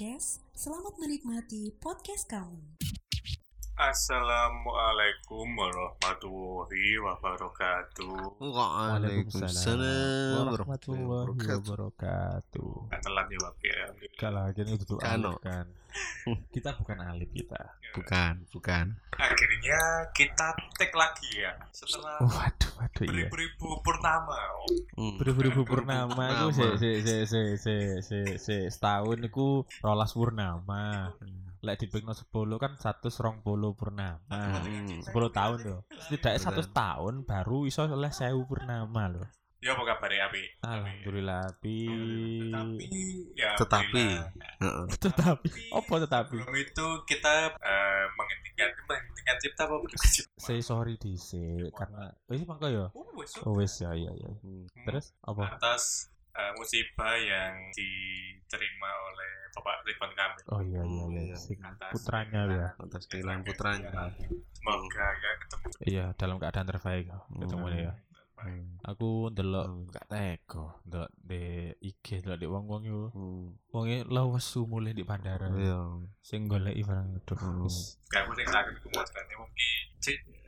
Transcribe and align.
Podcast. 0.00 0.40
Selamat 0.56 0.96
menikmati 0.96 1.76
podcast 1.76 2.24
kami. 2.24 2.89
Assalamualaikum 3.80 5.56
warahmatullahi 5.56 7.00
wabarakatuh. 7.00 8.36
Waalaikumsalam 8.36 10.52
warahmatullahi 10.52 11.48
wabarakatuh. 11.48 12.92
Telat 12.92 13.26
ya 13.32 13.38
Wak 13.40 13.56
ya. 13.64 13.88
Gak 14.20 14.30
lah, 14.36 14.52
ini 14.52 14.76
itu 14.76 15.00
alif 15.00 15.32
kan. 15.40 15.64
Kita 16.54 16.76
bukan 16.76 17.08
alif 17.08 17.32
kita. 17.32 17.72
Bukan, 17.96 18.44
bukan. 18.52 19.00
Akhirnya 19.16 19.80
kita 20.14 20.54
take 20.78 20.94
lagi 20.94 21.42
ya 21.42 21.50
setelah 21.74 22.22
Waduh, 22.22 22.70
waduh 22.78 23.02
iya. 23.02 23.26
beribu-ribu 23.26 23.82
purnama. 23.82 24.38
Hmm. 24.94 25.18
Beribu-ribu 25.18 25.66
purnama 25.66 26.30
itu 26.30 26.46
se 26.54 26.66
se 26.78 26.90
se 27.02 27.16
se 27.26 27.42
se 27.58 27.76
se 28.04 28.18
se 28.38 28.56
setahun 28.70 29.26
iku 29.26 29.66
rolas 29.82 30.14
purnama. 30.14 31.10
Lek 31.60 31.76
dipikno 31.76 32.16
10 32.16 32.32
kan 32.56 32.72
120 32.80 33.44
purnama. 33.76 34.20
Hmm. 34.32 35.04
10 35.04 35.12
tahun 35.12 35.58
loh. 35.68 35.80
Setidaknya 36.08 36.40
satu 36.40 36.62
tahun 36.72 37.28
baru 37.28 37.68
iso 37.68 37.84
oleh 37.84 38.08
1000 38.08 38.32
purnama 38.48 39.12
loh. 39.12 39.28
Ya 39.60 39.76
apa 39.76 39.84
kabar 39.92 40.08
ya 40.08 40.24
Abi? 40.32 40.40
Alhamdulillah 40.64 41.44
pi. 41.60 41.84
Tetapi 42.48 42.88
ya 43.36 43.52
Tetapi. 43.60 44.04
Heeh. 44.56 44.84
Tetapi 44.96 45.48
apa 45.76 45.94
tetapi? 46.00 46.36
Sebelum 46.40 46.56
itu 46.56 46.86
kita 47.04 47.52
eh, 47.60 48.04
menghentikan 48.16 48.72
menghentikan 48.88 49.36
cipta 49.36 49.68
apa 49.68 49.84
cipta? 50.00 50.32
Saya 50.40 50.64
sorry 50.64 50.96
dhisik 50.96 51.76
karena 51.76 52.08
wis 52.32 52.40
mangko 52.48 52.72
ya. 52.72 52.88
Oh, 52.96 53.04
wes, 53.20 53.36
Oh 53.44 53.52
wis 53.52 53.76
ya 53.84 53.92
iya 53.92 54.08
iya. 54.16 54.32
Hmm. 54.40 54.64
Terus 54.88 55.12
apa? 55.28 55.60
atas 55.60 56.08
eh, 56.40 56.52
musibah 56.54 57.14
yang 57.14 57.54
diterima 57.72 58.88
oleh 58.88 59.30
Bapak 59.50 59.76
Ridwan 59.82 60.12
Kamil. 60.14 60.42
Oh 60.48 60.62
iya 60.62 60.80
iya 60.80 61.04
iya. 61.06 61.22
Iya. 61.26 61.36
Atas 61.66 61.90
putranya 61.92 62.40
ya. 62.46 62.68
Atas 62.78 63.02
kehilangan 63.06 63.42
putranya. 63.42 63.90
Semoga 64.54 65.06
ya 65.12 65.32
ketemu. 65.36 65.66
Iya, 65.82 66.04
dalam 66.14 66.36
keadaan 66.38 66.68
terbaik 66.68 67.06
ketemu 67.10 67.66
Hmm. 67.66 67.78
ya. 67.78 67.92
Hmm. 68.40 68.64
Aku 68.88 69.28
ndelok 69.28 69.66
Hmm. 69.68 69.84
gak 69.92 70.06
teko, 70.08 70.80
ndelok 70.88 71.10
di 71.20 71.42
IG, 71.76 72.24
ndelok 72.24 72.40
di 72.40 72.48
wong-wong 72.48 72.82
yo. 72.88 73.12
Hmm. 73.12 73.52
Wonge 73.68 74.00
lesu 74.02 74.64
mulih 74.64 74.96
di 74.96 75.04
bandara. 75.04 75.52
Iya. 75.52 76.08
Sing 76.24 76.48
goleki 76.48 76.80
barang 76.80 77.20
aduh. 77.20 77.36
Hmm. 77.36 77.68
aku 78.10 78.30
sing 78.32 78.48
sakit 78.48 78.72
iku 78.80 78.88
masalahnya 78.96 79.36
mungkin 79.36 79.68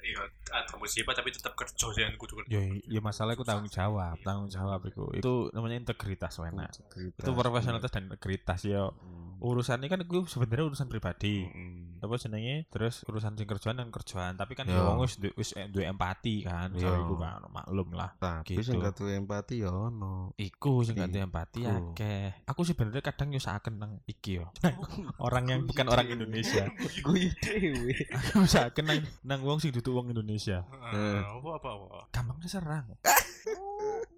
cik 0.03 0.11
ya 0.11 0.23
ada 0.53 0.75
musibah 0.75 1.15
tapi 1.15 1.31
tetap 1.31 1.55
kerja 1.55 1.87
sih 1.89 2.03
yang 2.03 2.15
kudu 2.17 2.35
kerja. 2.37 2.51
Ya, 2.51 2.63
ya 2.89 3.01
masalah 3.01 3.33
itu 3.33 3.43
tanggung 3.43 3.71
jawab, 3.71 4.19
tanggung 4.21 4.49
jawab 4.49 4.83
itu. 4.85 5.07
Itu 5.15 5.33
namanya 5.53 5.79
integritas 5.81 6.35
wena. 6.37 6.67
Integritas. 6.67 7.23
Itu 7.23 7.31
profesionalitas 7.33 7.89
dan 7.89 8.03
integritas 8.07 8.61
ya. 8.63 8.91
Hmm. 8.91 9.39
Urusan 9.39 9.79
ini 9.79 9.89
kan 9.89 9.99
itu 9.99 10.23
sebenarnya 10.25 10.67
urusan 10.67 10.87
pribadi. 10.87 11.47
Hmm. 11.47 11.81
apa 12.03 12.19
jenenge 12.19 12.67
terus 12.67 13.07
urusan 13.07 13.39
sing 13.39 13.47
kerjaan 13.47 13.79
dan 13.79 13.87
kerjaan 13.89 14.35
tapi 14.35 14.59
kan 14.59 14.67
ya 14.67 14.75
wong 14.83 15.07
wis 15.07 15.23
du- 15.23 15.31
wis 15.33 15.55
eh, 15.55 15.71
duwe 15.71 15.87
empati 15.87 16.43
kan 16.43 16.75
Ya. 16.75 16.91
cewek 16.91 16.99
iku 17.01 17.15
kan 17.15 17.47
maklum 17.47 17.95
lah 17.95 18.11
Tapi 18.19 18.59
Gitu. 18.59 18.63
sing 18.65 18.83
gak 18.83 18.99
duwe 18.99 19.15
empati 19.15 19.63
ya 19.63 19.71
ono. 19.71 20.35
iku 20.35 20.83
sing 20.83 20.99
gak 20.99 21.15
duwe 21.15 21.23
empati 21.23 21.63
akeh 21.63 22.43
aku 22.43 22.67
sebenarnya 22.67 23.07
kadang 23.07 23.31
nyusahaken 23.31 23.75
nang 23.77 23.93
iki 24.05 24.43
yo 24.43 24.51
orang 25.23 25.45
yang 25.47 25.61
bukan 25.63 25.87
orang 25.87 26.11
Indonesia 26.11 26.67
Gue 27.01 27.31
dewe. 27.39 27.95
aku 28.11 28.43
usahaken 28.43 28.83
nang 28.85 28.99
nang 29.23 29.41
wong 29.41 29.59
sing 29.59 29.71
duduk 29.71 29.92
wong 29.93 30.11
Indonesia. 30.11 30.65
Apa 30.65 31.51
apa 31.61 31.69
apa. 31.69 31.99
gampang 32.11 32.39
diserang 32.41 32.87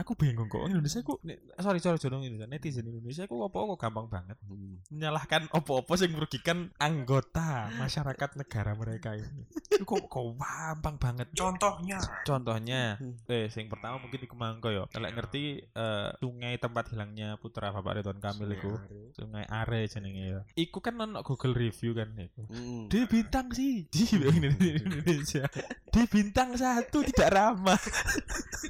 aku 0.00 0.16
bingung 0.16 0.48
kok 0.48 0.64
Indonesia 0.64 1.04
ku 1.04 1.20
ne- 1.22 1.38
sorry 1.60 1.78
sorry 1.78 2.00
jorong 2.00 2.24
Indonesia. 2.24 2.48
Netizen 2.48 2.88
Indonesia 2.88 3.28
ku 3.28 3.44
apa 3.44 3.56
kok 3.56 3.80
gampang 3.80 4.08
banget. 4.08 4.36
Hmm. 4.48 4.80
menyalahkan 4.90 5.52
opo-opo 5.52 5.94
yang 6.00 6.16
merugikan 6.16 6.72
anggota 6.80 7.68
masyarakat 7.76 8.40
negara 8.40 8.72
mereka 8.74 9.14
ini. 9.14 9.44
Itu 9.70 9.84
kok 9.84 10.08
kok 10.08 10.26
gampang 10.40 10.96
banget. 10.96 11.28
Contohnya. 11.36 12.00
Contohnya 12.24 12.96
eh 13.28 13.46
sing 13.52 13.68
pertama 13.68 14.00
mungkin 14.00 14.24
iku 14.24 14.34
mangko 14.34 14.72
yo 14.72 14.84
lek 14.90 15.12
ngerti 15.14 15.44
eh, 15.62 16.10
sungai 16.18 16.56
tempat 16.56 16.90
hilangnya 16.92 17.36
putra 17.36 17.70
Bapak 17.70 18.00
Ridwan 18.00 18.18
Kamil 18.18 18.56
iku. 18.56 18.72
Sungai 19.14 19.44
Are 19.46 19.84
jenenge 19.84 20.24
ya. 20.24 20.40
Iku 20.56 20.80
kan 20.80 20.96
ono 20.96 21.20
Google 21.20 21.52
review 21.52 21.92
kan 21.92 22.16
iku. 22.16 22.42
Hmm. 22.48 22.88
di 22.88 23.04
bintang 23.04 23.52
sih 23.52 23.84
di 23.86 24.04
Indonesia. 24.16 25.44
Di 25.90 26.02
bintang 26.06 26.54
satu 26.54 27.02
tidak 27.04 27.30
ramah. 27.34 27.80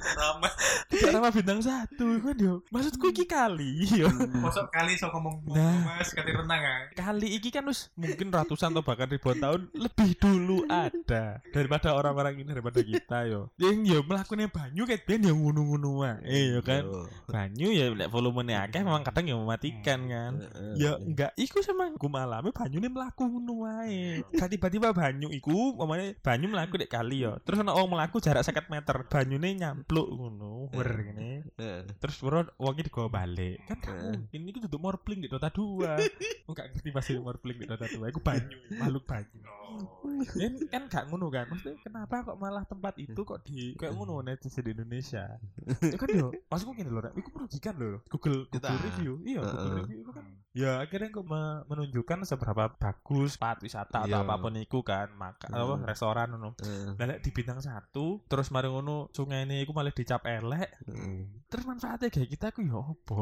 Ramah. 0.01 0.53
tidak 0.89 1.13
ramah 1.13 1.20
bintang 1.29 1.61
satu. 1.61 2.07
Kan 2.25 2.37
yo 2.41 2.65
maksudku 2.73 3.13
iki 3.13 3.29
kali 3.29 3.85
yo. 3.93 4.09
Masuk 4.41 4.65
kali 4.73 4.97
so 4.97 5.11
ngomong 5.13 5.45
Nah. 5.51 5.99
Mas 5.99 6.09
kati 6.15 6.31
renang 6.33 6.61
ah. 6.63 6.89
kali 6.97 7.37
iki 7.37 7.53
kan 7.53 7.67
wis 7.69 7.93
mungkin 7.93 8.33
ratusan 8.33 8.73
atau 8.73 8.81
bahkan 8.81 9.05
ribuan 9.11 9.37
tahun 9.37 9.69
lebih 9.75 10.17
dulu 10.17 10.65
ada 10.71 11.43
daripada 11.51 11.93
orang-orang 11.93 12.41
ini 12.41 12.49
daripada 12.49 12.79
kita 12.81 13.29
yo. 13.29 13.53
Yang 13.61 13.77
yo 13.85 13.99
melakukannya 14.07 14.47
banyu 14.49 14.83
kayak 14.87 15.03
ben 15.05 15.21
yang 15.27 15.37
ngunu-ngunu 15.37 15.91
wae 16.01 16.39
yo 16.57 16.61
kan. 16.65 16.83
Yo. 16.87 17.05
banyu 17.29 17.67
ya 17.75 17.85
lek 17.91 18.09
volumenya 18.09 18.65
akeh 18.65 18.81
memang 18.81 19.05
kadang 19.05 19.29
ya 19.29 19.35
mematikan 19.37 19.99
kan. 20.09 20.33
Heeh. 20.41 20.73
ya 20.79 20.91
enggak 20.97 21.35
iku 21.35 21.59
sama 21.61 21.93
aku 21.93 22.07
malame 22.09 22.49
banyu 22.55 22.79
ini 22.79 22.89
melaku 22.89 23.27
ngono 23.27 23.67
wae. 23.67 24.23
Tiba-tiba 24.31 24.95
banyu 24.95 25.27
iku 25.31 25.75
mamane 25.75 26.15
banyu 26.21 26.47
melaku 26.47 26.79
dek 26.79 26.91
kali 26.91 27.25
ya 27.25 27.37
terus 27.41 27.61
ana 27.65 27.73
wong 27.73 27.97
melaku 27.97 28.21
jarak 28.21 28.45
50 28.45 28.69
meter 28.71 28.95
banyune 29.09 29.49
nyampluk 29.57 30.07
ngono 30.07 30.69
wer 30.71 31.00
Heeh. 31.09 31.79
terus 31.97 32.15
baru 32.21 32.47
wongnya 32.61 32.87
digawa 32.87 33.09
balik. 33.09 33.57
Kan 33.65 33.77
mungkin 33.85 34.41
ini 34.45 34.59
duduk 34.61 34.81
morpling 34.81 35.19
di 35.23 35.29
Dota 35.29 35.49
2 35.49 36.47
enggak 36.47 36.65
ngerti 36.75 36.89
pasti 36.93 37.11
morpling 37.17 37.57
di 37.61 37.65
Dota 37.65 37.87
2 37.87 38.11
iku 38.11 38.21
banyu 38.21 38.57
makhluk 38.77 39.03
banyu. 39.07 39.39
Oh, 39.71 40.19
kan, 40.27 40.53
kan 40.67 40.83
gak 40.91 41.03
ngono 41.07 41.31
kan? 41.31 41.47
Maksudnya 41.47 41.79
kenapa 41.79 42.27
kok 42.27 42.35
malah 42.35 42.67
tempat 42.67 42.99
itu 42.99 43.21
kok 43.23 43.39
di 43.47 43.71
kayak 43.79 43.95
ngono 43.95 44.19
netizen 44.19 44.67
di 44.67 44.71
Indonesia? 44.75 45.39
Itu 45.79 45.95
kan 46.01 46.09
yo 46.11 46.35
maksudku 46.51 46.75
gini 46.75 46.91
loh 46.91 47.07
itu 47.15 47.29
merugikan 47.31 47.75
loh 47.79 48.03
Google 48.11 48.51
Google 48.51 48.79
review. 48.83 49.13
Iya 49.23 49.39
Google 49.47 49.75
review 49.83 49.99
itu 50.03 50.11
kan 50.11 50.25
ya 50.51 50.79
akhirnya 50.79 51.09
kok 51.09 51.23
me- 51.23 51.63
menunjukkan 51.65 52.23
seberapa 52.25 52.73
bagus 52.73 53.33
tempat 53.33 53.57
wisata 53.59 54.03
atau 54.03 54.11
Iya. 54.11 54.21
apa 54.21 54.35
pun 54.35 54.51
itu 54.53 54.79
kan 54.81 55.07
maka 55.13 55.47
apa 55.47 55.63
Heeh. 55.73 55.87
restoran 55.87 56.27
ngono 56.29 56.49
Heeh. 56.57 56.91
Lah, 56.93 57.05
lek 57.07 57.19
di 57.19 57.31
bintang 57.31 57.59
satu 57.59 58.19
terus 58.25 58.49
mari 58.49 58.67
ngono 58.67 59.07
sungai 59.09 59.43
ini 59.43 59.61
aku 59.61 59.71
malah 59.71 59.89
dicap 59.89 60.21
elek 60.21 60.67
Heeh. 60.83 61.47
terus 61.47 61.63
manfaatnya 61.63 62.07
kayak 62.07 62.29
kita 62.29 62.45
aku 62.49 62.61
ya 62.61 62.75
apa 62.75 63.15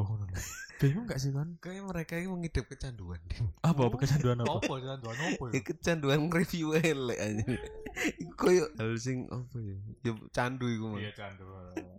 bingung 0.80 1.06
gak 1.06 1.18
sih 1.18 1.30
kan 1.30 1.60
Kayak 1.60 1.86
mereka 1.86 2.16
ini 2.16 2.28
mengidap 2.28 2.66
kecanduan. 2.66 3.20
apa 3.62 3.82
apa 3.84 3.96
kecanduan 3.96 4.40
apa 4.40 4.58
Apa 4.60 4.74
jalan 4.80 5.00
dua 5.00 5.14
nopo 5.14 5.44
Ya 5.50 5.60
kecanduan 5.60 6.20
review 6.30 6.72
elek 6.74 7.20
aja. 7.20 7.44
Koyo 8.34 8.72
hal 8.74 8.96
sing 8.96 9.28
apa 9.28 9.60
ya? 9.60 9.76
Ya 10.02 10.12
candu 10.30 10.66
iku 10.66 10.86
mah. 10.88 11.00
Iya 11.00 11.12
candu. 11.12 11.44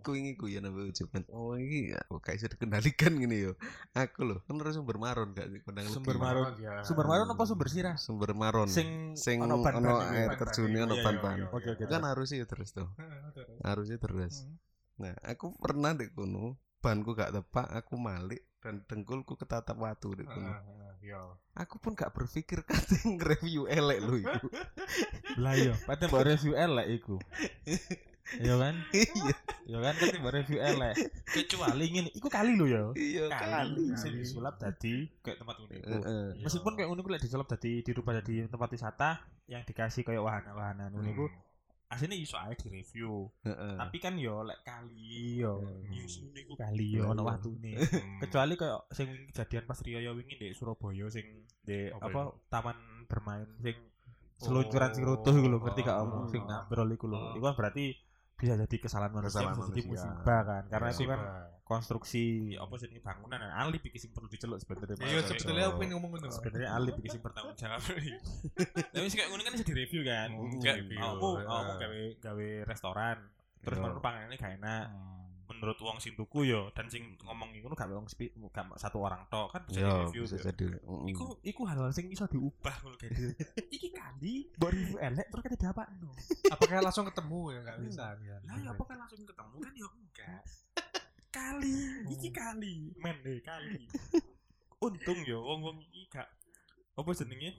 Aku 0.01 0.17
ini 0.17 0.33
ku 0.33 0.49
ya 0.49 0.57
nambah 0.59 0.89
ucapan. 0.89 1.21
Oh 1.29 1.53
ini 1.53 1.93
kok 1.93 2.19
kayak 2.19 2.41
bisa 2.41 2.47
dikendalikan 2.49 3.11
gini 3.13 3.37
yo. 3.39 3.53
Aku 3.93 4.25
loh, 4.25 4.41
kan 4.41 4.57
harus 4.57 4.73
sumber 4.73 4.97
maron 5.21 5.37
gak 5.37 5.47
sih? 5.47 5.59
Kondang 5.61 5.85
Sumber 5.85 6.17
maron. 6.17 6.45
sumber 6.81 7.05
maron 7.05 7.27
apa 7.29 7.43
sumber 7.45 7.67
sirah 7.69 7.95
Sumber 7.95 8.31
maron. 8.33 8.65
sing 8.65 9.13
sing 9.13 9.37
ono 9.37 9.55
ono 9.55 9.61
ban-ban 9.61 9.85
iku. 10.01 10.17
air 10.17 10.31
terjunnya 10.35 10.79
iku. 10.79 10.87
ono 10.87 10.95
Iya, 10.95 11.03
ban-ban. 11.05 11.35
iya, 11.35 11.45
iya, 11.45 11.53
Oke, 11.53 11.67
oke. 11.77 11.83
Kan 11.85 12.01
harusnya 12.01 12.37
ya 12.41 12.47
terus 12.49 12.69
tuh. 12.71 12.89
Harusnya 13.61 13.97
terus. 13.97 14.33
Nah, 14.97 15.13
aku 15.21 15.53
pernah 15.55 15.93
di 15.93 16.09
kono, 16.09 16.57
banku 16.77 17.13
gak 17.13 17.31
tepak, 17.31 17.69
aku 17.71 17.93
malik 17.95 18.41
dan 18.57 18.81
dengkulku 18.83 19.33
ketatap 19.35 19.73
watu 19.73 20.13
di 20.13 20.25
kono. 20.25 20.57
Yo. 21.01 21.37
Aku 21.53 21.77
pun 21.77 21.93
gak 21.93 22.13
berpikir 22.13 22.61
kating 22.69 23.17
review 23.17 23.65
elek 23.65 23.99
lho 23.99 24.17
iku. 24.17 24.47
lah 25.37 25.53
iya 25.53 25.73
padahal 25.81 26.21
review 26.23 26.53
elek 26.53 26.87
iku 26.93 27.17
Iya 28.33 28.55
kan? 28.55 28.75
Iya, 28.91 29.35
Iya 29.65 29.77
kan 29.81 29.93
kan 29.93 30.15
mbak 30.17 30.33
review 30.33 30.59
elek. 30.59 30.93
Kecuali 31.25 31.85
ngene, 31.89 32.09
iku 32.11 32.27
kali 32.27 32.53
lho 32.53 32.65
ya. 32.65 32.83
iya 32.93 33.25
Kali 33.27 33.91
sing 33.93 34.13
disulap 34.15 34.55
dadi 34.55 35.09
kayak 35.19 35.37
tempat 35.37 35.55
unik. 35.59 35.79
Heeh. 35.83 36.25
Meskipun 36.39 36.73
kayak 36.73 36.89
unik 36.89 37.05
lek 37.07 37.21
disulap 37.21 37.47
dadi 37.47 37.81
dirubah 37.81 38.13
dadi 38.17 38.45
tempat 38.45 38.69
wisata 38.69 39.09
yang 39.45 39.61
dikasih 39.61 40.01
kayak 40.01 40.19
wahana-wahana 40.19 40.87
unik 40.91 41.11
iku 41.11 41.25
aslinya 41.87 42.15
iso 42.15 42.39
ae 42.39 42.55
di 42.55 42.71
review. 42.71 43.27
Heeh. 43.43 43.75
Tapi 43.75 43.97
kan 43.99 44.15
yo 44.15 44.41
lek 44.41 44.63
kali 44.63 45.43
yo 45.43 45.59
Hmm. 45.59 45.91
iso 45.91 46.23
niku 46.31 46.55
kali 46.55 46.95
yo 46.95 47.11
ono 47.11 47.21
Iya. 47.21 47.29
waktune. 47.29 47.71
Kecuali 48.21 48.53
kayak 48.55 48.79
sing 48.89 49.07
kejadian 49.27 49.63
pas 49.65 49.79
Riyo 49.79 50.15
wingi 50.15 50.35
di 50.35 50.47
Surabaya 50.55 51.05
sing 51.07 51.27
di 51.61 51.91
Apa 51.91 52.31
taman 52.47 52.79
bermain 53.11 53.43
sing 53.59 53.75
seluncuran 54.39 54.89
sing 54.89 55.03
rutuh 55.03 55.29
iku 55.29 55.47
lho 55.47 55.59
ngerti 55.59 55.81
gak 55.83 55.99
omong 56.01 56.25
sing 56.25 56.41
nambrol 56.47 56.89
iku 56.89 57.05
lho. 57.05 57.19
Oh. 57.19 57.35
Iku 57.35 57.43
kan 57.43 57.55
berarti 57.55 57.93
bisa 58.41 58.53
jadi 58.57 58.75
kesalahan 58.77 59.13
manusia 59.13 59.37
Kesalahan 59.37 59.55
bisa 59.55 59.69
jadi 59.69 59.81
manusia. 59.83 60.09
musibah 60.09 60.41
kan 60.43 60.63
karena 60.67 60.87
Iya. 60.87 60.95
itu 60.95 61.03
kan 61.05 61.21
konstruksi 61.63 62.23
apa 62.57 62.73
sih 62.75 62.87
ini 62.87 62.99
bangunan 62.99 63.37
nah, 63.37 63.61
alip 63.61 63.79
iki 63.81 63.95
sing 63.95 64.11
perlu 64.11 64.27
diceluk 64.27 64.57
sebenarnya 64.57 64.97
Iya 64.99 65.15
Mas. 65.15 65.29
sebetulnya 65.29 65.63
aku 65.65 65.77
pengen 65.77 65.93
ngomong 65.95 66.09
ngono. 66.11 66.27
sebenarnya 66.29 66.69
alip 66.73 66.95
iki 66.97 67.09
sing 67.09 67.21
bertanggung 67.21 67.55
jawab 67.55 67.79
tapi 68.91 69.05
sih 69.05 69.15
kayak 69.15 69.29
ngono 69.29 69.41
kan 69.41 69.51
bisa 69.51 69.63
di 69.63 69.75
review 69.75 70.01
kan 70.03 70.29
Hmm, 70.29 70.59
kayak 70.59 70.75
review, 70.81 70.99
aku 70.99 71.27
ya. 71.37 71.47
aku 71.47 71.71
gawe 71.77 72.01
gawe 72.19 72.47
restoran 72.65 73.17
terus 73.61 73.77
Iya. 73.77 73.83
menurut 73.83 74.01
panganannya 74.01 74.35
gak 74.35 74.53
enak 74.57 74.85
Hmm. 74.89 75.20
Menurut 75.61 75.77
wong 75.77 76.01
sing 76.01 76.17
tuku 76.17 76.49
yo 76.49 76.73
dan 76.73 76.89
sing 76.89 77.13
ngomong 77.21 77.53
iku 77.53 77.69
gak 77.77 77.85
wong 77.93 78.09
spi- 78.09 78.33
gak 78.49 78.65
satu 78.81 78.97
orang 78.97 79.21
tok 79.29 79.53
kan 79.53 79.61
bisa 79.69 79.85
Yo, 79.85 80.09
di-review 80.09 80.23
bisa 80.25 80.37
yo. 80.41 80.43
jadi. 80.49 80.65
Mm. 80.81 81.05
Iku 81.13 81.25
iku 81.45 81.61
hal 81.69 81.93
sing 81.93 82.09
iso 82.09 82.25
diubah 82.25 82.73
ngono 82.81 82.97
kayak 82.97 83.13
gitu. 83.13 83.29
Iki 83.77 83.89
kali 83.93 84.49
mbok 84.57 84.69
review 84.73 84.97
elek 84.97 85.29
terus 85.29 85.43
kate 85.45 85.57
diapakno. 85.61 86.09
Apakah 86.49 86.81
langsung 86.81 87.05
ketemu 87.05 87.39
ya 87.53 87.59
nggak 87.61 87.77
bisa 87.85 88.05
ya. 88.25 88.35
Lah 88.41 88.57
ya 88.57 88.69
apa 88.73 88.83
kan 88.89 88.97
langsung 88.97 89.21
ketemu 89.21 89.55
kan 89.61 89.73
ya 89.77 89.87
enggak. 89.87 90.41
Kali, 91.31 92.03
iki 92.11 92.27
kali, 92.27 92.91
men 92.99 93.15
deh 93.23 93.39
kali. 93.39 93.87
Untung 94.83 95.23
yo 95.23 95.39
wong-wong 95.39 95.79
iki 95.79 96.11
gak 96.11 96.27
apa 96.91 97.09
jenenge? 97.15 97.55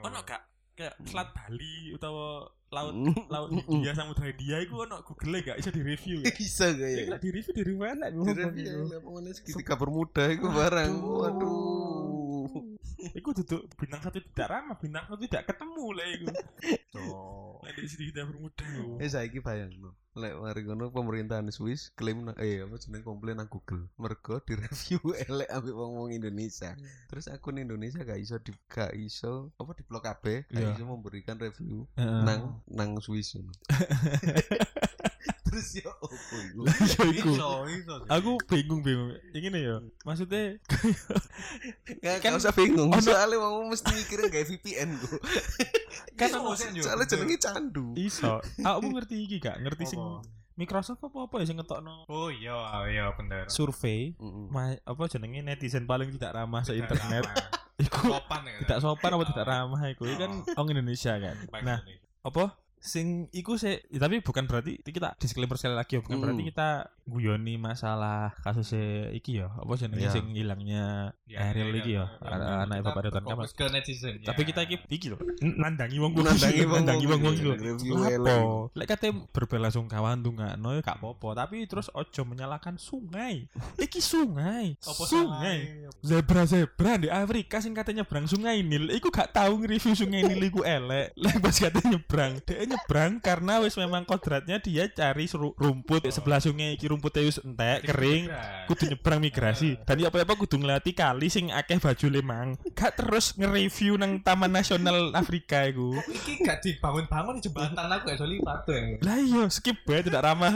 Oh. 0.00 0.08
Ono 0.08 0.24
gak 0.24 0.40
kayak 0.72 0.94
Selat 1.02 1.28
Bali 1.30 1.92
utawa 1.92 2.48
laut 2.68 2.94
Mm. 2.94 3.14
laut 3.28 3.50
India 3.68 3.92
Samudra 3.92 4.24
India 4.26 4.56
iku 4.58 4.82
ono 4.82 5.00
Google 5.02 5.40
gak 5.42 5.56
iso 5.56 5.68
di-review 5.68 6.24
ya. 6.24 6.32
Bisa 6.32 6.72
gak 6.72 6.88
Ya 6.88 7.04
lek 7.06 7.20
di-review 7.20 7.52
di 7.52 7.62
review 7.62 7.84
elek 7.84 8.10
ngomong 8.10 8.32
Direview 8.32 8.64
iku. 8.64 8.88
ya, 8.88 8.98
pokoknya 8.98 9.30
segitiga 9.32 9.74
bermuda 9.76 10.24
itu 10.26 10.48
barang. 10.48 10.92
Waduh. 10.96 12.01
Iku 13.10 13.34
duduk 13.34 13.66
bintang 13.74 14.00
satu 14.00 14.18
tidak 14.18 14.46
ramah, 14.48 14.76
bintang 14.76 15.04
satu 15.04 15.18
tidak 15.20 15.44
ketemu 15.48 15.86
lah 15.90 16.06
iku. 16.08 16.26
Tuh. 16.94 17.58
Lek 17.62 17.74
di 17.76 17.86
sini 17.86 18.04
tidak 18.10 18.30
bermuda. 18.30 18.66
Eh 18.98 19.06
saiki 19.06 19.38
bayangno. 19.38 19.94
Lek 20.12 20.34
mari 20.34 20.60
ngono 20.62 20.90
pemerintahan 20.90 21.48
Swiss 21.48 21.88
klaim 21.90 22.22
na- 22.22 22.36
eh 22.36 22.60
apa 22.60 22.76
jenenge 22.76 23.02
komplain 23.02 23.38
nang 23.38 23.46
Google. 23.46 23.88
Mergo 23.96 24.38
direview 24.40 25.00
elek 25.24 25.48
ambek 25.48 25.72
wong-wong 25.72 26.12
Indonesia. 26.12 26.76
Terus 27.06 27.26
akun 27.26 27.56
Indonesia 27.56 28.02
gak 28.02 28.18
iso 28.18 28.36
di 28.36 28.52
gak 28.66 28.92
iso 28.92 29.50
apa 29.56 29.72
di 29.72 29.82
blok 29.82 30.04
kabeh, 30.04 30.44
gak 30.46 30.58
Iya. 30.58 30.74
iso 30.74 30.84
memberikan 30.84 31.38
review 31.38 31.88
nang 31.96 32.60
nang 32.66 32.98
Swiss. 32.98 33.34
Terus 35.52 35.68
ya 35.76 35.90
opo 35.94 36.16
iku? 36.40 36.60
Ya. 36.64 36.72
Iso, 37.12 37.52
iso. 37.68 37.94
sih. 37.94 38.08
Aku 38.08 38.40
bingung 38.42 38.80
bingung. 38.80 39.12
Ini 39.30 39.52
ya, 39.52 39.76
maksudnya 40.02 40.56
Gak 42.00 42.18
Kan- 42.18 42.32
kan, 42.34 42.40
usah 42.40 42.50
bingung. 42.50 42.88
Soalnya 42.98 43.36
wong 43.36 43.68
mesti 43.68 43.92
mikirin 43.92 44.26
kayak 44.26 44.46
VPN 44.48 44.90
ku. 44.96 45.20
kan 46.14 46.28
Yo. 46.72 46.82
Soalnya 46.82 47.04
jenenge 47.04 47.36
candu. 47.38 47.92
iso. 47.94 48.40
Aku 48.58 48.86
ngerti 48.88 49.16
iki 49.20 49.36
gak? 49.38 49.60
Ngerti 49.60 49.84
sing? 49.86 50.00
Microsoft 50.52 51.00
apa 51.00 51.18
apa 51.22 51.34
ya 51.38 51.46
sing 51.46 51.56
ngetokno 51.56 52.04
Oh 52.06 52.28
iya, 52.28 52.52
iya 52.86 53.08
bener. 53.10 53.48
survei 53.48 54.12
Mm-mm. 54.14 54.48
ma- 54.48 54.76
apa 54.78 55.02
jenenge 55.06 55.40
netizen 55.40 55.84
paling 55.84 56.12
tidak 56.12 56.32
ramah 56.34 56.60
se 56.60 56.72
Tidak 56.72 56.84
internet. 56.86 57.24
Iku 57.82 58.04
Sopan 58.06 58.44
ya. 58.44 58.60
tidak 58.60 58.78
sopan 58.78 59.10
apa 59.10 59.24
tidak 59.26 59.46
ramah 59.48 59.80
iku. 59.86 60.04
Iku 60.04 60.16
kan 60.18 60.32
Oh. 60.46 60.58
orang 60.58 60.76
Indonesia 60.76 61.12
kan. 61.14 61.36
Nah, 61.58 61.80
apa 62.22 62.44
sing 62.82 63.06
iku 63.30 63.54
sih 63.54 63.78
ya, 63.86 63.98
tapi 64.00 64.18
bukan 64.18 64.44
berarti 64.44 64.82
kita 64.82 65.14
disclaimer 65.16 65.54
sekali 65.54 65.72
lagi 65.72 65.94
ya 65.94 66.00
bukan 66.00 66.12
Hmm. 66.12 66.24
berarti 66.26 66.42
kita 66.44 66.68
guyoni 67.02 67.54
masalah 67.54 68.34
kasus 68.38 68.74
iki 69.12 69.38
ya 69.38 69.50
apa 69.52 69.70
jenenge 69.76 70.02
Iya. 70.02 70.10
sing 70.10 70.26
hilangnya 70.32 71.14
Ya, 71.24 71.48
Ariel 71.48 71.70
ya, 71.70 71.78
iki 71.78 71.92
ya 71.92 72.04
ya, 72.04 72.06
a- 72.20 72.36
ya. 72.36 72.54
anak 72.60 72.76
Kita 72.76 72.84
Bapak 72.84 73.00
Ridwan 73.02 73.22
Kamil 73.22 73.38
fokus 73.40 73.54
ke 73.54 73.64
netizen. 73.66 74.14
tapi 74.20 74.42
kita 74.44 74.60
iki 74.62 74.76
iki 74.88 75.06
lho 75.08 75.18
nandangi 75.62 75.96
wong 75.96 76.12
wong 76.12 76.26
Nandangi 76.26 76.58
wong-wong 76.60 76.76
nandangi 76.76 77.06
wong 77.06 77.20
wong 77.22 77.34
iki, 77.34 77.44
lho 77.44 77.54
review 77.56 77.92
Lapo? 77.96 78.10
elek. 78.12 78.42
lek 78.74 78.86
kate 78.88 79.08
berbelasungkawa 79.32 80.10
ndongakno 80.16 80.68
ya 80.72 80.80
gak 80.80 80.98
apa-apa 80.98 81.28
tapi 81.38 81.64
terus 81.64 81.86
ojo 81.88 82.22
menyalahkan 82.24 82.76
sungai 82.76 83.46
iki 83.76 83.98
sungai 83.98 84.74
Apa 84.84 85.02
sungai 85.04 85.58
zebra 86.00 86.42
zebra 86.44 86.92
di 86.96 87.08
Afrika 87.08 87.58
sing 87.58 87.72
katanya 87.72 88.02
nyebrang 88.02 88.26
sungai 88.26 88.58
Nil 88.60 88.90
iku 88.90 89.08
gak 89.08 89.30
tahu 89.32 89.60
nge-review 89.60 89.94
sungai 89.94 90.22
Nil 90.24 90.42
iku 90.42 90.62
elek 90.62 91.14
lah 91.14 91.34
pas 91.38 91.54
katanya 91.54 91.88
nyebrang 91.92 92.32
nyebrang 92.72 93.12
karena 93.20 93.60
wis 93.60 93.76
memang 93.76 94.08
kodratnya 94.08 94.56
dia 94.58 94.88
cari 94.88 95.28
rumput. 95.32 96.08
Di 96.08 96.10
sebelah 96.10 96.40
sungai 96.40 96.74
iki 96.74 96.88
rumputnya 96.88 97.28
wis 97.28 97.38
entek 97.44 97.84
kering 97.84 98.32
kudu 98.66 98.96
nyebrang 98.96 99.20
migrasi. 99.20 99.76
Dan 99.84 100.00
ya 100.00 100.08
apa-apa 100.08 100.34
kudu 100.34 100.56
ngelati 100.56 100.96
kali 100.96 101.28
sing 101.28 101.52
akeh 101.52 101.76
baju 101.78 102.06
lemang. 102.08 102.48
Gak 102.72 102.96
terus 102.98 103.36
nge-review 103.36 104.00
nang 104.00 104.24
Taman 104.24 104.50
Nasional 104.50 105.12
Afrika 105.12 105.68
iku. 105.68 105.92
Iki 106.00 106.42
gak 106.42 106.64
dibangun-bangun 106.64 107.38
di 107.38 107.42
jembatan 107.46 107.86
aku 107.92 108.08
ya 108.08 108.16
soalnya 108.16 108.34
lipat 108.40 108.58
tuh. 108.64 108.80
lah 109.04 109.18
iya 109.20 109.42
skip 109.52 109.76
bae 109.84 110.00
tidak 110.00 110.24
ramah. 110.24 110.52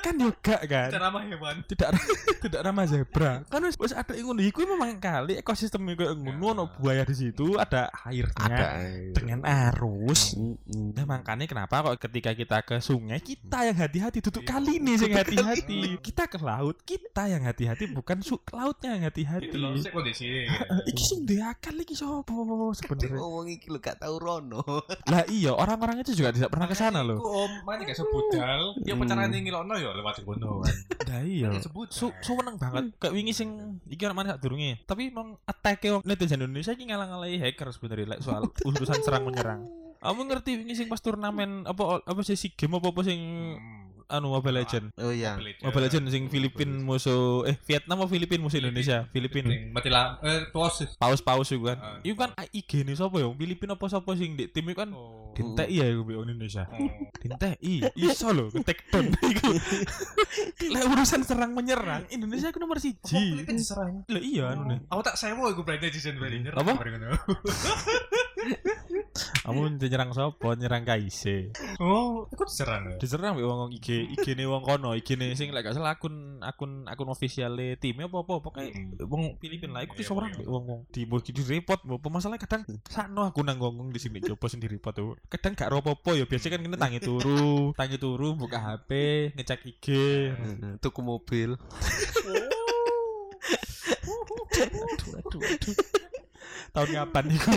Kan 0.00 0.14
yo 0.22 0.30
gak 0.38 0.62
kan? 0.70 0.88
Cara 0.94 1.10
ramah 1.10 1.22
hewan. 1.26 1.66
tidak 1.66 1.98
tidak 2.44 2.60
ramah 2.62 2.84
zebra. 2.86 3.42
Kan 3.50 3.66
wis 3.66 3.74
wis 3.76 3.90
ada 3.90 4.14
ngono. 4.14 4.40
Iku 4.42 4.62
memang 4.62 5.02
kali 5.02 5.38
ekosistem 5.42 5.82
iku 5.90 6.14
ngono 6.14 6.52
ono 6.52 6.64
buaya 6.78 7.02
di 7.08 7.16
situ 7.16 7.56
ada 7.56 7.88
airnya 8.04 8.36
Ada. 8.36 8.68
dengan 9.16 9.40
arus. 9.42 10.36
Mm-mm. 10.36 10.92
Makanya 11.32 11.48
kenapa 11.48 11.96
kok 11.96 11.96
ketika 12.12 12.36
kita 12.36 12.58
ke 12.60 12.76
sungai 12.84 13.16
kita 13.16 13.64
yang 13.64 13.72
hati-hati 13.80 14.20
duduk 14.20 14.44
kali 14.44 14.76
ini 14.76 15.00
sing 15.00 15.16
hati-hati. 15.16 15.96
kita 16.04 16.28
ke 16.28 16.36
laut 16.36 16.76
kita 16.84 17.24
yang 17.24 17.48
hati-hati 17.48 17.88
bukan 17.88 18.20
su 18.20 18.36
lautnya 18.52 19.00
yang 19.00 19.08
hati-hati. 19.08 19.48
Iki 20.92 21.00
sing 21.00 21.24
duwe 21.24 21.40
akal 21.40 21.72
iki 21.80 21.96
sapa? 21.96 22.36
Dek 22.36 22.84
sebenarnya 22.84 23.16
ngomong 23.16 23.48
iki 23.48 23.72
lho 23.72 23.80
gak 23.80 24.04
tau 24.04 24.20
rono. 24.20 24.60
lah 25.08 25.24
iya 25.32 25.56
orang-orang 25.56 26.04
itu 26.04 26.12
juga 26.12 26.36
tidak 26.36 26.52
pernah 26.52 26.68
ke 26.68 26.76
sana 26.76 27.00
loh 27.00 27.16
om, 27.24 27.64
mana 27.64 27.80
gak 27.88 27.96
sebudal. 27.96 28.76
Ya 28.84 28.92
Hmm. 28.92 29.00
pacaran 29.00 29.32
ning 29.32 29.48
ngelokno 29.48 29.74
ya 29.80 29.96
lewat 29.96 30.20
kono 30.28 30.60
kan. 30.60 30.74
lah 31.08 31.24
iya. 31.24 31.48
Sebudal. 31.64 31.96
su 31.96 32.12
seneng 32.20 32.60
banget. 32.60 32.92
Kayak 33.00 33.12
wingi 33.16 33.32
sing 33.32 33.80
iki 33.88 34.04
orang 34.04 34.20
mana 34.20 34.36
durunge. 34.36 34.84
Tapi 34.84 35.08
emang 35.08 35.40
attack 35.48 35.80
netizen 36.04 36.44
Indonesia 36.44 36.76
iki 36.76 36.84
ngalang-ngalahi 36.92 37.40
hacker 37.40 37.72
sebenarnya 37.72 38.20
like, 38.20 38.20
soal 38.20 38.52
urusan 38.68 39.00
serang 39.00 39.24
menyerang 39.24 39.64
kamu 40.02 40.20
ngerti 40.26 40.50
wingi 40.56 40.74
sing 40.74 40.86
pas 40.86 40.98
turnamen 40.98 41.62
apa 41.64 42.02
apa 42.02 42.20
sih 42.20 42.34
si 42.34 42.50
game 42.50 42.74
apa 42.74 42.88
apa 42.88 43.02
sing 43.02 43.20
Hmm. 44.04 44.18
anu 44.18 44.28
Mobile 44.30 44.60
Legend 44.60 44.92
Oh 44.98 45.08
iya. 45.08 45.40
Mobile 45.62 45.88
Legend 45.88 46.04
sing 46.06 46.28
Filipin 46.28 46.84
musuh 46.84 47.48
eh 47.48 47.56
Vietnam 47.62 47.96
apa 47.96 48.10
Filipin 48.10 48.44
musuh 48.44 48.60
Indonesia 48.60 49.08
Filipin 49.08 49.72
Mati 49.72 49.88
lam 49.88 50.20
eh 50.20 50.52
tuas. 50.52 50.84
paus-paus 50.94 51.48
itu 51.48 51.64
kan 51.64 51.80
Ah. 51.80 51.96
itu 51.98 52.12
kan 52.12 52.28
IG 52.44 52.84
nih 52.84 52.92
sapa 52.92 53.16
ya 53.16 53.30
Filipin 53.30 53.72
apa 53.72 53.88
sapa 53.88 54.12
sing 54.12 54.36
di 54.36 54.44
tim 54.46 54.68
itu 54.68 54.76
kan 54.76 54.92
Oh. 54.92 55.32
Dintek 55.32 55.64
iya 55.66 55.88
iku 55.88 56.04
mbek 56.04 56.28
Indonesia 56.28 56.68
Oh. 56.68 56.92
Dintek 57.16 57.56
i 57.58 57.80
iso 57.96 58.28
lho 58.28 58.52
take 58.60 58.84
down 58.86 59.08
iku 59.32 59.48
lek 60.68 60.82
urusan 60.84 61.24
serang 61.24 61.56
menyerang 61.56 62.04
Indonesia 62.06 62.52
iku 62.52 62.60
nomor 62.60 62.76
Apa 62.76 62.84
siji 62.84 63.16
Filipin 63.32 63.56
diserang? 63.56 64.04
lah 64.04 64.20
iya 64.20 64.52
anu 64.52 64.68
nih 64.68 64.78
Aku 64.92 65.00
tak 65.00 65.16
sewa 65.16 65.48
iku 65.48 65.64
netizen 65.64 66.20
brand 66.20 66.36
nyerang. 66.36 66.58
Apa? 66.58 66.72
kamu 69.42 69.60
nyerang 69.76 70.10
sapa 70.10 70.54
nyerang 70.54 70.82
KIC 70.82 71.22
Oh, 71.76 72.24
aku 72.26 72.42
diserang. 72.44 72.82
ya? 72.86 72.96
diserang 72.96 73.32
mbek 73.34 73.44
wong 73.44 73.70
IG 73.72 73.88
IG 74.12 74.26
ne 74.32 74.44
wong 74.44 74.62
kono 74.62 74.92
IG 74.92 75.14
ne 75.14 75.32
sing 75.32 75.50
lek 75.50 75.62
gak 75.62 75.74
salah 75.74 75.92
akun 75.92 76.40
akun 76.40 76.86
akun 76.86 77.08
officiale 77.08 77.74
timnya 77.76 78.06
apa 78.06 78.18
apa 78.18 78.34
pokoknya 78.38 78.70
Hmm. 78.72 78.94
wong 79.04 79.22
Filipin 79.36 79.70
lah 79.70 79.82
iku 79.82 79.92
Iya, 79.92 80.00
disorang 80.00 80.30
iya. 80.30 80.38
mbek 80.38 80.48
wong 80.48 80.64
wong 80.64 80.80
di 80.88 81.00
mau 81.04 81.18
di 81.18 81.32
report 81.34 81.80
mau 81.84 81.98
masalah 82.04 82.36
kadang 82.36 82.62
sakno 82.84 83.22
aku 83.24 83.40
nang 83.40 83.58
ngomong 83.58 83.90
di 83.90 83.98
sini 83.98 84.18
coba 84.20 84.46
sing 84.46 84.58
di 84.58 84.66
report 84.66 84.94
tuh 84.94 85.14
kadang 85.28 85.52
gak 85.52 85.68
ropo-opo 85.68 86.12
ya 86.12 86.24
biasa 86.24 86.48
kan 86.48 86.60
kena 86.60 86.76
tangi 86.76 86.98
turu 86.98 87.70
tangi 87.78 87.96
turu 87.96 88.32
buka 88.32 88.58
HP 88.58 88.90
ngecek 89.34 89.60
IG 89.68 89.86
Heeh, 90.32 90.72
Tuku 90.78 91.00
mobil. 91.00 91.54
aduh 94.52 95.12
aduh 95.18 95.40
aduh 95.42 95.74
tahun 96.72 96.90
kapan 96.94 97.24
iku 97.30 97.52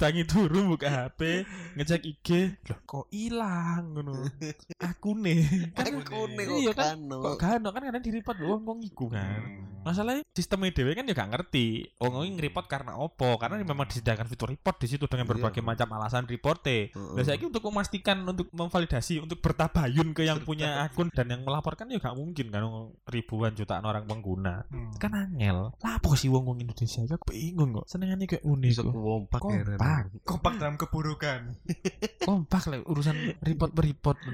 tangi 0.00 0.24
turu 0.24 0.72
buka 0.72 0.88
HP 0.88 1.44
ngecek 1.76 2.00
IG 2.02 2.28
loh 2.64 2.78
kok 2.82 3.04
ilang 3.12 3.92
ngono? 3.92 4.24
Aku 4.90 5.12
nih 5.12 5.44
kan 5.76 5.92
Aku 6.00 6.24
nih 6.26 6.46
Iya 6.64 6.72
kok 6.72 6.80
kan, 6.80 6.96
kano. 6.96 7.18
kok 7.20 7.34
gak 7.36 7.52
ono 7.60 7.68
kan 7.68 7.82
kadang 7.84 8.00
di 8.00 8.10
report 8.10 8.38
wong 8.40 8.62
wong 8.64 8.80
iku 8.82 9.06
kan. 9.06 9.40
Hmm. 9.44 9.68
masalahnya 9.80 10.20
sistemnya 10.30 10.76
dewe 10.76 10.92
kan 10.92 11.04
ya 11.04 11.12
gak 11.12 11.32
ngerti. 11.32 11.96
Wong 11.96 12.12
wong 12.12 12.36
nge-report 12.36 12.68
karena 12.68 12.96
opo 12.96 13.36
karena 13.36 13.56
memang 13.58 13.88
disediakan 13.88 14.28
fitur 14.28 14.48
report 14.48 14.76
di 14.76 14.86
situ 14.86 15.04
dengan 15.04 15.24
Iya. 15.24 15.32
berbagai 15.32 15.62
macam 15.62 15.88
alasan 15.96 16.24
reporte. 16.24 16.92
Nah, 16.92 17.24
saya 17.24 17.40
untuk 17.40 17.64
memastikan 17.64 18.20
untuk 18.22 18.52
memvalidasi 18.52 19.20
untuk 19.20 19.40
bertabayun 19.40 20.12
ke 20.12 20.24
yang 20.24 20.44
punya 20.44 20.84
akun 20.84 21.08
dan 21.08 21.28
yang 21.28 21.40
melaporkan 21.40 21.88
ya 21.88 21.96
gak 21.96 22.12
mungkin 22.12 22.48
kan 22.48 22.60
ribuan 23.06 23.52
jutaan 23.52 23.80
orang 23.82 24.04
pengguna. 24.04 24.68
Hmm. 24.68 24.92
kan 24.96 25.16
angel. 25.16 25.72
Lapo 25.80 26.12
sih 26.12 26.28
wong 26.28 26.44
wong 26.44 26.60
Indonesia? 26.60 27.00
Ya 27.00 27.16
aku 27.16 27.32
bingung 27.32 27.72
kok. 27.72 27.88
Senengannya 27.88 28.28
kayak 28.28 28.44
unik 28.44 28.84
kompak. 28.84 29.40
Ren. 29.48 29.80
Kompak 29.92 30.22
kompak 30.24 30.52
dalam 30.56 30.74
keburukan. 30.76 31.40
kompak 32.28 32.62
lah 32.66 32.78
urusan 32.84 33.16
report 33.40 33.72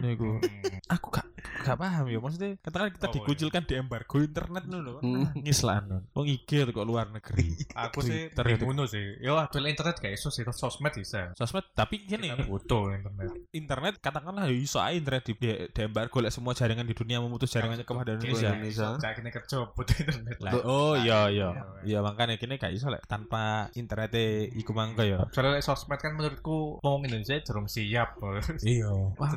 iku 0.07 0.39
Hmm. 0.39 0.79
aku 0.87 1.07
gak 1.11 1.27
gak 1.63 1.77
paham 1.77 2.07
ya 2.07 2.19
maksudnya 2.19 2.59
katakan 2.59 2.91
kita 2.91 3.07
Oh, 3.07 3.13
dikucilkan 3.13 3.63
di 3.63 3.75
embargo 3.75 4.17
internet 4.19 4.65
dulu 4.65 4.95
Hmm. 4.99 5.27
nangis 5.33 5.61
lah 5.61 5.79
anu. 5.79 5.99
wong 6.13 6.27
IG 6.27 6.51
tuh 6.63 6.73
kok 6.73 6.85
luar 6.85 7.07
negeri 7.09 7.55
Aku 7.87 8.01
sih 8.01 8.31
ngono 8.59 8.85
sih. 8.85 9.19
Yo 9.19 9.35
adol 9.35 9.67
internet 9.67 9.97
gak 9.97 10.13
iso 10.13 10.29
sih 10.29 10.43
sosmed 10.45 10.93
bisa. 10.93 11.33
sosmed 11.35 11.65
tapi 11.73 12.03
gini 12.03 12.29
Kita 12.29 12.45
butuh 12.45 12.93
internet. 12.93 13.31
internet 13.53 13.95
katakanlah 13.99 14.45
ya 14.45 14.55
iso 14.55 14.79
aja 14.79 14.95
internet 14.95 15.23
di, 15.25 15.33
di, 15.35 15.49
di 15.67 15.81
embargo 15.81 16.17
lah 16.19 16.31
semua 16.31 16.53
jaringan 16.53 16.85
di 16.85 16.95
dunia 16.95 17.19
memutus 17.19 17.51
jaringannya 17.51 17.83
kepada 17.83 18.15
Indonesia 18.15 18.51
Indonesia. 18.53 18.89
Kayak 18.99 19.15
gini 19.17 19.31
kerja 19.33 19.57
butuh 19.69 19.97
internet. 19.97 20.37
lah 20.39 20.53
oh 20.63 20.95
iya 20.95 21.21
iya 21.29 21.49
Iya. 21.49 21.63
iya 21.85 21.99
makanya 22.01 22.37
kini 22.37 22.57
gak 22.57 22.73
iso 22.73 22.87
lah 22.87 23.01
tanpa 23.01 23.47
internetnya 23.73 24.27
iku 24.53 24.73
mangga 24.73 25.03
ya 25.03 25.19
Soalnya 25.47 25.63
sosmed 25.63 25.95
kan 25.97 26.11
menurutku 26.13 26.83
ngomong 26.83 27.07
Indonesia 27.07 27.39
belum 27.39 27.67
siap. 27.67 28.19
iya 28.67 28.91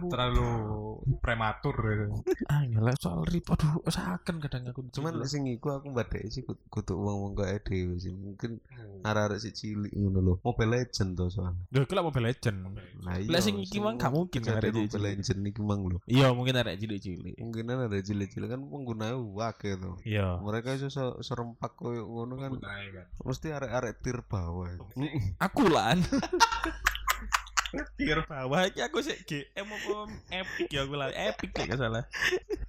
terlalu 0.03 0.47
prematur. 1.19 1.75
gitu. 1.77 2.17
Angel 2.47 2.81
lah 2.81 2.95
soal 2.95 3.21
rip 3.23 3.45
aduh 3.45 3.85
saken 3.85 4.41
kadang 4.41 4.65
aku 4.65 4.89
Cuman 4.89 5.21
sing 5.23 5.45
iku 5.47 5.69
aku 5.71 5.91
badhe 5.91 6.25
sih 6.27 6.41
kut- 6.41 6.65
kudu 6.67 6.97
wong-wong 6.97 7.37
kaya 7.37 7.59
dhewe 7.59 7.93
sih. 7.95 8.09
Mungkin 8.09 8.57
arek-arek 9.01 9.37
sik 9.39 9.53
cilik 9.53 9.93
ngono 9.93 10.19
lho. 10.19 10.33
Mobile 10.41 10.81
Legend 10.81 11.13
to 11.13 11.29
soalnya. 11.29 11.61
Lho 11.69 11.85
iku 11.85 11.93
lah 11.93 12.03
Mobile 12.03 12.25
Legend. 12.27 12.57
Nah, 12.99 13.15
Lah 13.21 13.39
sing 13.39 13.55
iki 13.57 13.77
mang 13.77 13.95
gak 13.95 14.09
mungkin 14.09 14.41
arek 14.43 14.73
Mobile. 14.73 14.97
Legend 15.05 15.39
iki 15.45 15.61
mang 15.61 15.81
lho. 15.85 15.97
Iya 16.05 16.33
mungkin 16.33 16.57
arek 16.57 16.75
cilik-cilik. 16.75 17.37
Mungkin 17.37 17.69
ada 17.69 17.99
cilik-cilik 17.99 18.49
kan 18.49 18.61
pengguna 18.61 19.13
wake 19.15 19.77
to. 19.77 19.93
Iya. 20.01 20.41
Mereka 20.41 20.73
iso 20.73 20.89
se- 20.89 21.21
serempak 21.21 21.75
koyo 21.75 22.01
ngono 22.03 22.33
kan 22.35 22.51
Naik 22.55 22.89
kan. 22.91 23.05
mesti 23.21 23.47
arek-arek 23.51 23.93
tir 23.99 24.17
bawah. 24.21 24.73
Aku 25.39 25.69
one. 26.03 26.21
Tier 27.97 28.19
bawah 28.25 28.65
iki 28.65 28.81
aku 28.81 28.99
sik 29.03 29.25
GM 29.29 29.67
apa 29.69 29.93
epic 30.33 30.67
ya 30.73 30.85
aku 30.85 30.95
lah 30.97 31.09
epic 31.13 31.51
ya 31.53 31.63
gak 31.69 31.79
salah. 31.79 32.03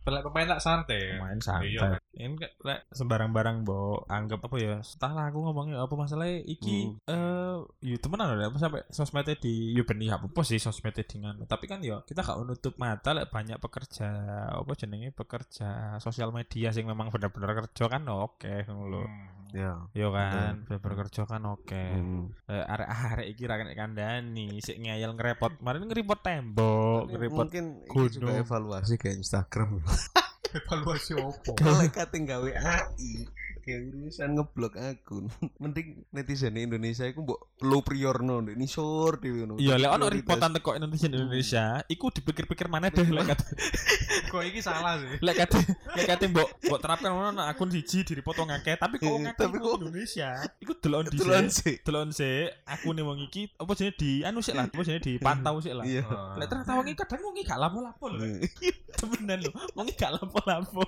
Pelak 0.05 0.23
pemain 0.29 0.49
tak 0.57 0.63
santai. 0.63 1.17
Main 1.17 1.41
Iya, 1.41 1.47
santai. 1.47 1.99
Ini 2.17 2.37
kan 2.37 2.51
lek 2.67 2.81
sembarang-barang 2.93 3.57
mbok 3.65 4.11
anggap 4.11 4.41
apa 4.45 4.57
ya? 4.61 4.77
Entahlah 4.81 5.33
aku 5.33 5.39
ngomongnya 5.41 5.81
apa 5.81 5.95
masalahnya 5.97 6.45
iki 6.45 6.93
eh 7.09 7.57
ya 7.81 7.97
temenan 7.97 8.37
lho 8.37 8.53
apa 8.53 8.59
sampai 8.61 8.83
sosmednya 8.93 9.37
di 9.41 9.73
ya 9.73 9.83
ben 9.87 10.01
ya 10.01 10.21
apa 10.21 10.41
sih 10.45 10.61
sosmednya 10.61 11.05
dengan 11.07 11.35
tapi 11.49 11.65
kan 11.65 11.81
ya 11.81 12.05
kita 12.05 12.21
gak 12.21 12.41
nutup 12.45 12.75
mata 12.77 13.17
lek 13.17 13.33
banyak 13.33 13.57
pekerja 13.57 14.09
apa 14.53 14.73
jenenge 14.77 15.13
pekerja 15.17 15.97
sosial 16.03 16.35
media 16.35 16.73
sing 16.75 16.85
memang 16.85 17.09
bener-bener 17.09 17.65
kerja 17.65 17.85
kan 17.89 18.03
oke 18.09 18.69
ngono 18.69 18.85
lho. 18.91 19.05
Ya. 19.51 19.83
Yo 19.91 20.15
kan, 20.15 20.63
bener-bener 20.67 21.07
kerja 21.07 21.27
kan 21.27 21.43
oke. 21.51 21.75
Hmm. 21.75 22.31
Eh, 22.47 22.65
arek-arek 22.71 23.27
iki 23.35 23.51
ra 23.51 23.59
kandani, 23.59 24.63
sik 24.63 24.79
ngeyel 24.91 25.13
ngerepot. 25.15 25.53
Kemarin 25.63 25.87
ngerepot 25.87 26.19
tembok, 26.19 27.03
ngerepot 27.15 27.47
Mungkin 27.47 27.65
ini 27.87 28.09
juga 28.11 28.27
gunung. 28.35 28.43
evaluasi 28.43 28.95
kayak 28.99 29.17
Instagram. 29.23 29.79
Evaluasi 30.59 31.15
opo? 31.15 31.55
Kalau 31.55 31.87
kate 31.95 32.19
gawe 32.27 32.51
AI 32.51 33.23
kayak 33.71 33.83
urusan 33.87 34.29
ngeblok 34.35 34.75
akun. 34.75 35.25
Mending 35.63 36.03
netizen 36.11 36.59
Indonesia 36.59 37.07
iku 37.07 37.23
mbok 37.23 37.41
low 37.63 37.81
priorno 37.81 38.43
ndek 38.43 38.59
nisor 38.59 39.23
dhewe 39.23 39.47
ngono. 39.47 39.63
Iya, 39.63 39.79
lek 39.79 39.91
ono 39.91 40.11
reportan 40.11 40.51
teko 40.51 40.75
Indonesia 40.75 41.07
Indonesia, 41.07 41.65
iku 41.87 42.11
dipikir-pikir 42.11 42.67
mana 42.67 42.91
deh 42.91 43.07
lek 43.07 43.31
kate 43.31 43.47
Kok 44.31 44.43
iki 44.43 44.59
salah 44.59 44.99
sih? 44.99 45.23
lek 45.23 45.37
kate 45.37 45.59
lek 45.95 46.07
kate 46.07 46.25
mbok 46.27 46.49
mbok 46.67 46.79
terapkan 46.79 47.11
ono 47.11 47.43
akun 47.43 47.71
siji 47.71 48.03
diripotong 48.03 48.51
ngakeh, 48.51 48.75
tapi 48.75 48.99
kok 48.99 49.07
Eh, 49.07 49.23
ngakeh 49.25 49.47
iku 49.49 49.71
Indonesia. 49.79 50.31
Iku 50.59 50.73
delon 50.79 51.07
di 51.07 51.15
Kebetulan 51.15 51.47
sih. 51.47 51.75
delon 51.81 52.09
sik 52.11 52.51
akune 52.67 53.01
wong 53.01 53.19
iki 53.25 53.47
apa 53.55 53.71
jenenge 53.73 53.95
di 53.97 54.11
anu 54.23 54.41
sik 54.41 54.55
lah, 54.55 54.67
apa 54.67 54.83
jenenge 54.83 55.07
dipantau 55.07 55.61
sik 55.61 55.73
lah. 55.73 55.85
Iya. 55.87 56.03
Lek 56.35 56.47
ternyata 56.49 56.75
wong 56.75 56.87
iki 56.89 56.99
kadang 56.99 57.21
wong 57.23 57.35
iki 57.37 57.45
gak 57.45 57.61
lapo-lapo 57.61 58.05
lho. 58.09 58.19
Temenan 58.99 59.39
lho, 59.45 59.51
wong 59.75 59.87
iki 59.87 59.95
gak 59.95 60.17
lapo-lapo. 60.17 60.83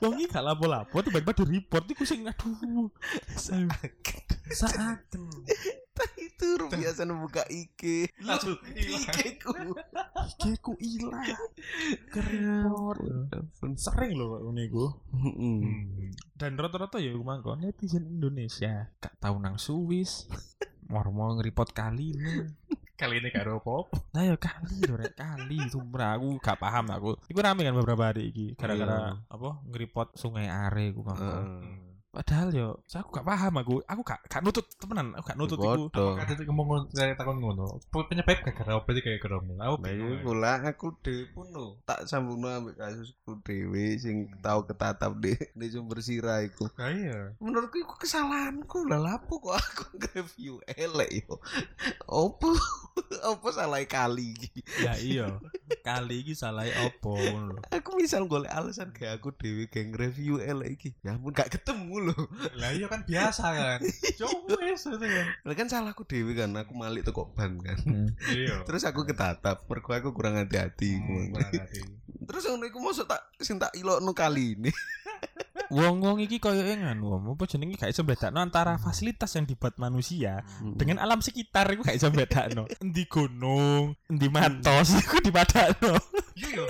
Wong 0.00 0.16
iki 0.16 0.32
gak 0.32 0.44
lapo-lapo 0.44 0.96
tiba-tiba 1.04 1.32
di 1.36 1.44
report 1.60 1.84
iku 1.92 2.04
sing 2.08 2.24
aduh. 2.24 2.88
Saaken. 3.36 5.28
itu 6.16 6.48
biasa 6.72 7.04
buka 7.04 7.44
IG. 7.52 8.08
Langsung. 8.24 8.56
IG 8.72 9.36
ku. 9.44 9.52
Iki 10.24 10.52
ku 10.64 10.72
ilang. 10.80 11.36
Kerepot. 12.08 12.96
Sering 13.76 14.16
lho 14.16 14.40
ngene 14.48 14.62
iku. 14.72 14.88
Mm-mm. 15.12 15.60
Dan 16.32 16.56
rata-rata 16.56 16.96
ya 16.96 17.12
mangko 17.20 17.60
netizen 17.60 18.08
Indonesia 18.08 18.88
gak 19.04 19.20
tau 19.20 19.36
nang 19.36 19.60
Swiss. 19.60 20.24
Mau 20.88 21.04
ngeripot 21.36 21.70
kali 21.76 22.16
lu. 22.16 22.48
Kali 23.00 23.16
ini 23.16 23.32
gak 23.32 23.48
ada 23.48 23.56
apa-apa. 23.56 23.96
Nah 24.12 24.22
ya 24.28 24.36
kali 24.36 24.76
lho 24.84 24.94
rek 25.00 25.16
kali 25.16 25.56
sumpah 25.72 26.20
aku 26.20 26.36
gak 26.36 26.60
paham 26.60 26.84
aku. 26.92 27.16
Iku 27.32 27.40
rame 27.40 27.64
kan 27.64 27.72
beberapa 27.72 28.12
hari 28.12 28.28
iki 28.28 28.52
gara-gara 28.60 29.16
apa 29.24 29.48
ngeripot 29.72 30.12
Sungai 30.20 30.52
Are 30.52 30.84
iku 30.92 31.00
mangko. 31.00 31.24
Heeh. 31.24 31.90
Padahal 32.10 32.50
yo 32.50 32.68
saya 32.90 33.06
aku 33.06 33.22
gak 33.22 33.22
paham 33.22 33.54
aku. 33.62 33.74
Aku 33.86 34.02
gak 34.02 34.26
gak 34.26 34.42
nutut 34.42 34.66
temenan, 34.82 35.14
aku 35.14 35.30
gak 35.30 35.38
nutut 35.38 35.58
iku. 35.62 35.86
Kata 36.18 36.30
itu 36.34 36.42
ngomong 36.50 36.90
saya 36.90 37.14
takon 37.14 37.38
ngono. 37.38 37.78
Penyebab 37.86 38.42
gak 38.42 38.54
gara 38.58 38.82
apa 38.82 38.90
sih 38.90 39.02
kayak 39.06 39.22
geromu. 39.22 39.54
Aku 39.62 39.78
bingung. 39.78 40.42
lah 40.42 40.58
aku 40.58 40.90
dhewe 41.06 41.30
pun 41.30 41.46
lho. 41.54 41.78
Tak 41.86 42.10
sambungno 42.10 42.50
ambek 42.50 42.82
kasusku 42.82 43.38
dhewe 43.46 43.94
sing 43.94 44.26
tau 44.42 44.66
ketatap 44.66 45.22
di 45.22 45.38
di 45.54 45.66
sumber 45.70 46.02
sirah 46.02 46.42
iku. 46.42 46.66
Nah, 46.74 46.90
iya. 46.90 47.18
Menurutku 47.38 47.78
iku 47.78 47.94
kesalahanku 47.94 48.90
lah 48.90 48.98
lapo 48.98 49.38
kok 49.38 49.54
aku 49.54 49.82
nge-review 50.02 50.58
elek 50.66 51.22
yo. 51.22 51.38
Opo 52.10 52.58
opo 53.30 53.48
salah 53.52 53.82
kali. 53.86 54.34
Ya 54.80 54.94
iya. 55.00 55.26
Kali 55.80 56.26
iki 56.26 56.34
salah 56.34 56.66
lho. 56.66 57.58
Aku 57.70 57.96
misal 57.96 58.26
golek 58.26 58.50
alasan 58.50 58.90
kayak 58.90 59.22
aku 59.22 59.32
dhewe 59.34 59.66
geng 59.70 59.94
review 59.94 60.42
elek 60.42 60.80
iki. 60.80 60.90
Ya 61.00 61.16
ampun 61.16 61.32
gak 61.32 61.50
ketemu 61.52 62.10
lho. 62.10 62.18
Lah 62.58 62.70
iya 62.74 62.86
kan 62.90 63.06
biasa 63.06 63.44
kan. 63.54 63.80
Coba 64.20 64.56
itu 64.66 64.90
kan. 64.96 65.26
Lah 65.46 65.54
kan 65.54 65.66
salahku 65.70 66.02
dhewe 66.04 66.32
kan 66.34 66.52
aku 66.58 66.72
malik 66.74 67.06
teko 67.06 67.30
ban 67.32 67.58
kan. 67.62 67.78
Iya. 68.30 68.62
Terus 68.68 68.82
aku 68.86 69.06
ketatap, 69.06 69.64
mergo 69.66 69.90
aku 69.94 70.10
kurang 70.12 70.36
hati-hati. 70.38 71.00
Hmm, 71.00 71.32
kurang 71.34 71.52
hati. 71.54 71.82
Terus 72.30 72.42
ngono 72.46 72.64
iku 72.68 72.78
mosok 72.78 73.06
tak 73.10 73.22
sing 73.42 73.58
tak 73.58 73.74
ilokno 73.74 74.14
kali 74.14 74.54
ini. 74.58 74.70
Wong-wong 75.70 76.18
iki 76.26 76.42
koyo 76.42 76.66
nganu 76.66 77.14
om, 77.14 77.24
apa 77.38 77.46
jenenge 77.46 77.78
gak 77.78 77.94
iso 77.94 78.02
bedakno 78.02 78.42
antara 78.42 78.74
fasilitas 78.74 79.30
yang 79.38 79.46
dibuat 79.46 79.78
manusia 79.78 80.42
dengan 80.74 80.98
alam 80.98 81.22
sekitar 81.22 81.70
iku 81.70 81.86
gak 81.86 81.94
iso 81.94 82.10
bedakno. 82.10 82.66
Endi 82.82 83.06
gunung, 83.06 83.94
endi 84.10 84.26
matos 84.26 84.94
iku 85.02 85.22
dipadakno. 85.22 85.94
Iya 86.40 86.48
yo. 86.56 86.66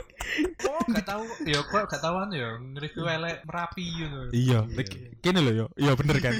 Kok 0.59 0.91
gak 0.91 1.07
tahu 1.07 1.23
ya 1.47 1.61
kok 1.63 1.87
gak 1.87 2.03
tahuan 2.03 2.29
ya 2.35 2.59
nge-review 2.59 3.07
elek 3.07 3.37
Merapi 3.47 3.85
gitu. 3.87 4.21
Iya, 4.35 4.59
Iya. 4.67 4.83
kene 5.23 5.39
lho 5.47 5.53
yo. 5.55 5.67
Iya 5.79 5.93
bener 5.95 6.19
kan. 6.19 6.35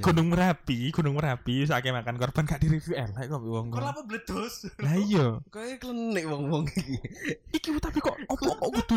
Gunung 0.00 0.32
Merapi, 0.32 0.88
Gunung 0.88 1.20
Merapi 1.20 1.68
sakake 1.68 1.92
makan 1.92 2.16
korban 2.16 2.48
gak 2.48 2.60
di-review 2.64 2.96
elek 2.96 3.28
kok 3.28 3.42
wong. 3.44 3.68
Kok 3.68 3.84
apa 3.84 4.02
bledos? 4.08 4.72
Lah 4.80 4.96
iya. 4.96 5.26
Kayak 5.52 5.84
klenik 5.84 6.24
wong-wong 6.24 6.64
iki. 6.72 6.96
Iki 7.52 7.68
tapi 7.76 8.00
kok 8.00 8.16
opo 8.28 8.48
kok 8.56 8.70
kudu 8.72 8.96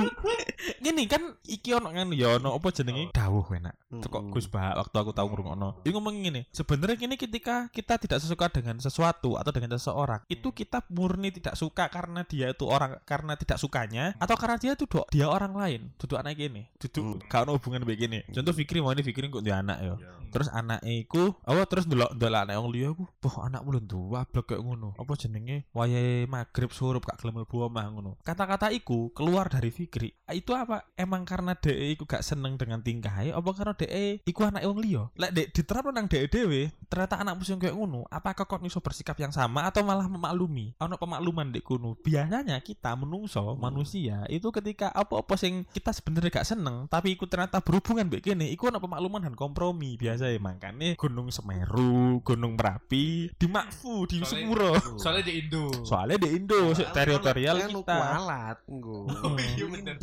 ngene 0.80 1.04
kan 1.12 1.24
iki 1.44 1.76
ono 1.76 1.92
nganu 1.92 2.16
ya 2.16 2.40
ono 2.40 2.56
apa 2.56 2.72
jenenge 2.72 3.12
dawuh 3.12 3.44
enak. 3.52 3.76
Teko 4.00 4.20
Mm-mm. 4.24 4.34
Gus 4.34 4.48
Bah 4.50 4.74
waktu 4.74 4.96
aku 4.96 5.12
tahu 5.14 5.28
ngrungokno. 5.30 5.84
Dia 5.86 5.92
ngomong 5.94 6.16
ngene, 6.18 6.50
sebenarnya 6.50 6.98
gini 6.98 7.16
ketika 7.20 7.70
kita 7.70 8.02
tidak 8.02 8.20
sesuka 8.24 8.50
dengan 8.50 8.82
sesuatu 8.82 9.38
atau 9.38 9.52
dengan 9.54 9.78
seseorang, 9.78 10.26
itu 10.30 10.50
kita 10.50 10.82
murni 10.90 11.30
tidak 11.30 11.54
suka 11.54 11.86
karena 11.94 12.26
dia 12.26 12.50
itu 12.50 12.66
orang 12.66 12.98
karena 13.06 13.38
tidak 13.38 13.62
sukanya 13.74 14.14
atau 14.22 14.38
karena 14.38 14.62
dia 14.62 14.78
itu 14.78 14.86
dok 14.86 15.10
dia 15.10 15.26
orang 15.26 15.58
lain, 15.58 15.82
duduk 15.98 16.22
anak 16.22 16.38
gini, 16.38 16.70
duduk 16.78 17.18
Hmm. 17.18 17.26
gak 17.26 17.50
hubungan 17.50 17.82
begini. 17.82 18.22
Contoh 18.30 18.54
Fikri 18.54 18.86
mau 18.86 18.94
ini 18.94 19.02
Fikri 19.02 19.34
kok 19.34 19.42
dia 19.42 19.58
anak 19.66 19.82
ya. 19.82 19.98
Terus 20.30 20.50
anaknya 20.50 20.94
iku, 20.98 21.34
apa 21.46 21.62
terus 21.70 21.86
delok 21.86 22.14
delok 22.18 22.42
anak 22.46 22.58
wong 22.58 22.70
liya 22.74 22.90
iku, 22.94 23.06
"Wah, 23.22 23.50
anakmu 23.50 23.70
lho 23.78 23.82
tua 23.86 24.22
blek 24.26 24.46
kayak 24.50 24.62
ngono." 24.66 24.98
Apa 24.98 25.14
jenenge? 25.14 25.70
Wayahe 25.78 26.26
magrib 26.26 26.74
surup 26.74 27.06
gak 27.06 27.22
gelem 27.22 27.42
mlebu 27.42 27.70
omah 27.70 27.86
ngono. 27.94 28.18
Kata-kata 28.26 28.74
iku 28.74 29.14
keluar 29.14 29.50
dari 29.50 29.70
Fikri. 29.70 30.10
Itu 30.34 30.58
apa? 30.58 30.90
Emang 30.98 31.22
karena 31.26 31.54
dhek 31.54 31.98
iku 31.98 32.10
gak 32.10 32.26
seneng 32.26 32.58
dengan 32.58 32.82
tingkahe 32.82 33.30
apa 33.30 33.50
karena 33.54 33.74
dhek 33.78 34.26
iku 34.26 34.42
anak 34.50 34.66
wong 34.66 34.82
liya? 34.82 35.10
Lek 35.18 35.32
dhek 35.38 35.48
diterapno 35.54 35.94
nang 35.94 36.10
dhewe, 36.10 36.74
ternyata 36.90 37.22
anakmu 37.22 37.46
sing 37.46 37.62
kayak 37.62 37.78
ngono, 37.78 38.06
apakah 38.10 38.50
kok 38.50 38.66
iso 38.66 38.82
bersikap 38.82 39.18
yang 39.22 39.30
sama 39.30 39.70
atau 39.70 39.86
malah 39.86 40.10
memaklumi? 40.10 40.74
Ono 40.82 40.98
pemakluman 40.98 41.54
dek 41.54 41.62
kono. 41.62 41.94
Biasanya 42.02 42.58
kita 42.66 42.98
menungso, 42.98 43.54
manusia 43.64 44.18
itu 44.28 44.48
ketika 44.50 44.90
apa-apa 44.90 45.36
sing 45.36 45.64
kita 45.70 45.90
sebenarnya 45.90 46.32
gak 46.34 46.46
seneng, 46.46 46.86
tapi 46.88 47.14
iku 47.14 47.24
ternyata 47.24 47.60
berhubungan 47.60 48.06
mbek 48.06 48.24
kene, 48.24 48.48
iku 48.48 48.68
ono 48.68 48.78
pemakluman 48.78 49.22
dan 49.22 49.34
kompromi 49.34 49.96
biasa 49.96 50.28
ya 50.28 50.38
makanya 50.38 50.96
Gunung 50.96 51.30
Semeru, 51.30 52.20
Gunung 52.22 52.54
Merapi, 52.54 53.32
di 53.32 53.48
Makfu, 53.48 54.06
di 54.06 54.20
Soalnya- 54.20 54.28
Sepuro. 54.28 54.72
Soalnya 54.98 55.24
di 55.24 55.34
Indo. 55.40 55.66
Soalnya 55.84 56.18
di 56.18 56.30
Indo, 56.34 56.62
teritorial 56.74 57.58
kita. 57.64 57.96
kualat 57.96 58.58
engko. 58.68 59.00
Oh, 59.24 59.40
iya 59.40 59.66
bener. 59.66 59.96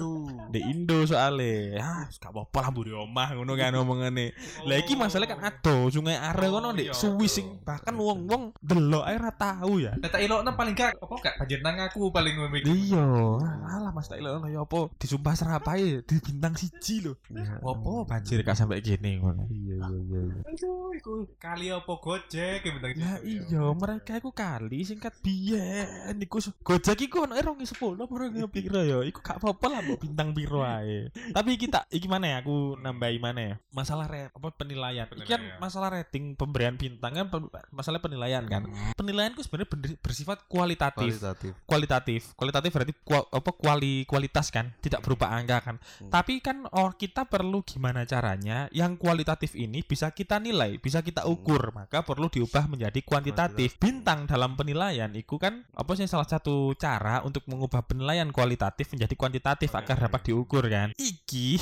Di 0.48 0.60
Indo 0.64 1.04
soalnya, 1.04 1.76
ah, 1.78 2.04
gak 2.08 2.32
apa-apa 2.32 2.58
lah 2.58 2.68
mburi 2.70 2.92
omah 2.92 3.28
ngono 3.32 3.52
kan 3.52 3.74
omongane. 3.74 4.32
Lah 4.64 4.76
iki 4.76 4.96
masalah 4.96 5.28
kan 5.28 5.40
ado, 5.40 5.88
Sungai 5.88 6.16
Are 6.16 6.48
kono 6.48 6.70
Oh, 6.70 6.72
ndek 6.72 6.88
iya. 6.88 6.94
Swiss 6.94 7.36
sing 7.36 7.58
bahkan 7.60 7.92
wong-wong 7.92 8.54
delok 8.58 9.02
ae 9.02 9.16
ra 9.16 9.30
tahu 9.30 9.82
ya. 9.82 9.92
Tak 9.98 10.20
elokno 10.20 10.54
paling 10.54 10.72
gak 10.72 10.96
apa 10.96 11.14
gak 11.18 11.34
banjir 11.36 11.58
nang 11.60 11.76
aku 11.80 12.08
paling 12.08 12.34
ngomong. 12.34 12.62
Iya, 12.62 13.04
alah 13.42 13.90
Mas 13.90 14.06
tak 14.06 14.18
ilok 14.18 14.44
ya 14.44 14.60
apa 14.60 14.78
disumpah 14.96 15.34
serapai 15.34 16.02
di 16.02 16.16
bintang 16.18 16.54
siji 16.54 17.00
lho. 17.00 17.14
Ya, 17.30 17.56
Apa 17.56 17.92
banjir 18.04 18.40
gak 18.40 18.56
sampai 18.56 18.80
gini 18.80 19.16
ngono. 19.16 19.46
Iya 19.46 19.76
iya 19.78 19.98
iya. 20.02 20.20
iya. 20.26 20.40
Aduh, 20.46 20.90
iku 20.92 21.12
kali 21.36 21.70
apa 21.70 21.92
gojek 21.94 22.60
ya 22.60 22.70
bintang 22.70 22.92
Ya 22.92 23.12
situ, 23.16 23.48
iya, 23.48 23.62
mereka 23.70 24.12
iku 24.16 24.30
kali 24.30 24.78
singkat 24.82 25.14
biyen 25.20 26.16
iku 26.18 26.42
Gojek 26.60 26.98
iku 27.00 27.24
ono 27.24 27.34
erong 27.34 27.60
10 27.60 27.70
apa 27.96 28.10
ora 28.10 28.26
ngepiro 28.26 28.80
ya. 28.82 28.98
Iku 29.02 29.18
gak 29.20 29.38
apa-apa 29.38 29.66
lah 29.68 29.80
mbok 29.80 29.98
bintang 30.02 30.34
piro 30.34 30.60
ae. 30.60 31.08
Tapi 31.30 31.50
kita 31.54 31.86
iki 31.88 32.06
mana 32.06 32.26
ya 32.26 32.36
aku 32.42 32.76
nambahi 32.76 33.16
mana 33.16 33.40
ya? 33.40 33.54
Masalah 33.70 34.10
re, 34.10 34.28
apa 34.28 34.48
penilaian. 34.52 35.06
Iki 35.06 35.24
kan 35.24 35.42
masalah 35.58 35.94
rating 35.94 36.34
pemberian 36.34 36.74
bintang 36.74 37.12
kan 37.14 37.26
masalah 37.70 38.02
penilaian 38.02 38.44
kan. 38.46 38.66
Penilaian 38.94 39.32
ku 39.32 39.40
sebenarnya 39.40 39.70
bersifat 40.00 40.44
kualitatif. 40.50 41.16
Kualitatif. 41.16 41.52
Kualitatif. 41.64 42.22
Kualitatif 42.34 42.70
berarti 42.70 42.92
kua- 43.00 43.28
apa 43.30 43.50
kuali 43.54 44.04
kualitas 44.10 44.50
kan, 44.50 44.74
tidak 44.82 45.06
berupa 45.06 45.30
angka 45.30 45.62
kan. 45.62 45.76
Hmm. 45.78 46.10
Tapi 46.10 46.42
kan 46.42 46.66
oh 46.74 46.90
kita 46.94 47.30
perlu 47.30 47.62
gimana 47.62 48.02
caranya 48.02 48.66
yang 48.74 48.98
kualitatif 48.98 49.54
ini 49.54 49.86
bisa 49.86 50.10
kita 50.10 50.42
nilai, 50.42 50.82
bisa 50.82 51.00
kita 51.00 51.22
Hmm. 51.24 51.34
ukur, 51.38 51.70
maka 51.70 52.02
perlu 52.02 52.26
diubah 52.26 52.66
menjadi 52.66 53.00
kuantitatif. 53.06 53.78
Bintang 53.78 54.26
dalam 54.26 54.58
penilaian 54.58 55.10
itu 55.14 55.38
kan 55.38 55.62
apa 55.72 55.92
sih 55.94 56.10
salah 56.10 56.26
satu 56.26 56.74
cara 56.74 57.22
untuk 57.22 57.46
mengubah 57.46 57.86
penilaian 57.86 58.28
kualitatif 58.34 58.90
menjadi 58.92 59.14
kuantitatif 59.14 59.70
Oke. 59.72 59.78
agar 59.86 60.10
dapat 60.10 60.20
diukur 60.26 60.66
kan. 60.66 60.90
Iki 60.98 61.58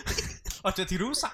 Ojo 0.68 0.82
dirusak. 0.84 1.32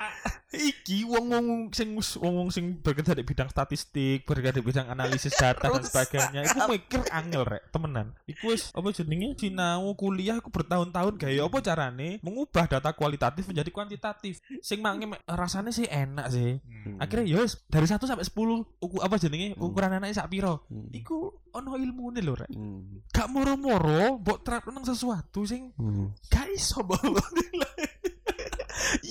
Iki 0.52 1.02
wong-wong 1.02 1.74
sing 1.74 1.90
wong-wong 1.96 2.48
sing 2.48 2.78
bekerja 2.78 3.12
di 3.12 3.22
bidang 3.22 3.50
statistik, 3.50 4.22
bekerja 4.22 4.54
di 4.54 4.62
bidang 4.62 4.86
analisis 4.86 5.34
data 5.34 5.66
dan 5.66 5.82
sebagainya. 5.82 6.40
Iku 6.46 6.70
mikir 6.70 7.02
angel 7.10 7.42
rek, 7.42 7.62
temenan. 7.70 8.14
Iku 8.24 8.54
wis 8.54 8.70
apa 8.70 8.88
jenenge 8.90 9.34
sinau 9.36 9.90
kuliah 9.94 10.38
iku 10.38 10.48
bertahun-tahun 10.48 11.18
gaya 11.18 11.42
apa 11.42 11.58
carane 11.58 12.22
mengubah 12.22 12.66
data 12.68 12.94
kualitatif 12.94 13.50
menjadi 13.50 13.70
kuantitatif. 13.70 14.38
Sing 14.62 14.78
mangi 14.78 15.10
mek- 15.10 15.26
rasane 15.26 15.74
sih 15.74 15.84
enak 15.84 16.30
sih. 16.30 16.62
Hmm. 16.62 17.02
Akhirnya 17.02 17.26
ya 17.26 17.38
wis 17.42 17.58
dari 17.66 17.84
1 17.84 17.98
sampai 17.98 18.22
10 18.22 18.36
uku 18.78 18.96
apa 19.02 19.18
jenenge 19.18 19.58
Hmm. 19.58 19.66
ukuran 19.66 19.92
anaknya 19.92 20.22
sak 20.22 20.30
piro. 20.30 20.62
Hmm. 20.70 20.88
Iku 20.94 21.34
ono 21.50 21.74
ilmune 21.74 22.22
lho 22.22 22.34
rek. 22.36 22.50
Hmm. 22.52 23.02
Gak 23.10 23.26
moro-moro 23.28 24.22
mbok 24.22 24.46
terapno 24.46 24.78
sesuatu 24.80 25.42
sing 25.42 25.74
Hmm. 25.74 26.14
gak 26.28 26.46
iso 26.52 26.84
nilai. 26.86 27.95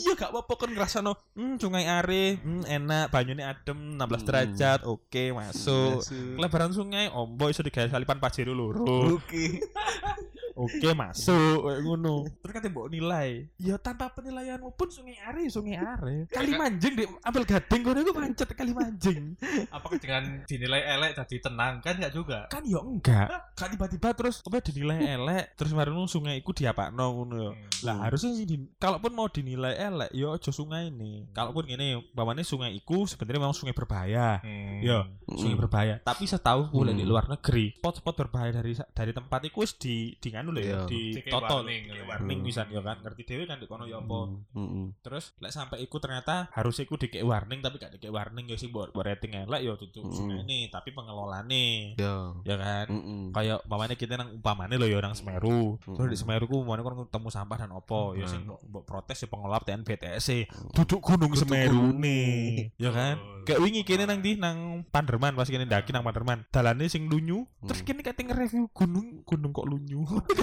Iya 0.05 0.13
gak 0.15 0.29
apa-apa 0.29 0.53
kan 0.55 0.69
ngerasa 0.69 0.97
no 0.99 1.17
hmm, 1.33 1.57
sungai 1.57 1.83
are 1.83 2.37
hmm, 2.37 2.63
enak 2.63 3.09
banyunya 3.09 3.49
adem 3.49 3.97
16 3.97 3.97
Hmm. 3.97 4.21
derajat 4.23 4.79
oke 4.85 5.23
masuk 5.33 5.99
Masuk. 5.99 6.37
lebaran 6.37 6.71
sungai 6.71 7.09
ombo 7.09 7.47
iso 7.47 7.59
digawe 7.59 7.89
salipan 7.89 8.17
pajero 8.17 8.53
loro 8.53 8.85
Oke. 9.11 9.57
oke 10.55 10.89
masuk 10.95 11.57
kayak 11.61 11.79
ngono 11.83 12.15
terus 12.41 12.53
kan 12.55 12.63
mbok 12.65 12.87
nilai 12.87 13.29
ya 13.55 13.75
tanpa 13.75 14.09
penilaianmu 14.09 14.71
pun 14.73 14.87
sungai 14.87 15.19
are 15.21 15.43
sungai 15.47 15.75
are 15.75 16.25
kali 16.27 16.51
manjing 16.55 16.95
dek 16.95 17.07
ambil 17.21 17.43
gading 17.43 17.81
ngono 17.83 17.99
iku 18.01 18.13
pancet 18.13 18.49
kali 18.51 18.71
manjing 18.71 19.35
Apakah 19.67 19.99
dengan 19.99 20.23
dinilai 20.47 20.81
elek 20.95 21.11
jadi 21.15 21.37
tenang 21.41 21.79
kan 21.79 21.95
enggak 21.95 22.13
juga? 22.13 22.39
kan 22.47 22.63
ya 22.63 22.79
enggak 22.79 23.27
kan 23.53 23.67
tiba-tiba 23.69 24.09
terus 24.11 24.39
apa 24.41 24.59
dinilai 24.59 24.97
elek 25.15 25.43
terus 25.53 25.71
marunu 25.71 26.07
sungai 26.07 26.39
iku 26.39 26.51
diapakno 26.51 27.05
ngono 27.11 27.35
ya 27.37 27.51
Hmm. 27.55 27.69
Lah 27.85 28.09
harusnya 28.09 28.33
sih 28.33 28.45
kalaupun 28.75 29.13
mau 29.13 29.29
dinilai 29.29 29.77
elek 29.77 30.09
ya 30.11 30.33
aja 30.33 30.49
sungai 30.49 30.89
ini. 30.89 31.29
Kalaupun 31.31 31.63
gini, 31.63 32.01
bawahnya 32.11 32.41
sungai 32.41 32.73
iku 32.73 33.05
sebenarnya 33.05 33.37
memang 33.37 33.53
sungai 33.53 33.71
berbahaya. 33.71 34.41
Hmm. 34.41 34.81
Ya, 34.81 35.05
sungai 35.29 35.53
berbahaya. 35.53 36.01
Tapi 36.01 36.25
setahu 36.25 36.67
gue 36.67 36.83
Hmm. 36.89 36.97
di 36.97 37.05
luar 37.05 37.25
negeri, 37.27 37.77
spot-spot 37.77 38.15
berbahaya 38.17 38.51
dari 38.55 38.73
dari 38.73 39.11
tempat 39.13 39.39
iku 39.45 39.61
wis 39.61 39.77
di 39.77 40.17
di 40.17 40.29
nganu 40.45 40.53
lho 40.53 40.61
ya, 40.61 40.69
Iya. 40.75 40.81
di 40.85 41.01
toto 41.25 41.55
warning, 41.59 41.83
ya. 41.89 42.03
Hmm. 42.05 42.29
misalnya 42.37 42.71
ya 42.71 42.81
kan. 42.81 42.97
Ngerti 43.01 43.21
dhewe 43.25 43.43
kan 43.43 43.57
di 43.57 43.65
kono 43.65 43.83
ya 43.83 43.97
apa. 43.97 44.19
Hmm. 44.53 44.67
Hmm. 44.67 44.85
Terus 45.01 45.33
lek 45.39 45.49
sampai 45.49 45.81
iku 45.81 45.97
ternyata 45.97 46.47
harus 46.51 46.77
iku 46.77 46.95
dikek 46.95 47.25
warning 47.25 47.59
tapi 47.59 47.75
gak 47.77 47.97
dikek 47.97 48.13
warning 48.13 48.45
ya 48.45 48.55
sih 48.55 48.69
buat 48.69 48.93
rating 48.93 49.33
elek 49.41 49.61
ya 49.61 49.73
tutup 49.73 50.05
Hmm. 50.05 50.37
ini, 50.39 50.69
tapi 50.69 50.93
pengelolane 50.93 51.97
Ya. 51.97 52.29
ya 52.43 52.55
kan. 52.55 52.85
Hmm. 52.87 53.27
kayak 53.31 53.65
umpamanya 53.65 53.95
kita 53.95 54.13
nang 54.15 54.29
umpamane 54.31 54.75
lho 54.75 54.85
ya 54.85 55.01
nang 55.01 55.13
Semeru. 55.13 55.81
Terus 55.81 56.07
di. 56.07 56.17
Semeru 56.17 56.45
ku 56.45 56.61
umpamane 56.61 56.81
kon 56.81 56.95
ketemu 57.01 57.29
sampah 57.31 57.57
dan 57.57 57.71
opo, 57.71 58.13
ya 58.13 58.25
sing 58.25 58.45
mbok 58.45 58.85
protes 58.85 59.17
ya 59.17 59.27
pengelola 59.27 59.57
TN 59.59 59.81
BTS 59.81 60.45
duduk 60.71 61.01
gunung 61.01 61.33
Semeru 61.33 61.89
gunung. 61.89 61.97
nih. 61.97 62.69
Ya 62.75 62.91
kan? 62.91 63.17
Kayak 63.45 63.61
wingi 63.61 63.81
kene 63.81 64.03
nang 64.03 64.19
di 64.19 64.35
nang 64.35 64.57
Panderman 64.85 65.33
pas 65.33 65.45
kene 65.45 65.63
ndaki 65.63 65.89
nang 65.89 66.01
Panderman. 66.01 66.43
Dalane 66.49 66.85
sing 66.85 67.05
lunyu, 67.05 67.45
terus 67.61 67.81
kene 67.81 68.01
kate 68.01 68.21
nge-review 68.21 68.67
gunung 68.71 69.21
gunung 69.23 69.51
kok 69.51 69.65
lunyu. 69.65 70.01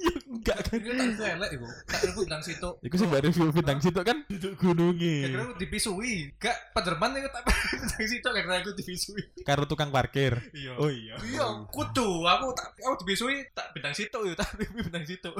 ya 0.00 0.12
enggak 0.30 0.58
kan. 0.66 0.78
Ini 0.80 0.92
tak 0.94 1.06
itu 1.10 1.22
elek 1.26 1.50
iku. 1.58 1.66
Tak 1.86 2.00
itu 2.06 2.20
bilang 2.24 2.42
situ. 2.42 2.70
Iku 2.80 2.94
sing 2.96 3.08
mbak 3.10 3.22
review 3.26 3.46
bintang 3.52 3.78
situ 3.82 4.00
kan 4.00 4.16
duduk 4.26 4.52
gununge. 4.56 5.16
Kira 5.26 5.42
aku 5.44 5.54
dipisui. 5.60 6.14
Gak 6.40 6.56
Paderman 6.72 7.18
itu 7.18 7.28
tak 7.28 7.42
bilang 7.84 8.06
situ 8.08 8.28
karena 8.28 8.54
aku 8.62 8.70
dipisui. 8.74 9.22
Karo 9.44 9.62
tukang 9.66 9.90
parkir. 9.92 10.38
Iya. 10.54 10.72
Oh 10.78 10.90
iya. 10.90 11.14
Iya, 11.20 11.46
kudu. 11.68 12.24
Aku 12.24 12.54
tak 12.56 12.72
aku 12.80 12.94
dipisui 13.04 13.44
tak 13.52 13.74
bintang 13.76 13.94
situ 13.94 14.18
yo, 14.22 14.34
tak 14.38 14.50
bintang 14.56 15.04
situ. 15.04 15.30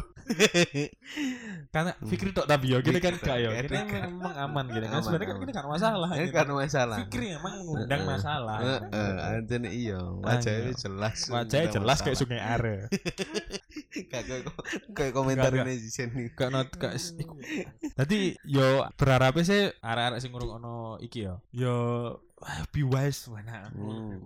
Karena 1.75 1.93
Fikri 2.07 2.31
tok 2.35 2.47
tapi 2.47 2.75
yo 2.75 2.79
kene 2.83 2.99
kan 2.99 3.15
gak 3.19 3.39
yo. 3.41 3.51
Fikri. 3.55 3.79
memang 3.79 4.35
aman 4.37 4.65
gitu 4.71 4.87
kan. 4.87 5.01
Sebenarnya 5.01 5.29
kan 5.33 5.37
kene 5.41 5.53
gak 5.55 5.69
masalah. 5.69 6.09
Ini 6.15 6.29
gitu. 6.29 6.37
kan 6.37 6.47
masalah. 6.51 6.97
Fikri 7.07 7.27
emang 7.35 7.55
ngundang 7.65 8.03
masalah. 8.05 8.59
Heeh, 8.61 9.13
anjene 9.39 9.71
iya, 9.71 10.01
wajahnya 10.01 10.73
jelas. 10.75 11.19
Wajahnya 11.31 11.69
jelas 11.73 11.99
kayak 12.03 12.17
sungai 12.19 12.41
are. 12.41 12.77
Kayak 14.97 15.13
komentar 15.13 15.51
Enggak, 15.53 15.67
netizen 15.67 16.09
nih. 16.15 16.29
Gak 16.33 16.51
not 16.51 16.69
gak 16.77 16.95
iku. 17.23 17.35
Dadi 17.99 18.39
yo 18.47 18.87
berharapnya 18.97 19.43
sih 19.45 19.63
arek-arek 19.83 20.19
sing 20.23 20.31
ngrungokno 20.33 21.03
iki 21.05 21.29
yo. 21.29 21.43
Yo 21.53 21.75
be 22.73 22.83
wise 22.87 23.29
mana. 23.29 23.69
Hmm. 23.75 24.21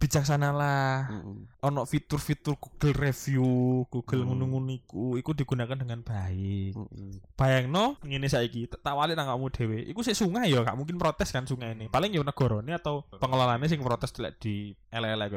Bijaksanalah. 0.00 1.12
Mm-mm. 1.12 1.60
Ono 1.60 1.84
fitur-fitur 1.84 2.56
Google 2.56 2.96
review, 2.96 3.84
Google 3.92 4.24
Hmm. 4.24 4.32
ngono-ngono 4.32 4.72
iku, 4.72 5.20
iku 5.20 5.36
digunakan 5.36 5.76
dengan 5.76 6.00
baik. 6.00 6.72
Mm-mm. 6.72 7.36
Bayangno 7.36 8.00
ngene 8.00 8.24
saiki, 8.32 8.64
walik 8.96 9.12
nang 9.12 9.28
kamu 9.28 9.52
dhewe. 9.52 9.78
Iku 9.92 10.00
sik 10.00 10.16
sungai 10.16 10.48
ya, 10.48 10.64
gak 10.64 10.80
mungkin 10.80 10.96
protes 10.96 11.28
kan 11.28 11.44
sungai 11.44 11.76
ini. 11.76 11.92
Paling 11.92 12.16
ya 12.16 12.24
negarane 12.24 12.72
atau 12.72 13.04
pengelolanya 13.20 13.68
sing 13.68 13.84
protes 13.84 14.16
dilek 14.16 14.40
di 14.40 14.72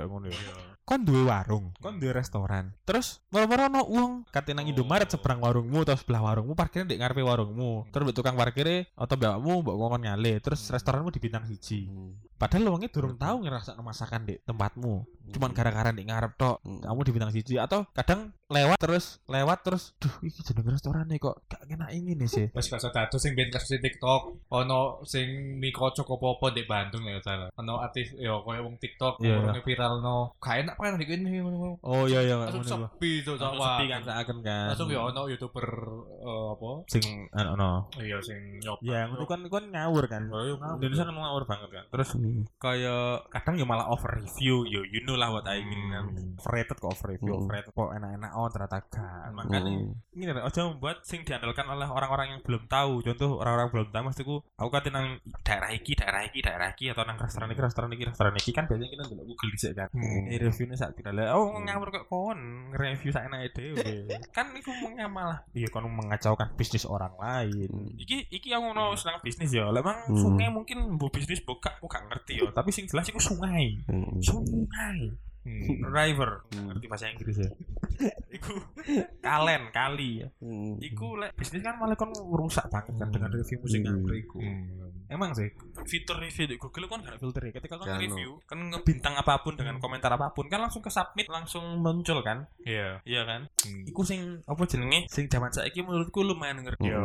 ngono 0.08 0.32
ya. 0.32 0.40
Kon 0.84 1.08
duwe 1.08 1.24
warung, 1.24 1.72
kon 1.80 1.96
duwe 1.96 2.12
restoran. 2.12 2.76
Terus 2.84 3.24
moro-moro 3.32 3.72
ono 3.72 3.82
wong 3.88 4.12
kate 4.28 4.52
nang. 4.52 4.68
Indomaret 4.68 5.08
seberang 5.08 5.40
warungmu 5.40 5.88
atau 5.88 5.96
sebelah 5.96 6.20
warungmu 6.20 6.60
parkirnya 6.60 6.92
di 6.92 7.00
ngarepe 7.00 7.24
warungmu. 7.24 7.88
Terus 7.88 8.04
mbek 8.04 8.16
tukang 8.20 8.36
parkirnya 8.36 8.84
atau 9.00 9.16
mbakmu 9.16 9.64
mbok 9.64 9.76
ngomong 9.80 10.02
nyale, 10.04 10.44
terus 10.44 10.68
restoranmu 10.68 11.08
di 11.16 11.24
bintang 11.24 11.48
siji. 11.48 11.88
Padahal 12.44 12.76
wongnya 12.76 12.92
durung 12.92 13.16
tahu 13.16 13.48
ngerasa 13.48 13.80
masakan 13.80 14.28
di 14.28 14.36
tempatmu. 14.44 15.08
Cuman 15.32 15.56
gara-gara 15.56 15.96
di 15.96 16.04
ngarep 16.04 16.36
tok, 16.36 16.60
Mm. 16.68 16.84
kamu 16.84 17.00
di 17.08 17.12
bintang 17.16 17.32
siji 17.32 17.56
atau 17.56 17.88
kadang 17.96 18.36
lewat 18.52 18.78
terus 18.78 19.18
lewat 19.26 19.66
terus 19.66 19.96
duh 19.98 20.12
iki 20.22 20.46
jeneng 20.46 20.76
restoran 20.76 21.08
nih 21.10 21.18
kok 21.18 21.42
gak 21.48 21.64
kena 21.66 21.88
ini 21.90 22.14
nih 22.14 22.28
sih. 22.28 22.46
Wes 22.52 22.68
kasus 22.68 22.92
dadu 22.92 23.16
sing 23.18 23.34
ben 23.34 23.48
kasus 23.50 23.80
TikTok, 23.80 24.44
ono 24.52 25.02
sing 25.08 25.58
mie 25.58 25.72
kocok 25.72 26.06
apa-apa 26.06 26.54
di 26.54 26.68
Bandung 26.68 27.08
ya 27.08 27.18
salah. 27.24 27.50
Ono 27.56 27.80
artis 27.80 28.12
yo 28.20 28.44
koyo 28.44 28.68
wong 28.68 28.76
TikTok 28.78 29.24
Iya, 29.24 29.40
orang 29.40 29.64
viral 29.64 30.04
no. 30.04 30.36
Gak 30.44 30.68
enak 30.68 30.76
kan 30.76 31.00
iki. 31.00 31.16
Oh 31.82 32.04
iya 32.06 32.20
iya 32.22 32.36
Langsung 32.36 32.68
sepi 32.68 33.24
tuh 33.24 33.40
sama. 33.40 33.80
sepi 33.80 33.86
kan 33.88 34.02
seakan 34.04 34.38
kan. 34.44 34.66
Langsung 34.76 34.90
ya 34.92 35.00
ono 35.02 35.22
YouTuber 35.32 35.68
eh, 36.20 36.46
apa? 36.54 36.70
sing 36.92 37.04
ono. 37.32 37.72
Iya 37.98 38.18
sing 38.20 38.60
nyop. 38.60 38.78
Ya 38.84 39.08
ngono 39.08 39.24
kan 39.24 39.40
kan 39.48 39.64
ngawur 39.72 40.06
kan. 40.12 40.28
Oh, 40.30 40.44
iya. 40.44 40.54
Indonesia 40.78 41.08
kan 41.08 41.16
ngawur 41.16 41.44
banget 41.48 41.70
kan. 41.72 41.84
Terus 41.90 42.10
kayak 42.58 43.04
kadang 43.30 43.56
ya 43.56 43.66
malah 43.66 43.88
over 43.88 44.16
review 44.16 44.64
yo 44.64 44.82
you 44.84 45.02
know 45.02 45.14
lah 45.14 45.30
what 45.30 45.46
I 45.46 45.62
mean 45.62 45.82
kan. 45.88 46.06
Hmm. 46.08 46.38
Overrated 46.38 46.78
kok 46.78 46.90
over 46.90 47.08
review, 47.10 47.32
Hmm. 47.32 47.42
overrated 47.44 47.72
kok 47.72 47.90
enak-enak 47.92 48.32
oh 48.34 48.48
ternyata 48.48 48.78
gak. 48.86 49.24
Makanya 49.32 49.62
Mm. 49.64 49.94
ini 50.14 50.32
aja 50.34 50.62
membuat 50.64 51.02
sing 51.02 51.22
diandalkan 51.22 51.66
oleh 51.66 51.86
orang-orang 51.86 52.28
yang 52.30 52.42
belum 52.42 52.64
tahu 52.66 53.02
contoh 53.02 53.38
orang-orang 53.38 53.70
belum 53.70 53.88
tahu 53.90 54.04
maksudku 54.04 54.36
aku 54.54 54.70
kate 54.70 54.90
nang 54.90 55.18
daerah 55.42 55.70
iki 55.70 55.94
daerah 55.94 56.22
iki 56.22 56.40
daerah 56.40 56.70
iki 56.70 56.88
atau 56.88 57.04
nang 57.04 57.18
restoran 57.18 57.50
iki 57.50 57.60
restoran 57.60 57.90
iki 57.90 58.04
restoran 58.06 58.34
iki 58.34 58.52
kan 58.52 58.66
biasanya 58.66 58.90
kita 58.90 59.04
ndelok 59.04 59.26
Google 59.26 59.50
dhisik 59.52 59.74
kan 59.74 59.90
Hmm. 59.92 60.26
ini 60.26 60.38
reviewnya 60.38 60.76
saat 60.76 60.94
tidak 60.94 61.14
lah 61.14 61.34
oh 61.34 61.58
ngawur 61.58 61.90
kok 61.90 62.06
kon 62.08 62.40
nge-review 62.70 63.10
sak 63.10 63.26
enake 63.26 63.50
dhewe 63.52 63.84
kan 64.36 64.48
iku 64.54 64.72
mengnya 64.80 65.08
malah 65.08 65.40
iya 65.52 65.68
kon 65.68 65.86
mengacaukan 65.86 66.54
bisnis 66.54 66.86
orang 66.86 67.14
lain 67.16 67.70
Hmm. 67.70 67.90
iki 67.98 68.30
iki 68.30 68.48
yang 68.50 68.64
ngono 68.64 68.94
senang 68.96 69.20
bisnis 69.20 69.50
ya 69.50 69.66
lah 69.66 69.82
emang 69.82 69.98
Hmm. 70.08 70.16
sungai 70.16 70.48
mungkin 70.48 70.96
bu 70.96 71.10
bisnis 71.10 71.42
buka 71.42 71.74
aku 71.74 71.86
gak 71.88 72.06
ngerti 72.08 72.23
ya 72.32 72.48
tapi 72.56 72.70
sing 72.72 72.88
jelas 72.88 73.10
iku 73.12 73.20
sungai. 73.20 73.76
Sungai. 74.24 75.00
Hmm. 75.44 75.84
river. 75.98 76.40
Hmm. 76.56 76.72
ngerti 76.72 76.86
bahasa 76.88 77.12
Inggris 77.12 77.36
ya 77.36 77.52
iku 78.44 78.60
kalen 79.20 79.72
kali 79.72 80.20
ya 80.20 80.28
Mm. 80.44 80.76
Iku 80.84 81.16
lek 81.16 81.32
bisnis 81.34 81.64
kan 81.64 81.80
malah 81.80 81.96
kon 81.96 82.12
rusak 82.12 82.68
banget 82.68 82.92
kan 82.94 83.08
dengan 83.08 83.32
review 83.32 83.58
musik 83.58 83.80
Hmm. 83.80 84.04
iku. 84.12 84.38
Hmm. 84.38 84.92
Emang 85.08 85.32
sih 85.32 85.48
fitur 85.86 86.18
review 86.18 86.46
di 86.46 86.58
Google 86.58 86.88
kan 86.88 87.00
gak 87.00 87.16
filter 87.16 87.40
ya. 87.42 87.52
Ketika 87.54 87.78
kon 87.78 87.88
Kan, 87.88 87.98
review 87.98 88.40
kan 88.44 88.60
ngebintang 88.66 89.16
apa 89.16 89.40
pun 89.40 89.54
dengan 89.54 89.78
komentar 89.78 90.10
apa 90.10 90.32
pun 90.32 90.48
kan 90.48 90.60
langsung 90.60 90.82
ke 90.82 90.90
submit 90.90 91.28
langsung 91.28 91.64
muncul 91.80 92.20
kan. 92.20 92.44
Iya. 92.60 93.00
Iya 93.04 93.22
kan? 93.24 93.42
Hmm. 93.62 93.88
Iku 93.88 94.02
sing 94.04 94.44
apa 94.44 94.62
jenenge? 94.66 95.08
Sing 95.08 95.26
zaman 95.28 95.48
saiki 95.50 95.80
menurutku 95.80 96.20
lumayan 96.22 96.60
ngerti. 96.60 96.84
Ya, 96.86 97.00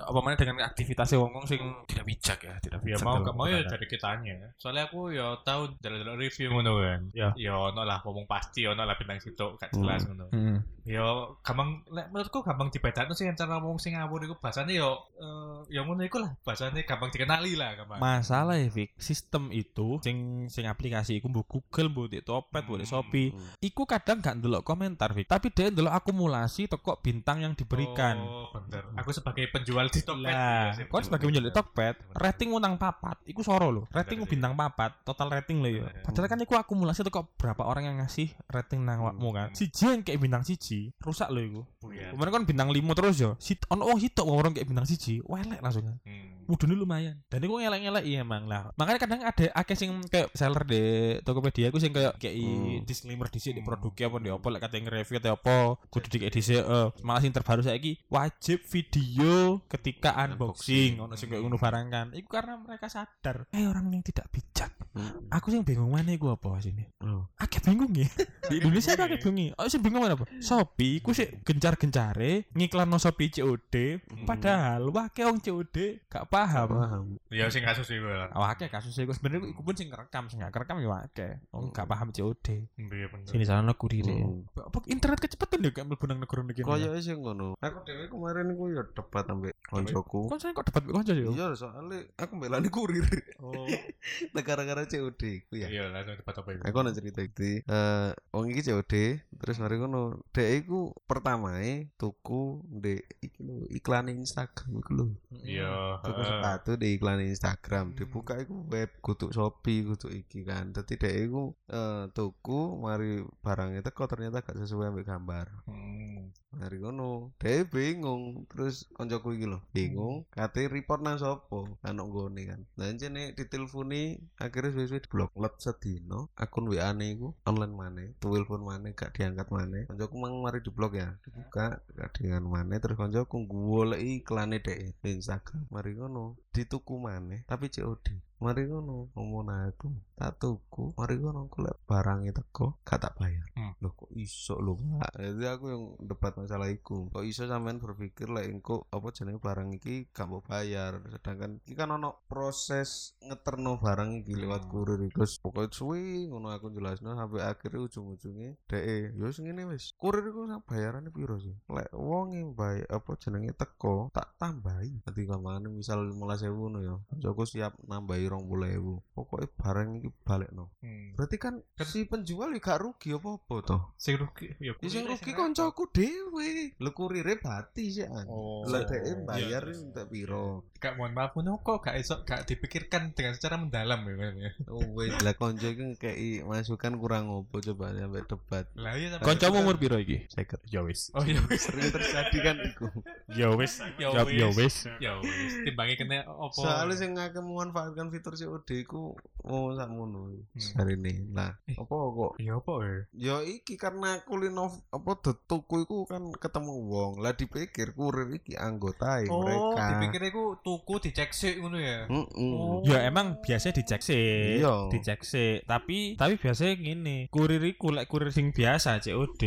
Apa 0.00 0.18
mana 0.20 0.36
dengan 0.36 0.62
aktivitasnya 0.62 1.18
wong 1.18 1.32
wong 1.32 1.46
sing 1.46 1.58
tidak 1.84 2.04
bijak 2.04 2.38
ya, 2.38 2.54
tidak 2.60 2.78
ya 2.80 2.94
bijak. 2.94 3.02
mau 3.02 3.16
dalam 3.16 3.26
gak 3.26 3.34
mau 3.34 3.46
ya 3.48 3.60
dari 3.64 3.86
kitanya. 3.88 4.36
Soalnya 4.54 4.86
aku 4.86 5.10
ya 5.10 5.34
tahu 5.42 5.74
dari 5.80 5.98
review 6.14 6.48
ngono 6.52 6.72
kan. 6.78 7.00
Ya. 7.10 7.28
Ya 7.34 7.54
ono 7.54 7.82
lah 7.82 7.98
ngomong 8.00 8.24
pasti 8.24 8.62
ono 8.64 8.82
lah 8.82 8.94
bintang 8.94 9.18
situ 9.18 9.56
gak 9.56 9.72
jelas 9.72 10.04
ngono. 10.04 10.30
Hmm. 10.30 10.58
Yo 10.84 11.40
gampang 11.40 11.80
lek 11.88 12.12
menurutku 12.12 12.44
gampang 12.44 12.68
dibedakno 12.68 13.16
sih 13.16 13.24
cara 13.32 13.56
ngomong 13.56 13.80
sing 13.80 13.96
ngawur 13.96 14.28
iku 14.28 14.36
bahasane 14.36 14.76
yo 14.76 15.08
eh, 15.16 15.64
yo 15.72 15.80
ngono 15.88 16.04
iku 16.04 16.20
lah 16.20 16.36
bahasane 16.44 16.84
gampang 16.84 17.08
dikenali 17.08 17.56
lah 17.56 17.72
gampang. 17.72 18.04
Masalah 18.04 18.60
ya, 18.60 18.68
Fik. 18.68 18.92
Sistem 19.00 19.48
itu 19.48 19.96
sing 20.04 20.44
sing 20.52 20.68
aplikasi 20.68 21.24
iku 21.24 21.32
mbok 21.32 21.48
Google, 21.48 21.88
mbok 21.88 22.06
di 22.12 22.20
Topet, 22.20 22.68
mbok 22.68 22.84
di 22.84 22.86
Shopee. 22.86 23.32
Iku 23.64 23.88
kadang 23.88 24.20
gak 24.20 24.44
ndelok 24.44 24.60
komentar, 24.60 25.16
Fik. 25.16 25.24
Tapi 25.24 25.48
dia 25.56 25.72
ndelok 25.72 26.04
akumulasi 26.04 26.68
toko 26.68 27.00
bintang 27.00 27.40
yang 27.40 27.56
diberikan. 27.56 28.20
Oh, 28.20 28.52
bener. 28.52 28.84
Aku 29.00 29.08
sebagai 29.16 29.48
penjual 29.48 29.88
di 29.88 30.04
Tokped. 30.04 30.20
Lah, 30.20 30.76
kon 30.76 31.00
bener, 31.00 31.04
sebagai 31.08 31.24
penjual 31.30 31.44
bener. 31.48 31.56
Tokped, 31.56 31.96
rating 32.12 32.50
unang 32.52 32.74
papat, 32.76 33.24
iku 33.24 33.40
soro 33.40 33.72
loh. 33.72 33.84
Rating 33.88 34.20
bintang 34.28 34.52
papat, 34.52 35.00
total 35.06 35.32
rating 35.32 35.64
loh 35.64 35.70
ya. 35.70 35.88
Padahal 36.04 36.28
kan 36.28 36.40
iku 36.44 36.60
akumulasi 36.60 37.06
toko 37.06 37.24
berapa 37.40 37.62
orang 37.64 37.88
yang 37.88 37.96
ngasih 38.02 38.36
rating 38.52 38.84
nang 38.84 39.00
awakmu 39.00 39.32
kan. 39.32 39.48
Siji 39.54 39.88
yang 39.88 40.02
kayak 40.02 40.18
bintang 40.20 40.42
siji, 40.42 40.73
rusak 40.98 41.28
loh 41.28 41.42
iku. 41.42 41.62
Buyar. 41.80 42.10
Kemarin 42.12 42.32
kan 42.32 42.44
bintang 42.44 42.68
limo 42.70 42.92
terus 42.92 43.16
yo. 43.18 43.34
Sit 43.38 43.62
ono 43.68 43.86
wong 43.86 43.98
sitok 43.98 44.26
orang 44.26 44.52
kayak 44.52 44.66
bintang 44.66 44.86
siji, 44.86 45.20
welek 45.24 45.60
langsung 45.60 45.84
kan. 45.86 45.96
Hmm. 46.04 46.32
Mudune 46.44 46.76
lumayan. 46.76 47.24
Dan 47.32 47.40
iku 47.40 47.56
ngelek-ngelek 47.56 48.04
iya 48.04 48.20
emang 48.20 48.44
lah. 48.44 48.68
Makanya 48.76 49.00
kadang 49.00 49.20
ada 49.24 49.46
akeh 49.56 49.72
sing 49.72 49.96
kayak 50.12 50.28
seller 50.36 50.60
di 50.62 50.82
Tokopedia 51.24 51.72
iku 51.72 51.80
sing 51.80 51.96
kayak 51.96 52.20
kayak 52.20 52.36
Hmm. 52.36 52.84
disclaimer 52.84 53.28
di 53.28 53.40
Hmm. 53.40 53.64
produknya 53.64 54.12
apa 54.12 54.16
di 54.20 54.28
apa 54.28 54.46
lek 54.52 54.60
kate 54.60 54.76
nge-review 54.76 55.16
atau 55.24 55.32
apa 55.34 55.56
kudu 55.88 56.06
dikek 56.12 56.30
dhisik 56.30 56.60
eh. 56.60 56.88
malah 57.00 57.20
sing 57.20 57.32
terbaru 57.32 57.64
saiki 57.64 57.96
wajib 58.12 58.60
video 58.68 59.64
ketika 59.66 60.12
unboxing 60.20 61.00
ono 61.00 61.16
sing 61.16 61.32
kayak 61.32 61.40
ngono 61.40 61.56
barang 61.56 61.86
kan. 61.88 62.06
Iku 62.12 62.28
karena 62.28 62.60
mereka 62.60 62.92
sadar 62.92 63.48
eh 63.48 63.64
orang 63.64 63.88
yang 63.88 64.04
tidak 64.04 64.28
bijak. 64.28 64.68
Mm. 64.94 65.26
Aku 65.32 65.50
sing 65.50 65.64
bingung 65.66 65.90
mana 65.90 66.12
iku 66.12 66.30
apa 66.30 66.60
sini. 66.60 66.86
Oh. 67.02 67.26
Akeh 67.34 67.58
bingung 67.58 67.90
ya. 67.90 68.06
Di 68.52 68.60
Indonesia 68.62 68.92
bingung 68.94 69.08
akeh 69.08 69.18
ya. 69.18 69.24
bingung. 69.24 69.56
Oh 69.56 69.66
sing 69.66 69.80
bingung 69.80 70.02
mana 70.04 70.14
apa? 70.14 70.28
Shopee 70.64 71.04
iku 71.04 71.12
sih 71.12 71.28
gencar-gencare 71.44 72.48
ngiklanno 72.56 72.96
Shopee 72.96 73.28
COD 73.28 74.00
padahal 74.24 74.88
wake 74.88 75.20
wong 75.20 75.44
COD 75.44 76.08
gak 76.08 76.24
paham. 76.32 76.68
paham 76.72 77.04
Ya 77.28 77.52
sing 77.52 77.60
kasus 77.60 77.84
iku 77.92 78.08
lah. 78.08 78.32
Awake 78.32 78.72
kasus 78.72 78.96
iku 78.96 79.12
sebenarnya 79.12 79.52
iku 79.52 79.60
pun 79.60 79.76
sing 79.76 79.92
ngerekam 79.92 80.32
sing 80.32 80.40
gak 80.40 80.56
kerekam 80.56 80.80
ya 80.80 80.88
wake. 80.88 81.44
Wong 81.52 81.68
gak 81.68 81.84
paham 81.84 82.08
COD. 82.16 82.64
Iya 82.80 83.06
bener. 83.12 83.28
Sini 83.28 83.44
sana 83.44 83.76
kurire. 83.76 84.24
Hmm. 84.24 84.48
Apa 84.56 84.80
internet 84.88 85.20
kecepatan 85.20 85.68
ya 85.68 85.70
kayak 85.76 85.86
mlebu 85.92 86.04
nang 86.08 86.24
negara 86.24 86.40
iki. 86.48 86.64
Kaya 86.64 86.96
sih 87.04 87.12
ngono. 87.12 87.60
Aku 87.60 87.84
dhewe 87.84 88.08
kemarin 88.08 88.56
iku 88.56 88.64
ya 88.72 88.82
debat 88.88 89.28
ambek 89.28 89.52
koncoku. 89.68 90.32
Kon 90.32 90.38
saya 90.40 90.56
kok 90.56 90.64
debat 90.70 90.82
mbek 90.88 90.94
kanca 90.96 91.12
ya? 91.12 91.28
Iya, 91.28 91.46
soalnya 91.58 91.98
aku 92.16 92.32
belani 92.40 92.68
kurir. 92.72 93.04
Oh. 93.44 93.68
Negara-negara 94.36 94.88
COD 94.88 95.22
iku 95.44 95.52
ya. 95.60 95.68
Iya 95.68 95.92
langsung 95.92 96.16
debat 96.16 96.34
apa 96.40 96.48
itu. 96.56 96.62
Aku 96.64 96.76
ana 96.80 96.90
cerita 96.94 97.20
iki. 97.20 97.66
Eh, 97.66 98.10
wong 98.32 98.46
iki 98.54 98.62
COD, 98.70 98.94
terus 99.42 99.58
mari 99.58 99.76
ngono. 99.76 100.22
Dek 100.30 100.46
iku 100.60 100.94
pertamae 101.08 101.90
tuku 101.96 102.62
ndek 102.70 103.00
iki 103.18 103.40
lho, 103.42 103.66
iklan 103.70 104.12
Instagram 104.12 104.70
iku 104.78 104.90
lho. 104.94 105.06
Iya. 105.42 105.98
Tuku 106.04 106.20
heeh. 106.20 106.28
sepatu 106.28 106.70
di 106.78 106.88
iklan 106.94 107.20
Instagram, 107.24 107.92
Hmm. 107.92 107.96
dibuka 107.98 108.34
iku 108.38 108.66
web 108.70 108.90
kutuk 109.02 109.30
Shopee, 109.34 109.82
kutuk 109.82 110.12
iki 110.14 110.46
kan. 110.46 110.70
Dadi 110.70 110.94
dek 110.94 111.14
iku 111.26 111.54
eh, 111.68 112.04
tuku 112.12 112.60
mari 112.78 113.22
barangnya 113.42 113.82
teko 113.82 114.06
ternyata 114.06 114.40
gak 114.40 114.56
sesuai 114.60 114.90
ambek 114.94 115.06
gambar. 115.08 115.46
Hmm. 115.66 116.30
Mari 116.58 116.76
ngono, 116.78 117.34
dhewe 117.40 117.66
bingung. 117.66 118.46
Terus 118.50 118.86
koncoku 118.94 119.34
iki 119.34 119.46
lho, 119.50 119.58
bingung. 119.74 120.24
Kate 120.30 120.70
report 120.70 121.02
nang 121.02 121.18
sapa? 121.18 121.66
Kan 121.82 121.98
nggone 121.98 122.42
kan. 122.46 122.60
Lah 122.78 122.90
jene 122.94 123.34
diteleponi 123.34 124.18
akhirnya 124.38 124.70
suwe-suwe 124.74 125.00
diblok. 125.02 125.30
Let 125.34 125.58
sedino 125.58 126.30
akun 126.38 126.70
WA-ne 126.70 127.14
iku 127.14 127.34
online 127.44 127.74
maneh, 127.74 128.08
telepon 128.22 128.62
maneh 128.62 128.94
gak 128.94 129.14
diangkat 129.16 129.50
maneh. 129.50 129.84
Koncoku 129.90 130.14
mang 130.18 130.38
mari 130.40 130.62
diblok 130.62 130.94
ya. 130.94 131.12
Dibuka 131.22 131.82
gak 131.94 132.10
diangkat 132.18 132.44
maneh 132.46 132.78
terus 132.78 132.96
koncoku 132.96 133.36
goleki 133.46 134.22
iklane 134.22 134.62
dhek 134.62 134.98
di 135.02 135.08
Instagram. 135.14 135.66
Mari 135.70 135.98
ngono, 135.98 136.38
dituku 136.54 136.94
maneh 137.02 137.42
tapi 137.50 137.68
COD. 137.70 138.33
Mari 138.44 138.68
ngono, 138.68 139.08
ngomong 139.16 139.48
aku 139.48 139.88
tak 140.20 140.36
tuku, 140.36 140.92
mari 141.00 141.16
ngono 141.16 141.48
aku 141.48 141.64
lek 141.64 141.80
barangnya 141.88 142.36
teko 142.36 142.76
gak 142.84 143.00
tak 143.00 143.16
bayar. 143.16 143.48
Hmm. 143.56 143.72
Loh 143.80 143.96
kok 143.96 144.12
iso 144.12 144.60
lho, 144.60 144.76
Pak? 144.76 145.16
Jadi 145.16 145.48
aku 145.48 145.64
yang 145.72 145.84
debat 146.04 146.36
masalah 146.36 146.68
iku. 146.68 147.08
Kok 147.08 147.24
iso 147.24 147.48
sampean 147.48 147.80
berpikir 147.80 148.28
lek 148.28 148.52
engko 148.52 148.84
apa 148.92 149.08
jenenge 149.16 149.40
barang 149.40 149.72
iki 149.80 150.12
gak 150.12 150.28
mau 150.28 150.44
bayar, 150.44 151.00
sedangkan 151.08 151.64
iki 151.64 151.72
kan 151.72 151.88
ono 151.96 152.20
proses 152.28 153.16
ngeterno 153.24 153.80
barang 153.80 154.20
iki 154.20 154.36
lewat 154.36 154.68
Hmm. 154.68 154.72
kurir 154.76 155.00
iku. 155.08 155.24
Terus 155.24 155.40
Pokoknya 155.40 155.72
suwi 155.72 156.28
ngono 156.28 156.52
aku 156.52 156.68
jelasno 156.68 157.16
sampai 157.16 157.48
akhirnya 157.48 157.80
ujung-ujungnya 157.80 158.60
DE 158.68 159.16
yo 159.16 159.32
ngene 159.32 159.72
wis. 159.72 159.96
Kurir 159.96 160.20
iku 160.28 160.44
sak 160.52 160.68
bayarane 160.68 161.08
piro 161.08 161.40
sih? 161.40 161.56
Lek 161.72 161.88
wong 161.96 162.52
bayar 162.52 162.92
apa 162.92 163.16
jenenge 163.16 163.56
teko 163.56 164.12
tak 164.12 164.36
tambahi. 164.36 165.00
Dadi 165.00 165.24
kamane 165.24 165.72
misal 165.72 166.04
15.000 166.12 166.52
ngono 166.52 166.78
ya. 166.84 166.96
Joko 167.24 167.48
siap 167.48 167.80
nambahi 167.88 168.33
20.000. 168.36 169.14
Pokoknya 169.14 169.48
barang 169.54 169.88
iki 169.96 170.08
balekno. 170.20 170.64
Hmm. 170.78 171.14
Berarti 171.14 171.36
kan 171.36 171.54
Kan- 171.74 171.86
si 171.86 172.02
penjual 172.04 172.50
ya 172.50 172.58
gak 172.58 172.80
rugi 172.80 173.12
apa-apa 173.12 173.54
toh. 173.62 173.82
Sing 173.94 174.18
rugi 174.18 174.50
ya 174.58 174.74
Ya 174.74 174.90
sing 174.90 175.04
kurirnya 175.04 175.12
rugi 175.12 175.24
sing 175.24 175.34
koncoku 175.36 175.84
dhewe. 175.90 176.50
Lho 176.76 176.90
kurire 176.90 177.34
bati 177.36 177.84
sih 177.90 178.04
an. 178.04 178.26
Oh. 178.26 178.66
Lah 178.66 178.82
dhek 178.82 179.02
bayar 179.22 179.62
Iya, 179.64 179.70
iya. 179.70 179.84
entek 179.84 180.06
piro. 180.08 180.66
Kak 180.76 180.96
mohon 180.96 181.12
maaf 181.12 181.32
ngono 181.32 181.58
kok 181.58 181.82
gak 181.82 181.96
iso 181.96 182.20
gak 182.22 182.44
dipikirkan 182.44 183.12
dengan 183.12 183.32
secara 183.32 183.56
mendalam 183.56 184.00
ya. 184.04 184.14
Ya. 184.34 184.50
Oh 184.66 184.82
wes 184.92 185.14
lah 185.20 185.34
konco 185.34 185.64
iki 185.64 185.94
kei 185.94 186.42
masukan 186.42 186.96
kurang 186.96 187.28
opo 187.28 187.60
coba 187.60 187.92
sampai 187.92 188.24
debat. 188.24 188.64
Lah 188.74 188.92
iya 188.94 189.08
sampai- 189.10 189.26
Kancamu 189.26 189.60
umur 189.60 189.76
piro 189.76 189.96
iki? 189.96 190.26
Seket. 190.28 190.60
Ya 190.66 190.80
wis. 190.80 191.10
Oh 191.12 191.22
iya 191.22 191.38
wis. 191.44 191.64
Sering 191.64 191.88
terjadi 191.88 192.38
kan 192.40 192.56
iku. 192.60 192.86
Ya 193.30 193.48
wis. 193.50 193.78
Ya 193.96 194.10
ya 194.24 194.48
wis. 194.50 194.86
Ya 194.98 195.12
wis. 195.18 195.52
Timbangi 195.62 195.94
kena 195.94 196.22
opo. 196.26 196.60
Soalnya 196.60 196.94
sing 196.94 197.10
ngake 197.14 197.38
memanfaatkan 197.38 198.10
fitur 198.14 198.32
COD 198.32 198.68
iku 198.80 199.18
oh 199.42 199.74
sakmono. 199.74 200.30
Hmm. 200.30 200.54
Sarine. 200.54 201.26
Lah, 201.28 201.50
Eh. 201.66 201.74
apa 201.74 201.90
kok 201.90 202.32
Iya 202.38 202.56
apa 202.56 202.72
ya? 202.78 202.94
Ya 203.12 203.36
iki 203.42 203.74
karena 203.74 204.22
kulino 204.22 204.70
apa 204.88 205.18
tuku 205.18 205.82
iku 205.82 206.06
kan 206.06 206.30
ketemu 206.32 206.74
wong. 206.84 207.12
Lah 207.18 207.34
dipikir 207.34 207.90
kurir 207.92 208.30
iki 208.32 208.54
anggota 208.54 209.18
Oh, 209.26 209.42
mereka. 209.42 209.84
dipikir 209.90 210.22
iku 210.30 210.44
tuku 210.60 210.94
dicek 211.00 211.30
sih 211.30 211.58
ngono 211.58 211.76
ya. 211.76 212.06
Mm-mm. 212.06 212.52
Oh. 212.54 212.78
Ya 212.82 213.02
emang 213.02 213.42
biasa 213.42 213.70
dicek 213.70 213.98
sih. 213.98 214.62
Iya. 214.62 214.88
Dicek 214.88 215.20
sih. 215.20 215.58
Tapi 215.64 216.14
tapi 216.14 216.36
biasanya 216.36 216.74
gini, 216.74 217.26
kurir 217.28 217.60
iku 217.60 217.90
lek 217.90 218.06
kurir 218.06 218.30
sing 218.30 218.50
biasa 218.50 219.00
COD, 219.00 219.42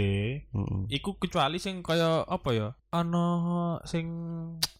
Mm-mm. 0.51 0.89
iku 0.89 1.15
kecuali 1.15 1.57
sing 1.57 1.79
kaya 1.79 2.21
apa 2.21 2.49
ya? 2.51 2.69
Ana 2.87 3.27
sing 3.83 4.07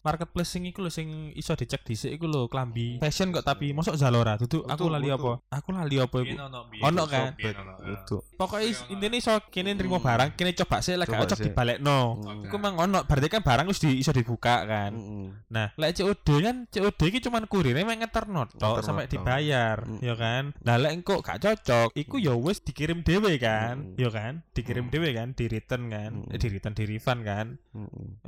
marketplace 0.00 0.48
sing 0.48 0.64
iku 0.64 0.80
lho 0.80 0.88
sing 0.88 1.08
iso 1.34 1.52
dicek 1.52 1.84
dhisik 1.84 2.08
iku 2.10 2.24
lho 2.24 2.48
klambi 2.48 2.96
fashion 2.96 3.28
kok 3.30 3.44
tapi 3.44 3.76
mosok 3.78 3.94
Zalora 3.94 4.34
dudu 4.34 4.66
aku 4.66 4.90
lali 4.90 5.14
apa? 5.14 5.38
Aku 5.54 5.70
lali 5.70 6.02
apa 6.02 6.16
iku? 6.18 6.34
Ono 6.82 7.02
kan? 7.06 7.38
Betul. 7.78 8.26
Pokoknya 8.34 8.74
intine 8.90 9.22
iso 9.22 9.34
kene 9.54 9.78
nrimo 9.78 9.98
Hmm. 9.98 10.06
barang, 10.06 10.30
kene 10.38 10.54
coba 10.54 10.78
sih 10.82 10.94
lek 10.94 11.10
cocok 11.10 11.38
dibalekno. 11.42 11.98
Mm. 12.22 12.46
Iku 12.48 12.56
mang 12.56 12.78
ono, 12.78 13.02
berarti 13.04 13.28
kan 13.28 13.42
barang 13.42 13.66
wis 13.68 13.82
di, 13.82 13.98
iso 13.98 14.14
dibuka 14.14 14.62
kan. 14.64 14.94
Mm-mm. 14.94 15.50
Nah, 15.52 15.74
lek 15.74 15.98
COD 16.00 16.28
kan 16.40 16.56
COD 16.70 17.00
iki 17.12 17.18
cuman 17.20 17.44
kurirnya 17.50 17.84
mek 17.84 18.06
ngeterno 18.06 18.48
tok 18.56 18.80
sampai 18.80 19.10
dibayar, 19.10 19.84
ya 20.00 20.14
kan. 20.16 20.56
Nah, 20.64 20.80
lek 20.80 21.02
engko 21.02 21.20
gak 21.20 21.42
cocok, 21.44 21.92
iku 21.98 22.16
ya 22.22 22.32
wis 22.38 22.62
dikirim 22.62 23.02
dhewe 23.04 23.36
kan, 23.42 23.98
ya 24.00 24.08
kan. 24.08 24.46
Dikirim 24.56 24.88
dhewe 24.88 25.12
kan, 25.12 25.36
di 25.36 25.44
return 25.50 25.92
kan, 25.92 26.24
eh, 26.32 26.38
di 26.40 26.48
return 26.48 26.72
di 26.72 26.84
refund 26.88 27.20
kan. 27.26 27.46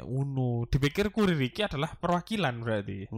Uno, 0.04 0.66
dipikir 0.68 1.08
kurir 1.14 1.40
iki 1.40 1.64
adalah 1.64 1.96
perwakilan 1.96 2.60
berarti. 2.60 3.08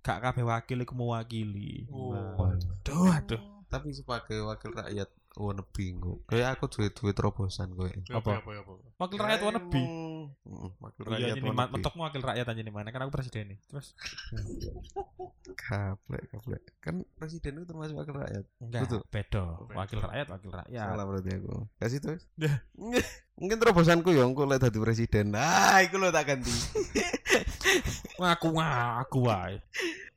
Gak 0.00 0.18
kabeh 0.24 0.46
wakil 0.46 0.78
iku 0.86 0.94
mewakili. 0.96 1.75
Oh. 1.90 2.16
Aduh, 2.40 3.08
aduh. 3.12 3.40
Tapi 3.66 3.90
sebagai 3.92 4.46
wakil 4.46 4.70
rakyat 4.72 5.10
oh 5.36 5.52
bingung. 5.74 6.24
Kayak 6.24 6.56
aku 6.56 6.64
duit-duit 6.70 7.12
terobosan 7.12 7.76
kowe. 7.76 7.90
Apa 8.08 8.40
apa 8.40 8.48
apa. 8.56 8.72
Wakil 8.96 9.18
rakyat 9.20 9.40
warna 9.44 9.60
B. 9.68 9.74
Mm, 9.76 10.70
Wakil 10.80 11.02
Iya, 11.04 11.10
rakyat 11.12 11.36
ini 11.36 11.48
wannabe. 11.52 11.72
mentokmu 11.76 12.00
wakil 12.08 12.22
rakyat 12.24 12.46
aja 12.48 12.60
nih 12.64 12.72
mana 12.72 12.88
kan 12.88 13.04
aku 13.04 13.12
presiden 13.12 13.52
nih. 13.52 13.58
Terus 13.68 13.92
Kaplek, 15.56 16.24
kaplek. 16.32 16.62
Kan 16.80 17.04
presiden 17.18 17.58
itu 17.60 17.66
termasuk 17.66 17.94
wakil 17.98 18.14
rakyat. 18.16 18.44
enggak, 18.62 18.80
Betul. 18.88 19.00
beda. 19.12 19.44
Wakil 19.74 19.98
rakyat, 20.00 20.26
wakil 20.30 20.50
rakyat. 20.52 20.86
Salah 20.88 21.04
berarti 21.04 21.30
aku. 21.36 21.54
Kasih 21.76 21.98
terus. 22.00 22.22
Ya. 23.36 23.40
Mungkin 23.44 23.60
terobosanku 23.60 24.16
ya 24.16 24.24
engko 24.24 24.48
lek 24.48 24.64
dadi 24.64 24.80
presiden. 24.80 25.36
Ah, 25.36 25.84
iku 25.84 26.00
lho 26.00 26.08
tak 26.08 26.32
ganti. 26.32 26.48
Ngaku 28.20 28.48
ngaku 28.56 29.18
wae. 29.28 29.60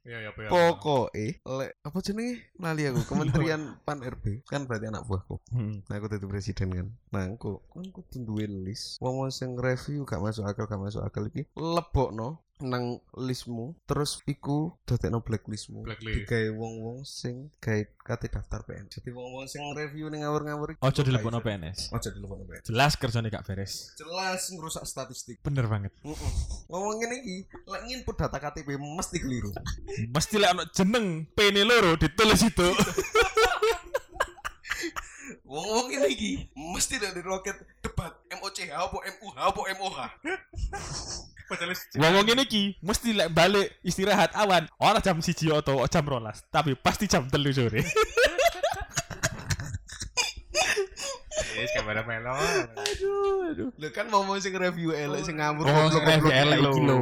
Iya 0.08 0.18
iya 0.24 0.30
apa 0.32 0.40
ya. 0.48 0.50
Pokoke 0.50 1.44
lek 1.44 1.72
apa 1.84 1.98
jenenge? 2.00 2.48
Lali 2.56 2.88
aku. 2.88 3.04
Kementerian 3.04 3.76
Pan 3.84 4.00
RB 4.00 4.48
kan 4.48 4.64
berarti 4.64 4.88
anak 4.88 5.04
buahku. 5.04 5.36
Hmm. 5.52 5.84
Nah, 5.92 5.96
aku 6.00 6.08
dadi 6.08 6.26
presiden 6.32 6.72
kan. 6.72 6.88
Nah, 7.12 7.28
aku 7.36 7.60
kudu 7.68 8.24
duwe 8.24 8.48
list. 8.48 9.04
Wong-wong 9.04 9.36
sing 9.36 9.60
review 9.60 10.08
gak 10.08 10.24
masuk 10.24 10.48
akal, 10.48 10.72
gak 10.72 10.80
masuk 10.80 11.04
akal 11.04 11.28
iki 11.28 11.44
lebokno 11.60 12.40
nang 12.60 13.00
listmu 13.16 13.72
terus 13.86 14.20
iku 14.26 14.76
dadekno 14.84 15.20
blacklistmu 15.20 15.80
Blacklist. 15.80 16.28
digawe 16.28 16.52
wong-wong 16.52 17.00
sing 17.02 17.48
gawe 17.58 17.80
kate 17.98 18.28
daftar 18.28 18.62
PNS 18.62 19.00
jadi 19.00 19.10
wong-wong 19.10 19.48
sing 19.48 19.64
review 19.72 20.08
ning 20.08 20.22
ngawur-ngawur 20.22 20.76
Ojo 20.78 21.02
dilebokno. 21.02 21.40
PNS. 21.40 21.88
ojo 21.90 22.10
dilebokno 22.12 22.44
PNS 22.44 22.68
Jelas 22.68 22.94
kerjane 22.94 23.28
gak 23.28 23.48
beres. 23.48 23.96
jelas 23.96 24.44
ngerusak 24.50 24.84
statistik 24.84 25.40
Bener 25.40 25.66
banget. 25.66 25.96
Heeh. 26.02 26.32
ngomong 26.68 27.00
ngene 27.00 27.16
iki 27.18 27.38
lek 27.64 27.82
nginput 27.86 28.16
data 28.18 28.38
KTP 28.38 28.76
mesti 28.76 29.18
keliru 29.18 29.56
Mesti 30.16 30.36
lek 30.36 30.52
ono 30.52 30.64
jeneng 30.68 31.06
pene 31.32 31.64
loro 31.64 31.96
ditulis 31.96 32.44
itu. 32.44 32.68
wong-wong 35.46 35.90
ngene 35.90 36.08
iki 36.10 36.32
mesti 36.54 37.00
dari 37.00 37.22
roket 37.22 37.56
debat 38.00 38.14
MOCH 38.40 38.60
apa 38.72 38.98
MUH 39.20 39.36
apa 39.36 39.62
MOH 39.76 40.00
Ngomong 41.98 42.30
ngene 42.30 42.46
iki 42.46 42.78
mesti 42.78 43.10
lek 43.10 43.34
balik 43.34 43.74
istirahat 43.82 44.38
awan 44.38 44.70
ora 44.78 45.02
jam 45.02 45.18
1 45.18 45.34
atau 45.34 45.82
jam 45.90 46.06
12, 46.06 46.46
tapi 46.54 46.78
pasti 46.78 47.10
jam 47.10 47.26
3 47.26 47.34
sore. 47.50 47.82
Yes, 51.58 51.74
kamera 51.74 52.06
melo. 52.06 52.38
aduh, 52.38 53.50
aduh. 53.50 53.70
Lho 53.82 53.88
kan 53.90 54.06
mau 54.14 54.30
sing 54.38 54.54
review 54.54 54.94
elek 54.94 55.26
sing 55.26 55.42
ngamur 55.42 55.66
Oh, 55.66 55.90
goblok-goblok 55.90 56.38
elek 56.38 56.58
lho. 56.62 56.70
iki 56.70 56.82
lho. 56.86 56.98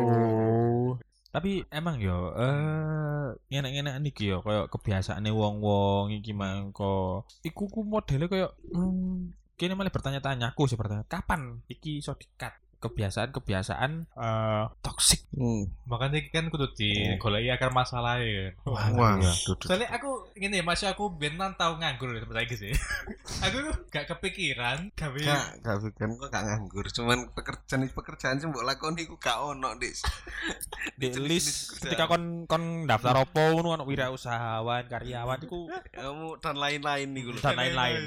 Tapi 1.27 1.51
emang 1.67 1.99
yo 1.99 2.31
eh 2.39 3.35
ngene-ngene 3.51 3.99
iki 4.07 4.31
yo 4.31 4.39
koyo 4.39 4.71
kebiasaane 4.71 5.27
wong-wong 5.27 6.15
iki 6.15 6.31
mangko. 6.31 7.27
Iku 7.43 7.67
ku 7.67 7.83
modele 7.83 8.31
koyo 8.31 8.55
hmm, 8.71 9.35
kene 9.57 9.73
malah 9.73 9.89
bertanya-tanya 9.89 10.53
aku 10.53 10.69
sih 10.69 10.77
bertanya 10.77 11.03
kapan 11.09 11.65
iki 11.65 11.99
iso 11.99 12.13
dikat 12.13 12.53
kebiasaan-kebiasaan 12.77 13.91
eh 14.07 14.63
toksik. 14.79 15.25
Hmm. 15.33 15.69
Makanya 15.85 16.17
iki 16.17 16.29
kan 16.29 16.49
kudu 16.49 16.73
di 16.73 16.89
goleki 17.17 17.49
akar 17.49 17.69
masalah 17.69 18.17
ya. 18.17 18.53
Wah, 18.65 19.17
Soalnya 19.61 19.89
aku 19.91 20.29
gini 20.33 20.57
ya, 20.57 20.65
masih 20.65 20.89
aku 20.89 21.13
benar 21.13 21.53
tahu 21.53 21.77
nganggur 21.77 22.13
ya 22.13 22.21
seperti 22.21 22.41
iki 22.43 22.55
sih. 22.57 22.73
aku 23.45 23.57
gak 23.89 24.05
kepikiran 24.07 24.89
gawe 24.93 25.19
Gak, 25.19 25.45
gak 25.61 25.77
pikir 25.83 26.07
kok 26.11 26.29
gak 26.29 26.43
nganggur. 26.43 26.85
Cuman 26.89 27.19
pekerjaan 27.33 27.85
pekerjaan 27.87 28.37
sih 28.37 28.47
mbok 28.47 28.65
lakoni 28.65 29.05
iku 29.05 29.17
gak 29.17 29.37
ono, 29.37 29.77
Dis. 29.77 30.01
Di 30.97 31.13
list 31.17 31.77
ketika 31.77 32.05
kon 32.05 32.45
kon 32.45 32.85
daftar 32.85 33.17
opo 33.19 33.41
ngono 33.53 33.77
ono 33.77 33.83
wirausahawan, 33.85 34.85
karyawan 34.87 35.39
iku 35.43 35.69
kamu 35.91 36.41
dan 36.41 36.55
lain-lain 36.57 37.07
nih 37.09 37.21
gue. 37.23 37.33
dan 37.37 37.53
lain-lain. 37.55 38.01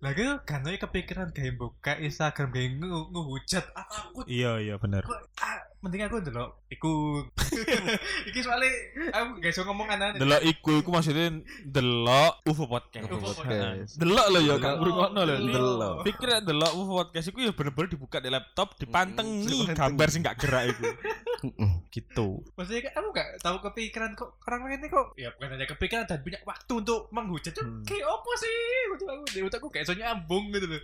lagi 0.00 0.20
tuh 0.24 0.38
kan 0.44 0.64
kepikiran 0.64 1.28
gawe 1.32 1.50
buka 1.56 1.96
Instagram 1.96 2.48
gawe 2.50 2.68
nge- 2.70 3.08
ngehujat 3.12 3.64
apa 3.72 3.99
Iya 4.26 4.50
iya 4.60 4.74
bener. 4.78 5.02
kok 5.06 5.22
ah, 5.42 5.60
mending 5.80 6.04
aku 6.04 6.20
dulu 6.20 6.44
iku 6.68 7.24
iki 8.28 8.40
soalnya 8.40 8.68
aku 9.10 9.40
gak 9.40 9.50
iso 9.50 9.64
ngomong 9.64 9.88
anak 9.88 10.16
Delok 10.16 10.42
iku 10.44 10.70
iku 10.78 10.90
maksudnya 10.90 11.40
delok 11.62 12.44
UFO 12.44 12.64
podcast. 12.66 13.04
UFO 13.06 13.32
podcast. 13.32 13.96
Delok 13.96 14.26
lho 14.28 14.40
ya 14.40 14.54
gak 14.54 14.60
Delok. 14.60 14.76
ngrungokno 14.78 15.20
lho. 15.22 15.34
Delok. 15.40 15.94
Pikir 16.04 16.28
delok 16.42 16.72
UFO 16.74 16.92
podcast 16.98 17.26
iku 17.28 17.38
ya 17.40 17.52
bener-bener 17.52 17.88
dibuka 17.88 18.18
di 18.18 18.28
laptop, 18.28 18.76
dipantengi 18.76 19.58
gambar 19.70 20.08
sing 20.08 20.20
gak 20.20 20.36
gerak 20.38 20.64
iku. 20.70 20.84
Gitu. 21.88 22.44
maksudnya 22.52 22.92
aku 22.92 23.08
gak 23.10 23.40
tahu 23.40 23.56
kepikiran 23.62 24.12
kok 24.12 24.36
orang 24.44 24.60
lain 24.62 24.76
ini 24.78 24.88
kok 24.88 25.16
ya 25.16 25.32
bukan 25.32 25.48
hanya 25.50 25.64
kepikiran 25.66 26.04
dan 26.04 26.20
punya 26.20 26.36
waktu 26.44 26.72
untuk 26.74 27.08
menghujat 27.10 27.50
tuh 27.50 27.62
Hmm. 27.62 27.80
kayak 27.82 28.02
apa 28.04 28.30
sih 28.36 28.56
untuk 28.90 29.08
aku 29.08 29.22
di 29.26 29.40
otakku 29.40 29.68
kayak 29.68 29.84
so 29.84 29.94
nyambung 29.94 30.50
gitu 30.50 30.66
loh 30.66 30.80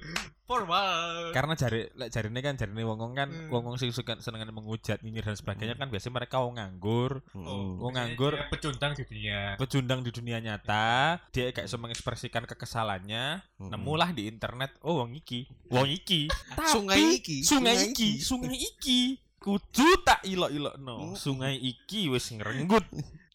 formal 0.46 1.28
Karena 1.32 1.52
jari 1.52 1.90
lek 1.92 2.08
jarine 2.08 2.38
kan 2.40 2.54
jarine 2.54 2.78
wong-wong 2.80 3.12
kan 3.12 3.28
Hmm. 3.28 3.50
wong-wong 3.50 3.74
sing 3.74 3.90
suka 3.90 4.16
senengan 4.16 4.48
menghujat, 4.48 4.85
nyinyir 5.02 5.26
dan 5.26 5.34
sebagainya 5.34 5.74
kan 5.74 5.90
biasanya 5.90 6.14
mereka 6.14 6.38
wong 6.38 6.54
nganggur, 6.54 7.18
Oh, 7.34 7.82
Wong 7.82 7.98
biasanya 7.98 8.14
nganggur. 8.14 8.32
dia 8.38 8.46
pecundang 8.46 8.92
di 8.94 9.02
dunia 9.02 9.40
pecundang 9.58 10.00
di 10.00 10.10
dunia 10.10 10.38
nyata, 10.38 11.18
dia 11.34 11.50
kayak 11.50 11.66
bisa 11.66 11.74
mengekspresikan 11.76 12.46
kekesalannya, 12.46 13.42
nemulah 13.58 14.14
di 14.14 14.30
internet, 14.30 14.78
oh 14.80 15.02
wong 15.02 15.18
iki, 15.18 15.50
wong 15.66 15.90
iki. 15.90 16.30
Tapi, 16.30 16.70
Sungai 16.70 16.98
iki, 17.18 17.36
sungai 17.42 17.76
iki, 17.90 18.10
sungai 18.20 18.54
iki. 18.54 19.00
Kudu 19.36 20.02
tak 20.02 20.22
ilok-ilok 20.22 20.74
no. 20.76 20.96
Hmm. 21.02 21.14
Sungai 21.14 21.54
iki 21.54 22.06
wis 22.06 22.30
ngerenggut. 22.30 22.82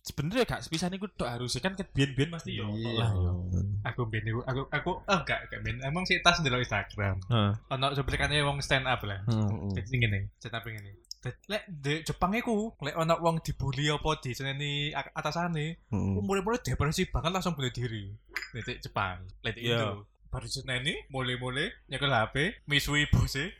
Sebenernya 0.01 0.43
gak 0.43 0.61
sepisan 0.61 0.89
iku 0.91 1.05
tok 1.07 1.29
harusnya 1.29 1.61
kan 1.61 1.73
ket 1.73 1.89
biyen-biyen 1.89 2.29
pasti 2.29 2.53
yo 2.53 2.65
lah 2.67 3.09
yo. 3.11 3.45
aku 3.81 4.09
iku- 4.09 4.41
aku 4.43 4.61
aku 4.67 4.91
oh 4.99 5.13
enggak 5.15 5.45
enggak 5.45 5.59
ben 5.61 5.77
emang 5.79 6.03
sih 6.03 6.17
tas 6.19 6.37
ndelok 6.37 6.59
Instagram 6.59 7.21
Heeh. 7.23 7.51
ono 7.69 7.87
cuplikannya 7.93 8.41
wong 8.41 8.59
stand 8.59 8.85
up 8.85 9.01
lah 9.01 9.21
Hmm. 9.23 9.69
Jadi 9.71 9.93
ngene, 9.95 10.19
stand 10.35 10.53
up. 10.53 10.65
Dan 10.65 11.33
Lek 11.47 11.63
di 11.67 12.01
Jepang 12.01 12.33
iku, 12.33 12.73
lek 12.79 12.95
ono 12.95 13.13
wong 13.15 13.39
dibully 13.39 13.87
apa 13.87 14.17
di 14.17 14.33
seneni 14.33 14.71
atasane, 14.89 15.85
mulai-mulai 15.91 16.57
depresi 16.59 17.05
banget 17.05 17.29
langsung 17.31 17.53
bunuh 17.53 17.69
diri. 17.69 18.09
Di 18.51 18.81
Jepang, 18.81 19.21
lek 19.39 19.53
di 19.53 19.69
Iya. 19.69 19.77
Indo. 19.77 20.09
Baru 20.27 20.47
seneni, 20.47 20.97
mulai-mulai 21.07 21.69
nyekel 21.85 22.09
HP, 22.09 22.35
misui 22.65 23.05
bose, 23.05 23.53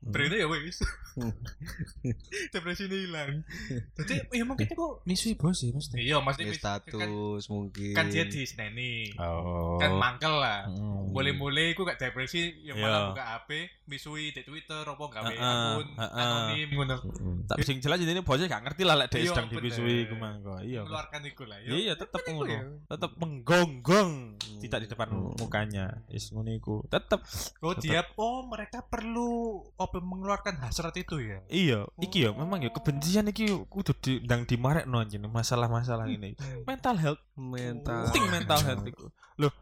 tit, 0.00 0.08
berita 0.08 0.34
ya 0.34 0.46
wis. 0.46 0.78
depresi 2.52 2.86
ini 2.86 2.96
hilang. 3.04 3.42
Jadi 3.98 4.14
ya 4.30 4.44
mungkin 4.44 4.66
kok 4.68 5.02
Misui 5.04 5.34
bos 5.34 5.58
ya 5.58 5.70
mesti. 5.70 5.98
iya 5.98 6.16
maksudnya 6.18 6.46
Di 6.46 6.52
mis- 6.52 6.60
kan, 6.60 6.80
status 6.86 7.42
mungkin. 7.48 7.92
kan 7.92 8.06
dia 8.06 8.24
di 8.24 8.42
seneni. 8.42 9.10
Oh. 9.16 9.76
Kan 9.76 9.94
mangkel 9.94 10.30
lah. 10.30 10.66
Hmm. 10.66 11.10
Mulai-mulai 11.10 11.72
aku 11.72 11.82
gak 11.82 11.98
depresi, 11.98 12.62
yang 12.62 12.76
Iya. 12.76 12.84
malah 12.84 13.00
buka 13.10 13.24
HP, 13.26 13.50
misui 13.86 14.30
di 14.30 14.42
Twitter, 14.42 14.84
apa 14.84 15.00
gawe 15.02 15.26
Heeh, 15.26 15.40
akun 15.40 15.88
heeh. 15.90 16.10
anonim 16.14 16.68
ngono. 16.70 16.96
Tapi 17.44 17.62
sing 17.62 17.78
jelas 17.78 17.98
ini 17.98 18.20
bosnya 18.20 18.46
gak 18.46 18.62
ngerti 18.64 18.82
lah 18.84 18.94
lek 18.96 19.08
dia 19.08 19.18
Iya, 19.20 19.30
sedang 19.32 19.46
bener. 19.48 19.58
dibisui 19.58 19.96
ku 20.04 20.14
mangko. 20.14 20.54
Iya. 20.60 20.78
Mas. 20.78 20.86
Mengeluarkan 20.86 21.20
iku 21.26 21.42
lah. 21.44 21.58
Iya, 21.60 21.74
iya 21.74 21.92
tetep 21.94 22.20
ngono. 22.24 22.46
ya. 22.46 22.60
Tetep 22.86 23.10
menggonggong 23.16 24.12
Hmm. 24.38 24.60
tidak 24.60 24.78
di 24.80 24.88
depan 24.88 25.08
Hmm. 25.08 25.34
mukanya. 25.34 25.86
Is 26.08 26.30
ngono 26.30 26.50
iku. 26.50 26.86
Tetep 26.86 27.20
Oh 27.58 27.74
dia, 27.74 28.06
oh 28.14 28.44
mereka 28.44 28.80
perlu 28.80 29.64
apa 29.88 30.04
mengeluarkan 30.04 30.60
hasrat 30.60 30.92
itu 31.00 31.16
ya? 31.16 31.40
iya, 31.48 31.88
iki 31.96 32.28
ya 32.28 32.36
memang 32.36 32.60
ya 32.60 32.68
kebencian 32.68 33.32
iki 33.32 33.48
kudu 33.72 33.96
di 33.96 34.20
ndang 34.20 34.44
dimarekno 34.44 35.00
anjing 35.00 35.24
masalah-masalah 35.24 36.04
ini. 36.12 36.36
Mental 36.68 36.94
health, 37.00 37.22
mental. 37.32 38.04
penting 38.12 38.28
mental 38.28 38.60
health 38.60 38.84
iku. 38.84 39.08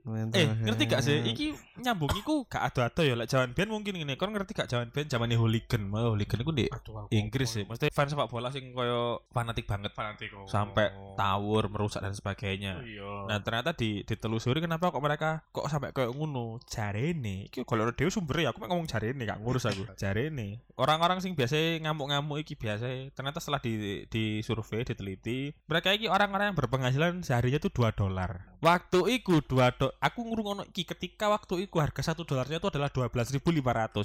Mental 0.08 0.40
Eh, 0.40 0.48
ngerti 0.64 0.82
gak 0.88 1.02
sih? 1.04 1.18
Iki 1.20 1.46
nyambung 1.84 2.12
iku 2.16 2.48
gak 2.48 2.72
ado-ado 2.72 3.04
ya 3.04 3.12
lek 3.12 3.28
jaman 3.28 3.52
ben 3.52 3.68
mungkin 3.68 4.00
ngene. 4.00 4.16
Kon 4.16 4.32
ngerti 4.32 4.56
gak 4.56 4.72
jaman 4.72 4.88
ben 4.88 5.06
zamane 5.06 5.36
hooligan. 5.36 5.84
Mau 5.84 6.16
hooligan 6.16 6.40
iku 6.40 6.52
di 6.56 6.66
Inggris 7.12 7.50
sih. 7.52 7.64
ngomong. 7.68 7.76
Maksudnya 7.76 7.92
fans 7.92 8.10
sepak 8.16 8.28
bola 8.32 8.48
sing 8.48 8.72
koyo 8.72 9.28
fanatik 9.30 9.68
banget 9.68 9.92
Fanatik, 9.96 10.32
oh. 10.36 10.44
sampai 10.48 10.92
tawur, 11.16 11.68
merusak 11.72 12.04
dan 12.04 12.12
sebagainya. 12.12 12.80
Oh, 12.80 12.84
iya. 12.84 13.12
Nah 13.28 13.38
ternyata 13.44 13.76
di 13.76 14.06
ditelusuri 14.06 14.64
kenapa 14.64 14.88
kok 14.88 15.02
mereka 15.02 15.44
kok 15.52 15.68
sampai 15.68 15.92
kayak 15.92 16.14
ngono 16.14 16.62
jarene 16.64 17.50
iki 17.50 17.66
kalau 17.66 17.90
dhewe 17.92 18.08
sumber 18.08 18.40
ya 18.40 18.54
aku 18.54 18.64
mek 18.64 18.70
ngomong 18.70 18.88
jarene 18.88 19.22
gak 19.26 19.40
ngurus 19.42 19.68
aku 19.68 19.84
jarene 20.00 20.62
orang-orang 20.78 21.18
sing 21.20 21.34
biasa 21.34 21.82
ngamuk-ngamuk 21.82 22.40
iki 22.40 22.54
biasa 22.56 23.12
ternyata 23.12 23.38
setelah 23.42 23.60
di 23.60 24.04
di 24.08 24.40
survei 24.40 24.86
diteliti 24.86 25.52
mereka 25.66 25.92
iki 25.92 26.06
orang-orang 26.06 26.52
yang 26.52 26.58
berpenghasilan 26.58 27.12
seharinya 27.26 27.58
tuh 27.60 27.72
2 27.72 27.92
dolar 27.98 28.55
waktu 28.66 28.98
iku 29.14 29.38
2 29.38 29.78
do 29.78 29.94
aku 29.96 30.18
ngurungono 30.20 30.66
iki 30.66 30.82
ketika 30.84 31.30
waktu 31.30 31.64
iku 31.64 31.78
harga 31.78 32.02
satu 32.02 32.26
dolarnya 32.26 32.58
itu 32.58 32.66
adalah 32.66 32.90
12.500 32.90 33.38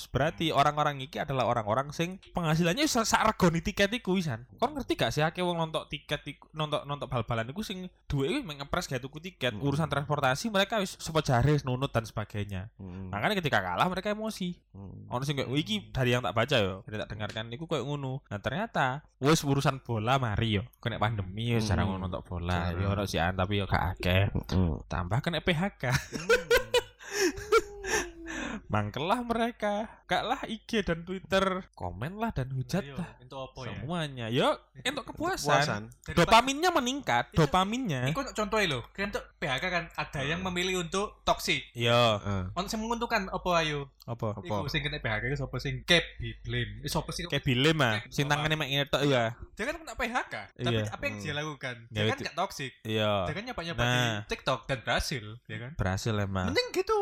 berarti 0.08 0.45
orang-orang 0.52 1.02
iki 1.02 1.17
adalah 1.17 1.45
orang-orang 1.45 1.89
sing 1.89 2.21
penghasilannya 2.32 2.86
sak 2.86 3.04
sak 3.04 3.26
regoni 3.26 3.60
tiket 3.60 3.89
iku 3.91 4.13
wisan 4.13 4.45
kon 4.56 4.71
ngerti 4.71 4.93
gak 4.93 5.10
sih 5.10 5.21
akeh 5.21 5.41
wong 5.41 5.58
nonton 5.58 5.88
tiket 5.88 6.21
iku 6.28 6.45
nonton 6.54 6.86
nonton 6.86 7.08
bal-balan 7.08 7.50
iku 7.50 7.62
sing 7.62 7.89
duwe 8.06 8.30
iku 8.30 8.39
mengepres 8.43 8.86
gak 8.86 9.00
tuku 9.00 9.17
tiket 9.19 9.50
Hmm. 9.52 9.63
urusan 9.63 9.88
transportasi 9.88 10.47
mereka 10.47 10.78
wis 10.78 10.95
sepo 10.95 11.19
jare 11.19 11.58
nunut 11.63 11.89
dan 11.89 12.06
sebagainya 12.06 12.69
Hmm. 12.76 13.10
makanya 13.10 13.38
ketika 13.38 13.60
kalah 13.60 13.88
mereka 13.88 14.12
emosi 14.12 14.54
Hmm. 14.71 15.10
ono 15.10 15.24
sing 15.24 15.36
kayak 15.36 15.50
"Oh, 15.50 15.58
iki 15.58 15.89
dari 15.89 16.12
yang 16.12 16.21
tak 16.21 16.32
baca 16.32 16.56
yo 16.56 16.86
dari 16.86 16.97
tak 16.97 17.10
dengarkan 17.10 17.50
iku 17.50 17.65
kayak 17.65 17.82
ngono 17.82 18.21
nah 18.26 18.38
ternyata 18.38 19.02
wis 19.17 19.41
urusan 19.41 19.82
bola 19.82 20.15
mari 20.15 20.56
yo 20.56 20.63
kena 20.78 20.95
pandemi 20.97 21.50
yo 21.50 21.60
jarang 21.60 21.89
Hmm. 21.89 22.00
nonton 22.00 22.21
bola 22.21 22.69
Jarang. 22.69 22.78
yo 22.78 22.88
ono 22.89 23.04
sian 23.04 23.34
tapi 23.34 23.58
yo 23.58 23.65
gak 23.65 23.84
akeh 23.95 24.24
Hmm. 24.51 24.83
tambah 24.91 25.23
kena 25.23 25.39
PHK 25.39 25.83
mangkelah 28.65 29.19
mereka 29.21 29.73
kalah 30.05 30.43
IG 30.43 30.81
dan 30.81 31.01
Twitter 31.01 31.63
komen 31.71 32.15
lah 32.15 32.29
dan 32.29 32.49
hujat 32.49 32.83
lah 32.85 33.15
Itu 33.17 33.35
apa 33.37 33.59
ya? 33.61 33.67
semuanya 33.73 34.25
yo 34.27 34.49
untuk 34.77 35.05
kepuasan 35.07 35.47
Puasan. 35.53 35.83
Jadi, 36.03 36.17
dopaminnya 36.17 36.69
meningkat 36.69 37.23
Itu- 37.29 37.39
dopaminnya 37.41 38.03
Ini 38.03 38.11
kok 38.11 38.33
contohnya 38.33 38.67
loh, 38.69 38.83
kan 38.89 39.07
untuk 39.07 39.23
PHK 39.37 39.63
kan 39.65 39.85
ada 39.89 40.19
yang 40.21 40.39
memilih 40.41 40.81
untuk 40.81 41.21
toksik. 41.21 41.63
yo 41.71 41.93
Ah. 42.17 42.51
Ono 42.51 42.65
sing 42.65 42.77
menguntungkan 42.77 43.27
apa 43.27 43.49
ayo? 43.59 43.87
apa 44.03 44.33
Apa? 44.33 44.43
Iku 44.57 44.67
sing 44.67 44.81
kena 44.81 44.97
PHK 44.97 45.23
itu 45.25 45.37
sapa 45.37 45.55
sing 45.57 45.85
blame. 46.41 46.81
Eh 46.81 46.89
sapa 46.89 47.09
sih? 47.09 47.23
kayak 47.23 47.41
bilem 47.41 47.77
ah 47.79 48.01
sing 48.07 48.25
tangannya 48.25 48.55
mek 48.55 48.69
ngetok 48.69 49.03
ya 49.05 49.31
Dia 49.53 49.63
kan 49.63 49.75
kena 49.77 49.93
PHK, 49.93 50.33
tapi 50.57 50.75
Iya. 50.75 50.89
apa 50.89 51.03
yang 51.03 51.15
dia 51.15 51.29
Hmm. 51.29 51.39
lakukan? 51.39 51.75
Ya, 51.85 51.93
Dia 51.93 52.01
kan 52.03 52.17
itu- 52.17 52.25
gak 52.25 52.35
toksik. 52.35 52.71
iya 52.83 53.11
Dia 53.23 53.33
kan 53.33 53.43
nyoba-nyoba 53.45 53.81
Nah. 53.81 53.93
di 53.93 54.05
TikTok 54.27 54.59
dan 54.65 54.79
berhasil, 54.81 55.23
ya 55.45 55.57
kan? 55.59 55.71
berhasil 55.75 56.13
emang 56.13 56.45
Mending 56.47 56.69
gitu. 56.73 56.99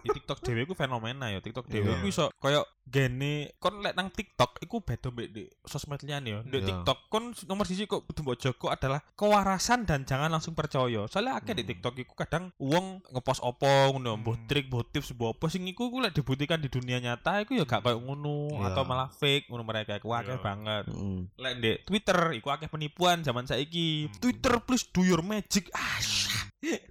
di 0.00 0.08
TikTok 0.10 0.38
dewe 0.40 0.64
ku 0.64 0.74
fenomena 0.88 1.28
ya 1.28 1.38
TikTok 1.38 1.68
Iya. 1.68 2.00
ku 2.00 2.08
iso 2.08 2.32
koyo 2.40 2.64
gene 2.82 3.52
kon 3.60 3.84
lek 3.84 3.92
nang 3.92 4.08
TikTok 4.08 4.64
iku 4.64 4.80
beda 4.80 5.12
mbek 5.12 5.28
di 5.28 5.44
sosmed 5.62 6.00
liyane 6.00 6.28
ya. 6.32 6.40
Di 6.40 6.56
Iya. 6.56 6.66
TikTok 6.72 6.98
kon 7.06 7.36
nomor 7.44 7.68
siji 7.68 7.84
kok 7.84 8.02
kudu 8.02 8.24
mbok 8.24 8.40
jaga 8.40 8.66
adalah 8.72 9.00
kewarasan 9.12 9.84
dan 9.84 10.02
jangan 10.02 10.32
langsung 10.32 10.56
percaya. 10.56 11.04
Soalnya 11.04 11.36
akeh 11.36 11.52
di 11.52 11.62
Hmm. 11.62 11.70
TikTok 11.70 11.94
iku 12.00 12.16
kadang 12.16 12.48
wong 12.56 13.04
ngepost 13.06 13.44
opo 13.44 13.68
ngono, 13.92 14.16
mbuh 14.16 14.34
Hmm. 14.34 14.48
trik, 14.48 14.72
mbuh 14.72 14.88
tips, 14.88 15.12
mbuh 15.12 15.36
apa 15.36 15.46
sing 15.46 15.68
iku 15.68 15.92
ku 15.92 16.00
lek 16.00 16.16
dibuktikan 16.16 16.56
di 16.56 16.72
dunia 16.72 16.96
nyata 16.96 17.44
iku 17.44 17.52
ya 17.52 17.68
gak 17.68 17.84
koyo 17.84 18.00
ngono 18.00 18.56
Iya. 18.56 18.72
atau 18.72 18.82
malah 18.82 19.12
fake 19.12 19.52
ngono 19.52 19.62
mereka 19.62 20.00
iku 20.00 20.16
akeh 20.16 20.40
Iya. 20.40 20.42
banget. 20.42 20.84
Heeh. 20.88 21.18
Lek 21.36 21.54
di 21.60 21.70
Twitter 21.84 22.18
iku 22.32 22.48
akeh 22.48 22.72
penipuan 22.72 23.20
zaman 23.20 23.44
saiki. 23.44 24.08
Hmm. 24.08 24.16
Twitter 24.16 24.64
please 24.64 24.88
do 24.88 25.04
your 25.04 25.20
magic. 25.20 25.68
Ah, 25.76 26.00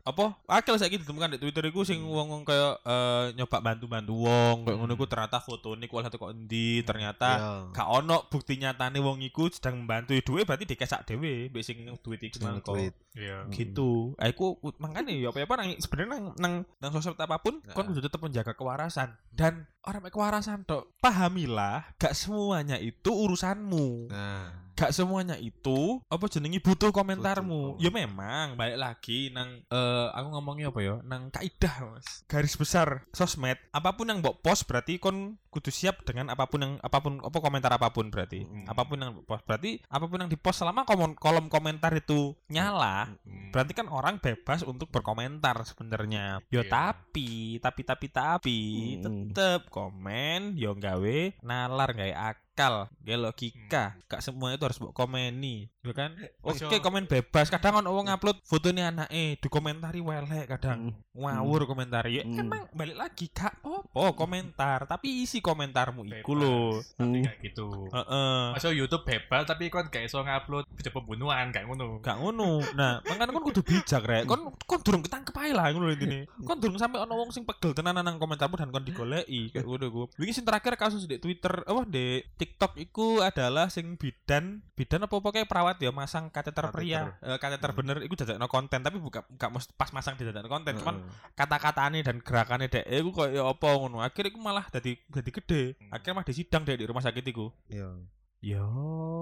apa 0.08 0.40
akil 0.48 0.80
saiki 0.80 1.04
ditemukan 1.04 1.36
di 1.36 1.40
Twitter 1.40 1.60
iku 1.66 1.84
sing 1.84 2.00
wong-wong 2.00 2.48
kaya 2.48 2.80
eh, 2.80 3.36
nyoba 3.36 3.60
bantu-bantu 3.88 4.14
wong. 4.20 4.56
Kayak 4.64 4.78
ngono 4.78 4.92
iku 4.94 5.06
ternyata 5.08 5.38
fotone 5.40 5.88
kuwi 5.88 6.04
satu 6.04 6.20
kok 6.20 6.32
endi? 6.32 6.84
Ternyata 6.84 7.30
gak 7.72 7.88
ono 7.88 8.28
bukti 8.28 8.60
nyatane 8.60 9.00
wong 9.00 9.24
iku 9.24 9.48
sedang 9.48 9.82
membantu. 9.82 10.12
Duwe 10.20 10.44
berarti 10.44 10.68
dikesak 10.68 11.08
dhewe 11.08 11.48
mbek 11.48 11.64
sing 11.64 11.78
duit 12.04 12.20
iku 12.22 12.38
Sing 12.38 12.46
mangko. 12.46 12.76
tweet. 12.76 12.94
Iya. 13.18 13.50
gitu. 13.50 14.14
Aku 14.16 14.62
makanya 14.78 15.10
ya 15.10 15.32
apa 15.32 15.42
apa 15.42 15.56
nang 15.58 15.74
sebenarnya 15.74 16.10
nang 16.14 16.24
nang 16.38 16.54
nang 16.78 16.92
sosmed 16.92 17.18
apa 17.18 17.42
pun 17.42 17.58
Nah. 17.66 17.74
kon 17.74 17.90
kudu 17.90 18.04
tetap 18.04 18.22
menjaga 18.22 18.54
kewarasan. 18.54 19.18
Dan 19.34 19.66
orang 19.82 20.04
mek 20.04 20.14
kewarasan 20.14 20.62
tok 20.64 20.94
pahamilah 21.00 21.96
gak 21.96 22.14
semuanya 22.14 22.78
itu 22.78 23.10
urusanmu. 23.10 24.14
Nah, 24.14 24.70
gak 24.74 24.94
semuanya 24.94 25.34
itu 25.36 25.98
apa 26.06 26.26
jenengi 26.28 26.60
butuh 26.60 26.92
komentarmu? 26.92 27.74
Butuh 27.74 27.82
ya 27.82 27.90
memang 27.90 28.54
balik 28.54 28.78
lagi 28.78 29.30
nang 29.30 29.66
eh 29.66 30.08
aku 30.12 30.28
ngomongnya 30.30 30.70
apa 30.70 30.80
ya? 30.80 30.96
Nang 31.02 31.30
kaidah 31.30 31.90
mas. 31.90 32.22
Garis 32.26 32.54
besar 32.54 33.02
sosmed 33.10 33.58
apa 33.78 33.94
pun 33.94 34.10
yang 34.10 34.26
mbok 34.26 34.42
post 34.42 34.66
berarti 34.66 34.98
kon 34.98 35.38
kudu 35.58 35.74
siap 35.74 36.06
dengan 36.06 36.30
apa 36.30 36.46
pun 36.46 36.62
yang 36.62 36.74
apa 36.78 37.02
pun 37.02 37.18
apa 37.18 37.38
komentar 37.42 37.74
apa 37.74 37.90
pun 37.90 38.08
berarti 38.08 38.46
Hmm. 38.46 38.70
apa 38.70 38.86
pun 38.86 39.02
yang 39.02 39.12
post 39.26 39.42
berarti 39.42 39.82
apa 39.84 40.06
pun 40.06 40.22
yang 40.22 40.30
dipost 40.30 40.62
selama 40.62 40.86
kolom, 40.86 41.18
kolom 41.18 41.50
komentar 41.50 41.90
itu 41.92 42.38
nyala 42.48 43.18
Hmm. 43.26 43.50
berarti 43.50 43.74
kan 43.74 43.90
orang 43.90 44.22
bebas 44.22 44.62
untuk 44.62 44.88
berkomentar 44.88 45.58
sebenarnya 45.64 46.46
yo 46.48 46.62
Iya. 46.62 46.70
tapi 46.70 47.58
tapi 47.58 47.82
tapi 47.82 48.06
tapi 48.08 48.60
Mm-mm. 48.96 49.34
tetep 49.34 49.66
komen 49.68 50.54
yo 50.54 50.78
gawe 50.78 51.18
nalar 51.42 51.90
gawe 51.92 52.14
akal 52.14 52.86
gawe 53.02 53.18
logika 53.18 53.98
Hmm. 53.98 54.06
gak 54.06 54.22
semua 54.22 54.54
itu 54.54 54.62
harus 54.62 54.78
mbok 54.78 54.94
komeni 54.94 55.66
ya 55.82 55.96
kan 55.96 56.12
oke 56.44 56.68
Ojo. 56.68 56.78
komen 56.78 57.08
bebas 57.08 57.48
kadang 57.48 57.80
ono 57.80 57.90
wong 57.92 58.12
upload 58.12 58.44
fotonya 58.44 58.92
anake 58.92 59.40
dikomentari 59.40 60.04
welek 60.04 60.52
kadang 60.52 60.92
ngawur 61.16 61.64
komentari 61.66 62.20
ya 62.20 62.24
Mm. 62.28 62.38
emang 62.38 62.62
balik 62.72 62.94
lagi 62.94 63.32
gak 63.32 63.56
apa 63.64 64.04
komentar 64.14 64.84
tapi 64.84 65.24
isi 65.24 65.40
komentarmu 65.48 66.04
iku 66.18 66.34
lho 66.34 66.84
Tapi 66.94 67.08
Hmm. 67.18 67.24
kayak 67.24 67.40
gitu. 67.42 67.68
heeh 67.88 68.42
Masuk 68.52 68.74
YouTube 68.74 69.04
bebas 69.04 69.44
tapi 69.44 69.68
kon 69.68 69.88
gak 69.88 70.04
iso 70.04 70.20
ngupload 70.20 70.68
video 70.70 70.92
pembunuhan 70.92 71.48
kayak 71.50 71.66
ngono. 71.66 72.00
gak 72.00 72.18
ngono. 72.18 72.60
Nah, 72.74 73.00
makanya 73.02 73.32
kon 73.32 73.46
kudu 73.46 73.62
bijak 73.62 74.04
rek. 74.04 74.24
Kon 74.26 74.42
kon 74.62 74.82
durung 74.82 75.00
ketangkep 75.00 75.32
ae 75.38 75.52
lah 75.52 75.72
ngono 75.72 75.88
intine. 75.90 76.28
Kon 76.44 76.58
durung 76.58 76.76
sampe 76.76 76.98
ono 76.98 77.14
wong 77.14 77.30
sing 77.30 77.44
pegel 77.44 77.72
tenanan 77.72 78.04
nang 78.04 78.18
komentarmu 78.18 78.56
dan 78.56 78.70
kon 78.70 78.84
digoleki 78.84 79.50
kayak 79.50 79.64
ngono 79.64 79.88
ku. 79.88 80.04
Wingi 80.18 80.34
sing 80.34 80.44
terakhir 80.44 80.76
kasus 80.76 81.06
di 81.06 81.18
Twitter, 81.18 81.64
apa 81.64 81.82
di 81.84 82.20
TikTok 82.36 82.76
iku 82.78 83.22
adalah 83.22 83.68
sing 83.68 83.96
bidan, 83.96 84.60
bidan 84.74 85.02
apa 85.02 85.14
pokoknya 85.14 85.46
perawat 85.46 85.78
ya 85.78 85.90
masang 85.90 86.28
kateter 86.28 86.68
pria, 86.70 87.16
Eh, 87.20 87.38
kateter 87.38 87.72
bener 87.72 88.02
iku 88.02 88.16
dadakno 88.16 88.48
konten 88.48 88.80
tapi 88.80 88.98
bukan 88.98 89.24
gak 89.34 89.50
mesti 89.50 89.72
pas 89.74 89.90
masang 89.90 90.16
di 90.16 90.24
dadakno 90.24 90.48
konten, 90.48 90.76
cuman 90.76 90.96
Heeh. 90.98 91.34
kata-katane 91.34 92.00
dan 92.02 92.18
gerakannya 92.20 92.68
dek 92.68 92.86
iku 92.86 93.10
koyo 93.14 93.46
apa 93.46 93.68
ngono. 93.74 94.00
Akhirnya 94.00 94.30
iku 94.30 94.40
malah 94.40 94.66
dadi 94.68 94.98
dadi 95.28 95.36
gede. 95.44 95.64
Akhirnya 95.92 96.24
mah 96.24 96.26
disidang 96.26 96.64
dek 96.64 96.80
di 96.80 96.88
rumah 96.88 97.04
sakit 97.04 97.24
iku. 97.28 97.52
Iya. 97.68 98.00
Yo, 98.40 98.68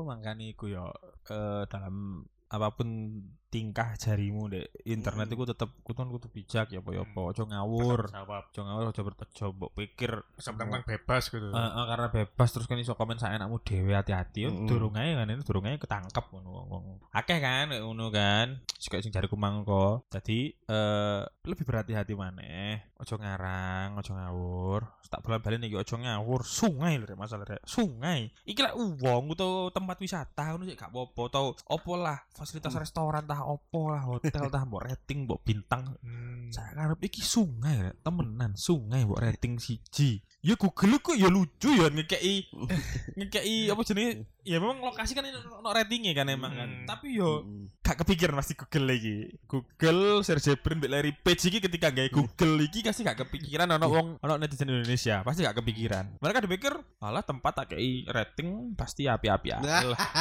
makanya 0.05 0.45
iku 0.45 0.69
yo 0.69 0.93
eh, 1.33 1.65
dalam 1.65 2.21
apa 2.45 2.69
pun 2.77 3.17
tingkah 3.55 3.95
jarimu 3.95 4.51
dek? 4.51 4.67
Internet 4.83 5.31
Mm. 5.31 5.33
iku 5.39 5.43
tetep 5.47 5.69
kudu 5.79 6.03
kudu 6.03 6.27
bijak 6.27 6.75
ya 6.75 6.83
apa 6.83 6.91
apa? 6.91 7.21
Mm. 7.23 7.31
aja 7.31 7.43
ngawur. 7.47 7.99
Aja 8.11 8.61
ngawur 8.67 8.85
aja 8.91 9.01
bertejo 9.07 9.45
mbok 9.55 9.71
pikir. 9.79 10.11
Sebenarnya 10.35 10.83
bebas 10.83 11.31
gitu. 11.31 11.47
Eh, 11.47 11.55
eh, 11.55 11.85
karena 11.87 12.07
bebas 12.11 12.49
terus 12.51 12.67
kan 12.67 12.75
iso 12.75 12.99
komen 12.99 13.15
saya 13.15 13.39
anakmu 13.39 13.63
dhewe 13.63 13.95
hati-hati. 13.95 14.51
Mm-mm. 14.51 14.67
durung 14.67 14.99
ae 14.99 15.15
kan 15.15 15.31
ini 15.31 15.39
durung 15.47 15.63
ae 15.63 15.79
ketangkep 15.79 16.25
ngono 16.35 16.67
wong 16.67 16.83
akeh 17.15 17.39
kan 17.39 17.71
ngono 17.71 18.11
kan. 18.11 18.59
Suka 18.75 18.99
sing 18.99 19.15
jariku 19.15 19.39
mangko. 19.39 20.03
Dadi 20.11 20.51
eh 20.51 21.21
lebih 21.47 21.63
berhati-hati 21.63 22.11
maneh. 22.11 22.91
Ojo 22.99 23.15
ngarang 23.15 23.95
ojo 23.95 24.11
ngawur. 24.11 24.81
Tak 25.07 25.23
bulan-balen 25.23 25.63
iki 25.63 25.79
ojo 25.79 25.95
ngawur 25.95 26.43
sungai 26.43 26.99
lho 26.99 27.15
masalah 27.15 27.47
rek. 27.47 27.63
Sungai. 27.63 28.27
Iki 28.43 28.59
lek 28.59 28.75
wong 28.99 29.31
utawa 29.31 29.71
tempat 29.71 29.95
wisata 30.03 30.51
ngono 30.51 30.67
sih 30.67 30.75
gak 30.75 30.91
apa-apa 30.91 31.23
tau 31.31 31.47
opo 31.71 31.93
lah 31.95 32.19
fasilitas 32.33 32.73
restoran 32.75 33.23
tah 33.23 33.44
opo 33.45 33.93
lah 33.93 34.03
hotel 34.03 34.49
tah 34.49 34.63
mbok 34.65 34.83
rating 34.83 35.29
mbok 35.29 35.41
bintang 35.45 35.85
Hmm. 36.01 36.49
saya 36.53 36.77
ngarep 36.77 36.99
iki 37.05 37.21
sungai 37.25 37.89
Rek. 37.89 37.95
temenan 38.05 38.51
sungai 38.53 39.01
mbok 39.05 39.21
rating 39.21 39.57
siji 39.57 40.21
ya 40.41 40.53
Google 40.55 41.01
kok 41.01 41.17
ya 41.17 41.29
lucu 41.29 41.73
ya 41.73 41.89
ngekei 41.89 42.45
ngekei 43.17 43.69
apa 43.69 43.81
jenenge 43.81 44.25
ya 44.45 44.61
memang 44.61 44.77
lokasi 44.79 45.11
kan 45.11 45.25
ono 45.25 45.67
ratingnya 45.67 46.13
kan 46.13 46.29
emang 46.29 46.53
kan. 46.53 46.69
Hmm. 46.69 46.85
tapi 46.85 47.17
yo 47.17 47.41
gak 47.81 48.01
kepikiran 48.01 48.33
pasti 48.33 48.53
Google 48.53 48.85
lagi. 48.87 49.29
Google 49.45 50.21
search 50.21 50.45
Jebrin 50.45 50.77
mbek 50.77 50.89
Larry 50.89 51.13
Page 51.13 51.41
iki 51.43 51.57
ketika 51.59 51.89
gawe 51.89 52.09
Google 52.09 52.61
iki 52.61 52.81
pasti 52.81 53.01
gak 53.01 53.19
kepikiran 53.19 53.69
ono 53.71 53.85
wong 53.85 54.07
ono 54.21 54.33
netizen 54.37 54.69
Indonesia. 54.69 55.21
Pasti 55.21 55.41
gak 55.41 55.57
kepikiran. 55.57 56.17
Mereka 56.17 56.41
dipikir 56.41 56.73
alah 56.97 57.21
tempat 57.21 57.53
tak 57.55 57.73
kei 57.73 58.05
rating 58.05 58.73
pasti 58.73 59.05
api-api 59.05 59.47
lah. 59.53 59.61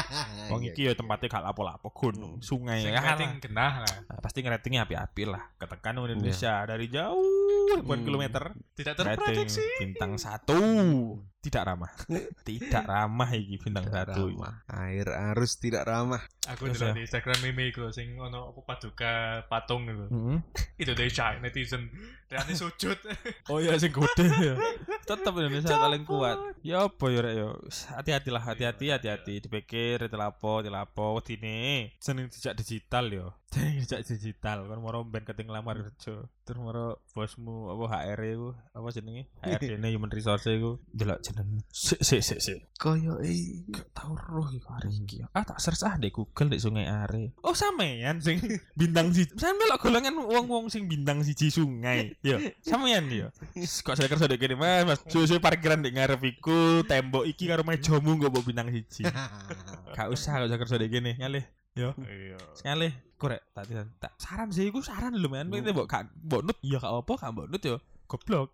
Wong 0.53 0.61
iki 0.65 0.85
ya 0.85 0.93
tempatnya 0.93 1.29
gak 1.31 1.45
lapo-lapo 1.45 1.89
gunung 1.91 2.41
sungai 2.41 2.85
ya 2.85 3.01
rating 3.01 3.41
genah 3.41 3.81
lah. 3.81 3.97
Nah, 4.09 4.19
pasti 4.21 4.41
ngeratingnya 4.41 4.85
api-api 4.85 5.23
lah. 5.25 5.43
Ketekan 5.57 5.97
wong 5.97 6.09
Indonesia 6.11 6.65
dari 6.65 6.89
jauh 6.89 7.77
ribuan 7.77 8.01
Hmm. 8.01 8.07
kilometer. 8.07 8.45
Tidak 8.77 8.93
rating 8.93 9.09
terprediksi. 9.17 9.65
bintang 9.81 10.17
satu 10.17 10.57
tidak 11.45 11.69
ramah 11.69 11.93
tidak 12.49 12.85
ramah 12.89 13.29
iki 13.37 13.61
bintang 13.61 13.85
Tidak 13.93 14.17
satu 14.17 14.33
ramah. 14.33 14.65
Air 14.65 15.09
arus 15.33 15.61
tidak 15.61 15.85
ramah. 15.85 16.25
Aku 16.49 16.73
dulu 16.73 16.81
ya? 16.81 16.97
di 16.97 17.05
Instagram 17.05 17.39
meme 17.45 17.69
iku 17.69 17.93
sing 17.93 18.17
ono 18.17 18.57
apa 18.57 18.61
paduka 18.65 19.45
patung 19.45 19.85
gitu. 19.85 20.09
Heeh. 20.09 20.39
Indonesia 20.81 21.37
netizen 21.45 21.93
dan 22.35 22.51
sujud. 22.51 22.99
Oh 23.53 23.61
iya 23.61 23.77
sing 23.79 23.93
gede 23.93 24.27
ya. 24.41 24.55
Tetep 25.05 25.33
Indonesia 25.37 25.77
paling 25.77 26.03
kuat. 26.09 26.57
Ya 26.65 26.89
apa 26.89 27.05
ya 27.13 27.21
rek 27.21 27.35
ya. 27.37 27.49
Hati-hati 28.01 28.29
lah, 28.33 28.43
hati-hati, 28.43 28.87
hati-hati. 28.89 29.35
Dipikir 29.45 30.09
dilapo, 30.09 30.65
dilapo 30.65 31.21
wedine. 31.21 31.93
Jeneng 32.01 32.33
jejak 32.33 32.57
digital 32.57 33.13
yo. 33.13 33.27
Jeneng 33.53 33.85
jejak 33.85 34.01
digital 34.09 34.65
kan 34.65 34.79
moro 34.81 35.05
ben 35.05 35.29
keting 35.29 35.53
lamar 35.53 35.77
kerja. 35.77 36.25
Terus 36.45 36.61
moro 36.61 37.05
bosmu 37.13 37.69
apa 37.73 37.85
HR 38.05 38.21
iku, 38.33 38.49
apa 38.73 38.89
jenenge? 38.97 39.29
HRD 39.45 39.77
ne 39.83 39.89
human 39.93 40.09
resource 40.09 40.49
iku. 40.49 40.81
Delok 40.89 41.21
jeneng. 41.21 41.61
Sik 41.69 42.01
sik 42.01 42.25
sik 42.25 42.41
sik. 42.41 42.59
Koyo 42.81 43.21
eh 43.21 43.65
Gak 43.69 43.93
tau 43.93 44.17
roh 44.17 44.49
iku 44.51 44.73
hari 44.73 44.89
iki. 45.05 45.21
Ah 45.37 45.45
tak 45.45 45.61
search 45.61 45.85
ah 45.85 46.01
di 46.01 46.09
Google 46.09 46.49
di 46.49 46.59
Sungai 46.59 46.89
Are. 46.89 47.37
Oh 47.45 47.53
sampean 47.53 48.25
sing 48.25 48.41
bintang 48.81 49.13
siji. 49.13 49.37
Sampeyan 49.37 49.61
melok 49.61 49.79
golongan 49.85 50.15
wong-wong 50.17 50.73
sing 50.73 50.89
bintang 50.89 51.21
siji 51.21 51.53
sungai. 51.53 52.17
Yo, 52.25 52.41
sampean 52.65 53.05
yo. 53.13 53.29
Kok 53.85 54.01
saya 54.01 54.09
kerja 54.09 54.25
dek 54.25 54.41
kene 54.41 54.57
Mas, 54.57 54.89
Mas. 54.89 55.01
Suwe 55.13 55.37
parkiran 55.37 55.85
dek 55.85 55.93
ngarep 55.93 56.25
iku, 56.25 56.81
tembok 56.89 57.29
iki 57.29 57.45
karo 57.45 57.61
mejamu 57.61 58.17
kok 58.17 58.33
mbok 58.33 58.45
bintang 58.49 58.73
siji. 58.73 59.05
Gak 59.97 60.09
usah 60.09 60.41
kok 60.41 60.49
saya 60.49 60.59
kerja 60.65 60.77
dek 60.81 60.89
kene, 60.89 61.13
ngalih. 61.21 61.45
Yo. 61.77 61.93
Iya. 62.01 62.41
Sekali 62.57 62.89
korek 63.21 63.45
tak 63.53 63.67
tak 64.01 64.13
saran 64.17 64.49
sih 64.55 64.73
iku 64.73 64.81
saran 64.81 65.21
lho 65.21 65.29
men. 65.29 65.53
Pengen 65.53 65.77
mbok 65.77 65.85
gak 65.85 66.09
mbok 66.25 66.43
nut 66.49 66.59
ya 66.65 66.81
gak 66.81 66.97
apa 66.97 67.13
gak 67.13 67.31
mbok 67.37 67.47
nut 67.53 67.63
yo. 67.63 67.77
Goblok. 68.09 68.49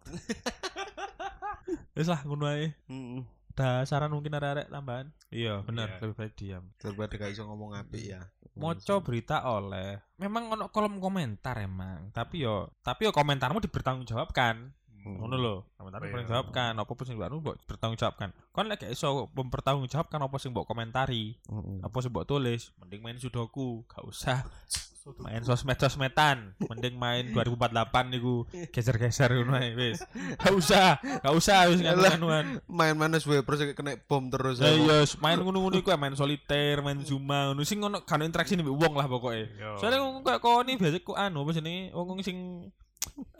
Wis 1.94 2.10
lah 2.10 2.26
ngono 2.26 2.50
ae. 2.50 2.74
Heeh. 2.90 3.22
Ada 3.60 3.84
saran 3.84 4.08
mungkin 4.08 4.32
arek-arek 4.32 4.66
tambahan? 4.68 5.12
Iya, 5.28 5.60
Iya. 5.60 5.62
bener, 5.62 5.88
lebih 6.00 6.16
baik 6.16 6.32
diam. 6.34 6.64
Daripada 6.74 7.12
gak 7.14 7.30
iso 7.30 7.44
ngomong 7.44 7.76
apik 7.76 8.00
ya. 8.02 8.24
Moco 8.56 8.94
berita 9.00 9.44
oleh. 9.46 10.00
Memang 10.16 10.48
ono 10.50 10.68
kolom 10.68 10.96
komentar 10.96 11.60
emang, 11.60 12.08
tapi 12.10 12.40
yo 12.40 12.72
tapi 12.80 13.04
yo 13.04 13.12
komentarmu 13.12 13.60
dipertanggungjawabkan. 13.60 14.72
Ngono 15.00 15.32
lho, 15.34 15.56
komentarmu 15.76 16.02
Oh, 16.02 16.08
iya. 16.08 16.12
dipertanggungjawabkan, 16.12 16.72
apa 16.76 16.92
pun 16.92 17.04
sing 17.04 17.16
mbokmu 17.16 17.40
mbok 17.40 17.56
dipertanggungjawabkan. 17.58 18.28
Kon 18.50 18.66
lek 18.66 18.80
gak 18.80 18.92
iso 18.92 19.28
mempertanggungjawabkan 19.32 20.20
apa 20.20 20.36
sing 20.36 20.50
mbok 20.50 20.64
komentari, 20.64 21.36
Heeh. 21.40 21.78
apa 21.80 21.96
sing 22.00 22.10
mbok 22.10 22.24
tulis, 22.24 22.72
mending 22.76 23.00
main 23.00 23.16
sudoku, 23.16 23.84
gak 23.86 24.04
usah 24.04 24.44
main 25.20 25.40
sosmed-sosmedan, 25.40 26.52
mending 26.68 26.94
main 27.00 27.32
2048 27.32 28.12
niku 28.12 28.44
geser-geser 28.68 29.32
ngono 29.32 29.56
ae 29.56 29.72
wis. 29.72 30.04
Gak 30.36 30.54
usah, 30.54 31.00
gak 31.00 31.34
usah 31.34 31.68
wis 31.72 31.80
nganu-nganuan. 31.80 32.60
Main 32.68 32.94
mana 32.96 33.16
suwe 33.16 33.40
terus 33.40 33.64
kena 33.72 33.96
bom 34.04 34.28
terus. 34.28 34.60
Ya 34.60 34.72
iya, 34.76 35.04
main 35.24 35.40
ngono-ngono 35.40 35.80
iku 35.80 35.92
main 35.96 36.12
soliter, 36.12 36.84
main 36.84 37.00
zuma, 37.00 37.50
ngono 37.50 37.64
sing 37.64 37.80
ono 37.80 38.04
kan 38.04 38.20
interaksi 38.20 38.56
nih 38.56 38.68
wong 38.68 38.94
lah 38.96 39.08
pokoknya. 39.08 39.76
Soalnya 39.80 40.04
ngomong 40.04 40.22
kayak 40.24 40.40
kau 40.44 40.60
nih 40.60 40.76
biasa 40.76 41.00
kok 41.00 41.16
anu 41.16 41.48
apa 41.48 41.50
jenenge 41.56 41.92
wong 41.96 42.06
wong 42.14 42.20
sing 42.20 42.68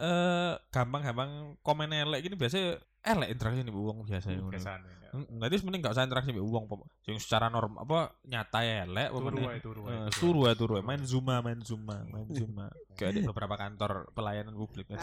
eh 0.00 0.52
gampang-gampang 0.72 1.60
komen 1.60 1.92
elek 1.92 2.24
gini 2.24 2.36
biasa 2.40 2.80
elek 3.00 3.28
interaksi 3.32 3.60
nih 3.62 3.72
wong 3.72 3.98
biasa 4.04 4.28
ngono. 4.30 4.52
biasanya 4.52 4.90
ya. 4.92 5.08
Heeh, 5.10 5.26
Berarti 5.40 5.56
mending 5.66 5.80
gak 5.82 5.94
usah 5.96 6.04
interaksi 6.04 6.30
mbek 6.30 6.44
wong 6.44 6.64
pokok. 6.64 6.86
Sing 7.02 7.16
secara 7.16 7.48
norm 7.48 7.74
apa 7.76 8.14
nyata 8.22 8.60
ya 8.60 8.84
elek 8.84 9.08
turu 9.10 9.38
wae 9.42 9.58
turu 9.58 9.80
wae 9.82 9.94
Eh, 9.96 10.00
turu 10.06 10.14
Turu 10.14 10.38
wae. 10.44 10.48
ya 10.48 10.54
turu 10.54 10.72
ya. 10.78 10.82
main 10.84 11.02
Zuma 11.02 11.34
main 11.40 11.60
Zuma 11.60 11.96
main 12.06 12.28
Zuma 12.38 12.66
kayak 12.94 13.12
di 13.12 13.20
beberapa 13.24 13.56
kantor 13.56 14.12
pelayanan 14.12 14.54
publik 14.54 14.86
kan. 14.92 15.00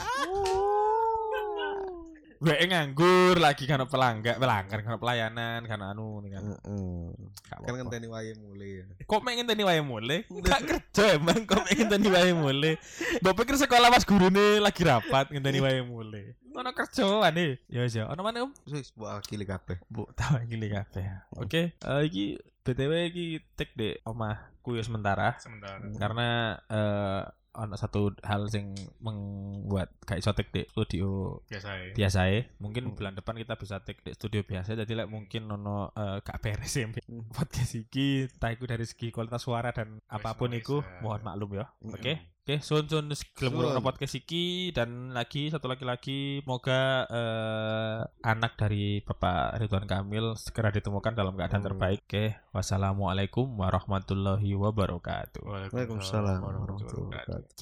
Gue 2.38 2.54
nganggur 2.70 3.42
lagi 3.42 3.66
karena 3.66 3.90
pelanggan 3.90 4.38
pelanggan 4.38 4.78
karena 4.86 5.00
pelayanan 5.02 5.66
karena 5.66 5.90
anu 5.90 6.22
nih 6.22 6.38
kan. 6.38 6.44
Kan 7.66 7.74
ngenteni 7.74 8.06
wae 8.06 8.38
mulai 8.38 8.70
ya. 8.78 8.86
Kok 9.10 9.22
pengen 9.26 9.50
tani 9.50 9.66
wae 9.66 9.82
mulai? 9.82 10.22
Gak 10.46 10.62
kerja 10.70 11.18
emang 11.18 11.50
kok 11.50 11.66
pengen 11.66 11.90
tani 11.90 12.08
wae 12.14 12.32
mulai. 12.32 12.78
Mbok 13.26 13.42
pikir 13.42 13.58
sekolah 13.58 13.90
pas 13.90 14.06
gurune 14.06 14.62
lagi 14.62 14.86
rapat 14.86 15.34
ngenteni 15.34 15.66
wae 15.66 15.82
mulai. 15.82 16.38
Ono 16.58 16.70
kerja 16.74 17.06
ane. 17.22 17.62
Ya 17.70 17.86
wis 17.86 17.94
ya. 17.94 18.10
Ono 18.10 18.22
mana 18.26 18.50
Om? 18.50 18.52
Wis 18.74 18.90
mbok 18.98 19.22
akili 19.22 19.46
kabeh. 19.46 19.78
Bu, 19.88 20.10
tahu 20.18 20.42
gini 20.50 20.68
kabeh. 20.68 21.06
Oke, 21.38 21.78
eh, 21.78 22.02
iki 22.04 22.42
BTW 22.66 22.94
iki 23.14 23.26
tek 23.56 23.78
dek 23.78 24.02
omahku 24.04 24.76
ya 24.76 24.84
sementara 24.84 25.38
sementara 25.40 25.80
karena 25.96 26.28
eh 26.68 27.24
ono 27.58 27.74
satu 27.74 28.14
hal 28.22 28.46
sing 28.54 28.78
membuat 29.02 29.90
kayak 30.06 30.22
iso 30.22 30.30
tek 30.30 30.54
dek 30.54 30.70
studio 30.70 31.42
biasa 31.50 31.70
ya 31.74 31.86
biasa 31.98 32.20
ya. 32.30 32.42
Mungkin 32.62 32.94
bulan 32.94 33.18
depan 33.18 33.34
kita 33.34 33.58
bisa 33.58 33.82
tek 33.82 34.04
dek 34.06 34.14
studio 34.14 34.46
biasa 34.46 34.78
jadi 34.78 34.94
lek 34.94 35.10
mungkin 35.10 35.50
ono 35.50 35.90
eh, 35.96 36.22
gak 36.22 36.38
beres 36.44 36.74
ya 36.74 36.86
Hmm. 37.08 37.24
podcast 37.34 37.74
iki 37.74 38.28
entah 38.30 38.52
iku 38.52 38.68
dari 38.68 38.86
segi 38.86 39.10
kualitas 39.10 39.42
suara 39.42 39.72
dan 39.74 39.98
apa 40.06 40.36
pun 40.36 40.52
iku 40.54 40.84
ya. 40.86 41.02
mohon 41.02 41.22
maklum 41.24 41.58
ya. 41.58 41.66
Hmm. 41.82 41.98
Oke. 42.48 42.56
Oke, 42.56 42.64
sun 42.64 42.88
sun 42.88 43.12
gelem 43.36 43.60
ngrungokno 43.60 43.84
podcast 43.84 44.16
iki 44.16 44.72
dan 44.72 45.12
lagi 45.12 45.52
satu 45.52 45.68
lagi 45.68 45.84
lagi 45.84 46.20
semoga 46.40 47.04
eh, 47.04 48.00
anak 48.24 48.56
dari 48.56 49.04
Bapak 49.04 49.60
Ridwan 49.60 49.84
Kamil 49.84 50.32
segera 50.40 50.72
ditemukan 50.72 51.12
dalam 51.12 51.36
keadaan 51.36 51.60
Hmm. 51.60 51.76
terbaik. 51.76 52.08
Oke, 52.08 52.40
wassalamualaikum 52.56 53.52
warahmatullahi 53.52 54.56
wabarakatuh. 54.56 55.44
Waalaikumsalam 55.44 56.40
warahmatullahi 56.40 57.20
wabarakatuh. 57.20 57.60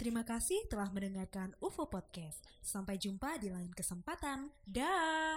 Terima 0.00 0.24
kasih 0.24 0.56
telah 0.72 0.88
mendengarkan 0.88 1.52
UFO 1.60 1.84
Podcast. 1.86 2.40
Sampai 2.64 2.96
jumpa 2.96 3.36
di 3.36 3.52
lain 3.52 3.76
kesempatan. 3.76 4.48
Dah. 4.64 5.36